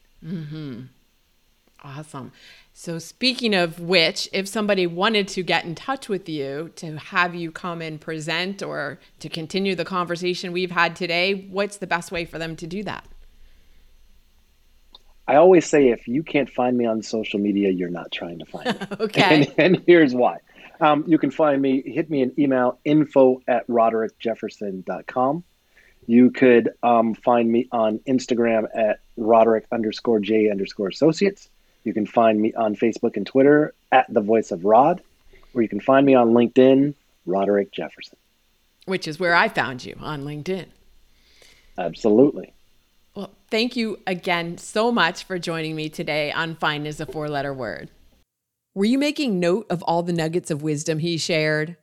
Awesome. 1.85 2.31
So, 2.71 2.97
speaking 2.97 3.53
of 3.53 3.79
which, 3.79 4.29
if 4.31 4.47
somebody 4.47 4.87
wanted 4.87 5.27
to 5.29 5.43
get 5.43 5.65
in 5.65 5.75
touch 5.75 6.07
with 6.07 6.29
you 6.29 6.71
to 6.77 6.97
have 6.97 7.35
you 7.35 7.51
come 7.51 7.81
and 7.81 7.99
present 7.99 8.63
or 8.63 8.99
to 9.19 9.27
continue 9.27 9.75
the 9.75 9.83
conversation 9.83 10.53
we've 10.53 10.71
had 10.71 10.95
today, 10.95 11.47
what's 11.51 11.77
the 11.77 11.87
best 11.87 12.11
way 12.11 12.23
for 12.23 12.39
them 12.39 12.55
to 12.55 12.67
do 12.67 12.83
that? 12.83 13.05
I 15.27 15.35
always 15.35 15.65
say 15.65 15.89
if 15.89 16.07
you 16.07 16.23
can't 16.23 16.49
find 16.49 16.77
me 16.77 16.85
on 16.85 17.01
social 17.01 17.39
media, 17.39 17.69
you're 17.69 17.89
not 17.89 18.11
trying 18.11 18.39
to 18.39 18.45
find 18.45 18.65
me. 18.65 18.87
okay. 19.01 19.53
And, 19.57 19.75
and, 19.75 19.83
here's 19.85 20.15
why. 20.15 20.37
Um, 20.81 21.03
you 21.07 21.17
can 21.17 21.31
find 21.31 21.61
me, 21.61 21.81
hit 21.85 22.09
me 22.09 22.21
an 22.21 22.33
email, 22.37 22.79
info 22.83 23.41
at 23.47 23.67
roderickjefferson.com. 23.67 25.43
You 26.07 26.31
could 26.31 26.69
um, 26.83 27.13
find 27.13 27.51
me 27.51 27.67
on 27.71 27.99
Instagram 27.99 28.67
at 28.75 28.99
Roderick 29.17 29.65
underscore 29.71 30.19
J 30.19 30.49
underscore 30.49 30.89
associates. 30.89 31.49
You 31.83 31.93
can 31.93 32.05
find 32.05 32.39
me 32.39 32.53
on 32.53 32.75
Facebook 32.75 33.17
and 33.17 33.25
Twitter 33.25 33.73
at 33.91 34.11
the 34.13 34.21
voice 34.21 34.51
of 34.51 34.65
Rod, 34.65 35.01
or 35.53 35.61
you 35.61 35.69
can 35.69 35.79
find 35.79 36.05
me 36.05 36.15
on 36.15 36.31
LinkedIn, 36.31 36.93
Roderick 37.25 37.71
Jefferson. 37.71 38.17
Which 38.85 39.07
is 39.07 39.19
where 39.19 39.35
I 39.35 39.47
found 39.47 39.85
you 39.85 39.95
on 39.99 40.23
LinkedIn. 40.23 40.67
Absolutely. 41.77 42.53
Well, 43.15 43.31
thank 43.49 43.75
you 43.75 43.99
again 44.07 44.57
so 44.57 44.91
much 44.91 45.23
for 45.23 45.37
joining 45.37 45.75
me 45.75 45.89
today 45.89 46.31
on 46.31 46.55
Fine 46.55 46.85
is 46.85 46.99
a 46.99 47.05
Four 47.05 47.29
Letter 47.29 47.53
Word. 47.53 47.89
Were 48.73 48.85
you 48.85 48.97
making 48.97 49.39
note 49.39 49.67
of 49.69 49.83
all 49.83 50.01
the 50.01 50.13
nuggets 50.13 50.49
of 50.49 50.63
wisdom 50.63 50.99
he 50.99 51.17
shared? 51.17 51.77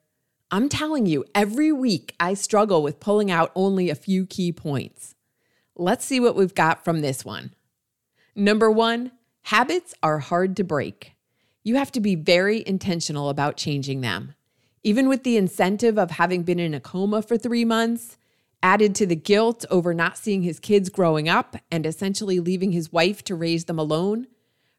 I'm 0.52 0.68
telling 0.68 1.06
you, 1.06 1.24
every 1.32 1.70
week 1.70 2.14
I 2.18 2.34
struggle 2.34 2.82
with 2.82 2.98
pulling 2.98 3.30
out 3.30 3.52
only 3.54 3.88
a 3.88 3.94
few 3.94 4.26
key 4.26 4.50
points. 4.50 5.14
Let's 5.76 6.04
see 6.04 6.18
what 6.18 6.34
we've 6.34 6.54
got 6.54 6.84
from 6.84 7.02
this 7.02 7.24
one. 7.24 7.54
Number 8.34 8.68
one, 8.68 9.12
habits 9.42 9.94
are 10.02 10.18
hard 10.18 10.56
to 10.56 10.64
break. 10.64 11.12
You 11.62 11.76
have 11.76 11.92
to 11.92 12.00
be 12.00 12.16
very 12.16 12.66
intentional 12.66 13.28
about 13.28 13.56
changing 13.56 14.00
them. 14.00 14.34
Even 14.82 15.08
with 15.08 15.22
the 15.22 15.36
incentive 15.36 15.98
of 15.98 16.12
having 16.12 16.42
been 16.42 16.58
in 16.58 16.74
a 16.74 16.80
coma 16.80 17.22
for 17.22 17.38
three 17.38 17.64
months, 17.64 18.16
added 18.62 18.94
to 18.96 19.06
the 19.06 19.16
guilt 19.16 19.64
over 19.70 19.94
not 19.94 20.18
seeing 20.18 20.42
his 20.42 20.58
kids 20.58 20.88
growing 20.88 21.28
up 21.28 21.56
and 21.70 21.86
essentially 21.86 22.40
leaving 22.40 22.72
his 22.72 22.92
wife 22.92 23.22
to 23.24 23.36
raise 23.36 23.66
them 23.66 23.78
alone, 23.78 24.26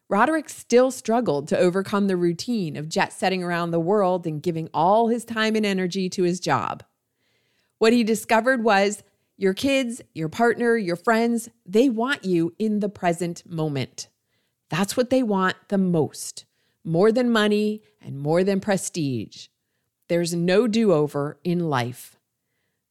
Roderick 0.08 0.48
still 0.48 0.90
struggled 0.90 1.48
to 1.48 1.58
overcome 1.58 2.06
the 2.06 2.16
routine 2.16 2.76
of 2.76 2.88
jet 2.88 3.12
setting 3.12 3.42
around 3.42 3.70
the 3.70 3.80
world 3.80 4.26
and 4.26 4.42
giving 4.42 4.68
all 4.74 5.08
his 5.08 5.24
time 5.24 5.56
and 5.56 5.64
energy 5.64 6.08
to 6.10 6.22
his 6.22 6.38
job. 6.38 6.82
What 7.78 7.92
he 7.92 8.04
discovered 8.04 8.62
was 8.62 9.02
your 9.36 9.54
kids, 9.54 10.02
your 10.14 10.28
partner, 10.28 10.76
your 10.76 10.96
friends, 10.96 11.48
they 11.64 11.88
want 11.88 12.24
you 12.24 12.54
in 12.58 12.80
the 12.80 12.88
present 12.88 13.42
moment. 13.44 14.08
That's 14.68 14.96
what 14.96 15.10
they 15.10 15.22
want 15.22 15.56
the 15.68 15.78
most, 15.78 16.44
more 16.84 17.10
than 17.10 17.30
money 17.30 17.82
and 18.00 18.18
more 18.18 18.44
than 18.44 18.60
prestige. 18.60 19.48
There's 20.08 20.34
no 20.34 20.66
do 20.66 20.92
over 20.92 21.38
in 21.42 21.70
life. 21.70 22.16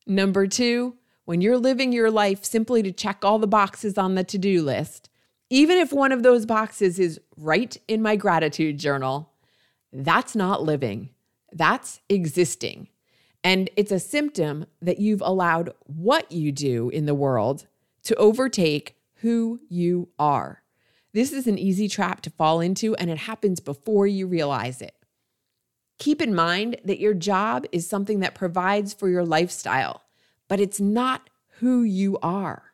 Number 0.07 0.47
two, 0.47 0.95
when 1.25 1.41
you're 1.41 1.57
living 1.57 1.93
your 1.93 2.09
life 2.09 2.43
simply 2.43 2.81
to 2.83 2.91
check 2.91 3.23
all 3.23 3.39
the 3.39 3.47
boxes 3.47 3.97
on 3.97 4.15
the 4.15 4.23
to 4.23 4.37
do 4.37 4.63
list, 4.63 5.09
even 5.51 5.77
if 5.77 5.91
one 5.91 6.13
of 6.13 6.23
those 6.23 6.45
boxes 6.45 6.97
is 6.97 7.19
right 7.35 7.75
in 7.89 8.01
my 8.01 8.15
gratitude 8.15 8.79
journal, 8.79 9.33
that's 9.91 10.33
not 10.33 10.63
living. 10.63 11.09
That's 11.51 11.99
existing. 12.07 12.87
And 13.43 13.69
it's 13.75 13.91
a 13.91 13.99
symptom 13.99 14.65
that 14.81 14.99
you've 14.99 15.21
allowed 15.21 15.73
what 15.83 16.31
you 16.31 16.53
do 16.53 16.89
in 16.89 17.05
the 17.05 17.13
world 17.13 17.67
to 18.03 18.15
overtake 18.15 18.95
who 19.15 19.59
you 19.67 20.07
are. 20.17 20.63
This 21.13 21.33
is 21.33 21.47
an 21.47 21.59
easy 21.59 21.89
trap 21.89 22.21
to 22.21 22.29
fall 22.29 22.61
into, 22.61 22.95
and 22.95 23.09
it 23.09 23.17
happens 23.17 23.59
before 23.59 24.07
you 24.07 24.27
realize 24.27 24.81
it. 24.81 24.95
Keep 25.99 26.21
in 26.21 26.33
mind 26.33 26.77
that 26.85 27.01
your 27.01 27.13
job 27.13 27.65
is 27.73 27.89
something 27.89 28.21
that 28.21 28.35
provides 28.35 28.93
for 28.93 29.09
your 29.09 29.25
lifestyle, 29.25 30.03
but 30.47 30.61
it's 30.61 30.79
not 30.79 31.29
who 31.59 31.83
you 31.83 32.17
are. 32.23 32.70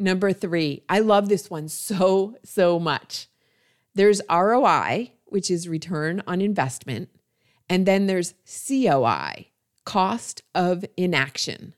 Number 0.00 0.32
three, 0.32 0.82
I 0.88 1.00
love 1.00 1.28
this 1.28 1.50
one 1.50 1.68
so, 1.68 2.38
so 2.42 2.80
much. 2.80 3.28
There's 3.94 4.22
ROI, 4.30 5.12
which 5.26 5.50
is 5.50 5.68
return 5.68 6.22
on 6.26 6.40
investment, 6.40 7.10
and 7.68 7.84
then 7.84 8.06
there's 8.06 8.32
COI, 8.46 9.48
cost 9.84 10.42
of 10.54 10.86
inaction. 10.96 11.74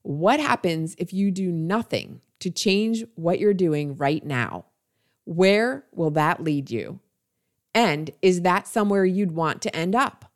What 0.00 0.40
happens 0.40 0.94
if 0.96 1.12
you 1.12 1.30
do 1.30 1.52
nothing 1.52 2.22
to 2.40 2.48
change 2.48 3.04
what 3.16 3.38
you're 3.38 3.52
doing 3.52 3.96
right 3.96 4.24
now? 4.24 4.64
Where 5.26 5.84
will 5.92 6.10
that 6.12 6.42
lead 6.42 6.70
you? 6.70 7.00
And 7.74 8.10
is 8.22 8.40
that 8.42 8.66
somewhere 8.66 9.04
you'd 9.04 9.32
want 9.32 9.60
to 9.60 9.76
end 9.76 9.94
up? 9.94 10.32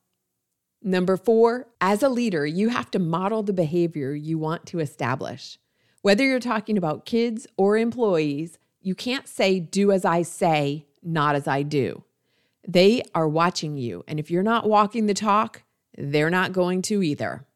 Number 0.82 1.16
four, 1.16 1.68
as 1.80 2.02
a 2.02 2.10
leader, 2.10 2.44
you 2.44 2.68
have 2.68 2.90
to 2.90 2.98
model 2.98 3.42
the 3.42 3.54
behavior 3.54 4.12
you 4.12 4.36
want 4.36 4.66
to 4.66 4.80
establish. 4.80 5.58
Whether 6.02 6.24
you're 6.24 6.40
talking 6.40 6.76
about 6.76 7.06
kids 7.06 7.46
or 7.56 7.76
employees, 7.76 8.58
you 8.80 8.96
can't 8.96 9.28
say, 9.28 9.60
do 9.60 9.92
as 9.92 10.04
I 10.04 10.22
say, 10.22 10.86
not 11.00 11.36
as 11.36 11.46
I 11.46 11.62
do. 11.62 12.02
They 12.66 13.02
are 13.14 13.28
watching 13.28 13.76
you. 13.76 14.02
And 14.08 14.18
if 14.18 14.28
you're 14.28 14.42
not 14.42 14.68
walking 14.68 15.06
the 15.06 15.14
talk, 15.14 15.62
they're 15.96 16.30
not 16.30 16.52
going 16.52 16.82
to 16.82 17.04
either. 17.04 17.46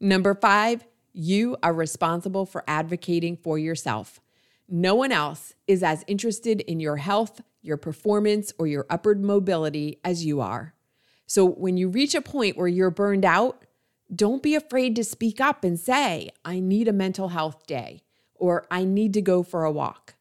Number 0.00 0.34
five, 0.34 0.84
you 1.12 1.56
are 1.62 1.72
responsible 1.72 2.44
for 2.44 2.64
advocating 2.66 3.36
for 3.36 3.56
yourself. 3.56 4.20
No 4.68 4.96
one 4.96 5.12
else 5.12 5.54
is 5.68 5.84
as 5.84 6.04
interested 6.08 6.62
in 6.62 6.80
your 6.80 6.96
health, 6.96 7.40
your 7.62 7.76
performance, 7.76 8.52
or 8.58 8.66
your 8.66 8.86
upward 8.90 9.22
mobility 9.22 10.00
as 10.04 10.24
you 10.24 10.40
are. 10.40 10.74
So 11.26 11.44
when 11.44 11.76
you 11.76 11.88
reach 11.88 12.16
a 12.16 12.20
point 12.20 12.56
where 12.56 12.66
you're 12.66 12.90
burned 12.90 13.24
out, 13.24 13.64
don't 14.14 14.42
be 14.42 14.54
afraid 14.54 14.94
to 14.96 15.04
speak 15.04 15.40
up 15.40 15.64
and 15.64 15.78
say, 15.78 16.30
I 16.44 16.60
need 16.60 16.86
a 16.86 16.92
mental 16.92 17.28
health 17.28 17.66
day, 17.66 18.02
or 18.34 18.66
I 18.70 18.84
need 18.84 19.12
to 19.14 19.22
go 19.22 19.42
for 19.42 19.64
a 19.64 19.72
walk. 19.72 20.14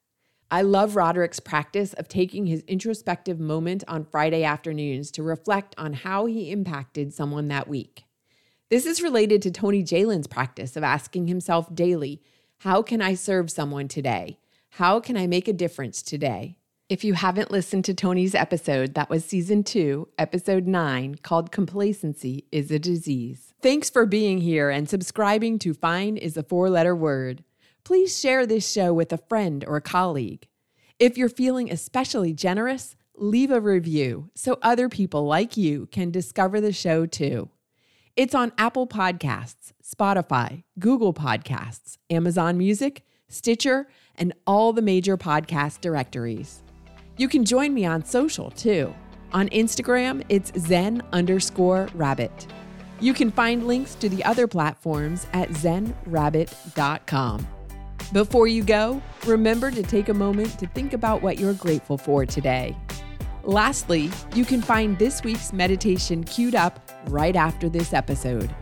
I 0.50 0.62
love 0.62 0.96
Roderick's 0.96 1.40
practice 1.40 1.94
of 1.94 2.08
taking 2.08 2.46
his 2.48 2.64
introspective 2.64 3.40
moment 3.40 3.84
on 3.88 4.06
Friday 4.06 4.44
afternoons 4.44 5.12
to 5.12 5.24
reflect 5.24 5.76
on 5.78 5.94
how 5.94 6.26
he 6.26 6.52
impacted 6.52 7.14
someone 7.14 7.48
that 7.50 7.68
week. 7.68 8.06
This 8.70 8.86
is 8.86 9.02
related 9.02 9.42
to 9.44 9.52
Tony 9.52 9.84
Jalen's 9.84 10.28
practice 10.28 10.76
of 10.76 10.84
asking 10.84 11.28
himself 11.28 11.74
daily, 11.74 12.22
How 12.60 12.82
can 12.82 13.02
I 13.02 13.14
serve 13.14 13.52
someone 13.52 13.88
today? 13.88 14.40
How 14.72 15.00
can 15.00 15.16
I 15.16 15.28
make 15.28 15.48
a 15.48 15.54
difference 15.54 16.02
today? 16.02 16.58
If 16.90 17.04
you 17.04 17.14
haven't 17.14 17.52
listened 17.52 17.86
to 17.86 17.94
Tony's 17.94 18.36
episode, 18.36 18.94
that 18.94 19.10
was 19.10 19.26
season 19.26 19.64
two, 19.64 20.08
episode 20.18 20.68
nine, 20.68 21.16
called 21.16 21.52
Complacency 21.52 22.46
is 22.52 22.70
a 22.72 22.78
Disease. 22.78 23.45
Thanks 23.62 23.90
for 23.90 24.06
being 24.06 24.42
here 24.42 24.70
and 24.70 24.88
subscribing 24.88 25.58
to 25.60 25.74
Fine 25.74 26.18
is 26.18 26.38
a 26.38 26.44
Four 26.44 26.70
Letter 26.70 26.96
Word. 26.96 27.44
Please 27.84 28.20
share 28.20 28.46
this 28.46 28.70
show 28.70 28.94
with 28.94 29.12
a 29.12 29.18
friend 29.18 29.64
or 29.68 29.78
a 29.78 29.82
colleague. 29.82 30.48
If 31.00 31.18
you're 31.18 31.30
feeling 31.30 31.72
especially 31.72 32.34
generous, 32.34 32.96
leave 33.16 33.52
a 33.52 33.60
review 33.60 34.30
so 34.36 34.60
other 34.62 34.88
people 34.88 35.26
like 35.26 35.58
you 35.58 35.88
can 35.92 36.12
discover 36.12 36.62
the 36.62 36.74
show 36.74 37.06
too. 37.06 37.50
It's 38.16 38.36
on 38.36 38.52
Apple 38.58 38.88
Podcasts, 38.88 39.72
Spotify, 39.84 40.64
Google 40.78 41.14
Podcasts, 41.14 41.98
Amazon 42.10 42.58
Music, 42.58 43.04
Stitcher, 43.28 43.88
and 44.16 44.34
all 44.46 44.74
the 44.74 44.82
major 44.82 45.18
podcast 45.18 45.82
directories. 45.82 46.62
You 47.18 47.28
can 47.28 47.44
join 47.44 47.74
me 47.74 47.86
on 47.86 48.06
social 48.06 48.52
too. 48.52 48.94
On 49.34 49.50
Instagram, 49.50 50.24
it's 50.30 50.52
zen 50.60 51.02
underscore 51.12 51.90
rabbit. 51.96 52.48
You 53.00 53.14
can 53.14 53.32
find 53.32 53.68
links 53.68 53.96
to 53.96 54.10
the 54.10 54.24
other 54.24 54.48
platforms 54.48 55.28
at 55.34 55.50
zenrabbit.com. 55.50 57.48
Before 58.14 58.48
you 58.48 58.64
go, 58.64 59.02
remember 59.26 59.72
to 59.72 59.84
take 59.84 60.10
a 60.10 60.14
moment 60.14 60.58
to 60.60 60.68
think 60.68 60.94
about 60.94 61.22
what 61.22 61.40
you're 61.40 61.54
grateful 61.54 61.98
for 61.98 62.26
today. 62.26 62.78
Lastly, 63.44 64.10
you 64.34 64.46
can 64.46 64.62
find 64.62 64.98
this 64.98 65.24
week's 65.24 65.54
meditation 65.54 66.24
queued 66.24 66.56
up 66.56 66.80
right 67.08 67.36
after 67.36 67.70
this 67.70 67.94
episode. 67.94 68.54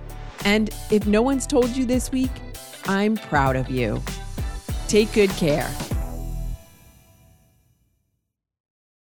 And 0.45 0.69
if 0.91 1.05
no 1.05 1.21
one's 1.21 1.47
told 1.47 1.69
you 1.69 1.85
this 1.85 2.11
week, 2.11 2.31
I'm 2.85 3.15
proud 3.15 3.55
of 3.55 3.69
you. 3.69 4.01
Take 4.87 5.13
good 5.13 5.29
care. 5.31 5.69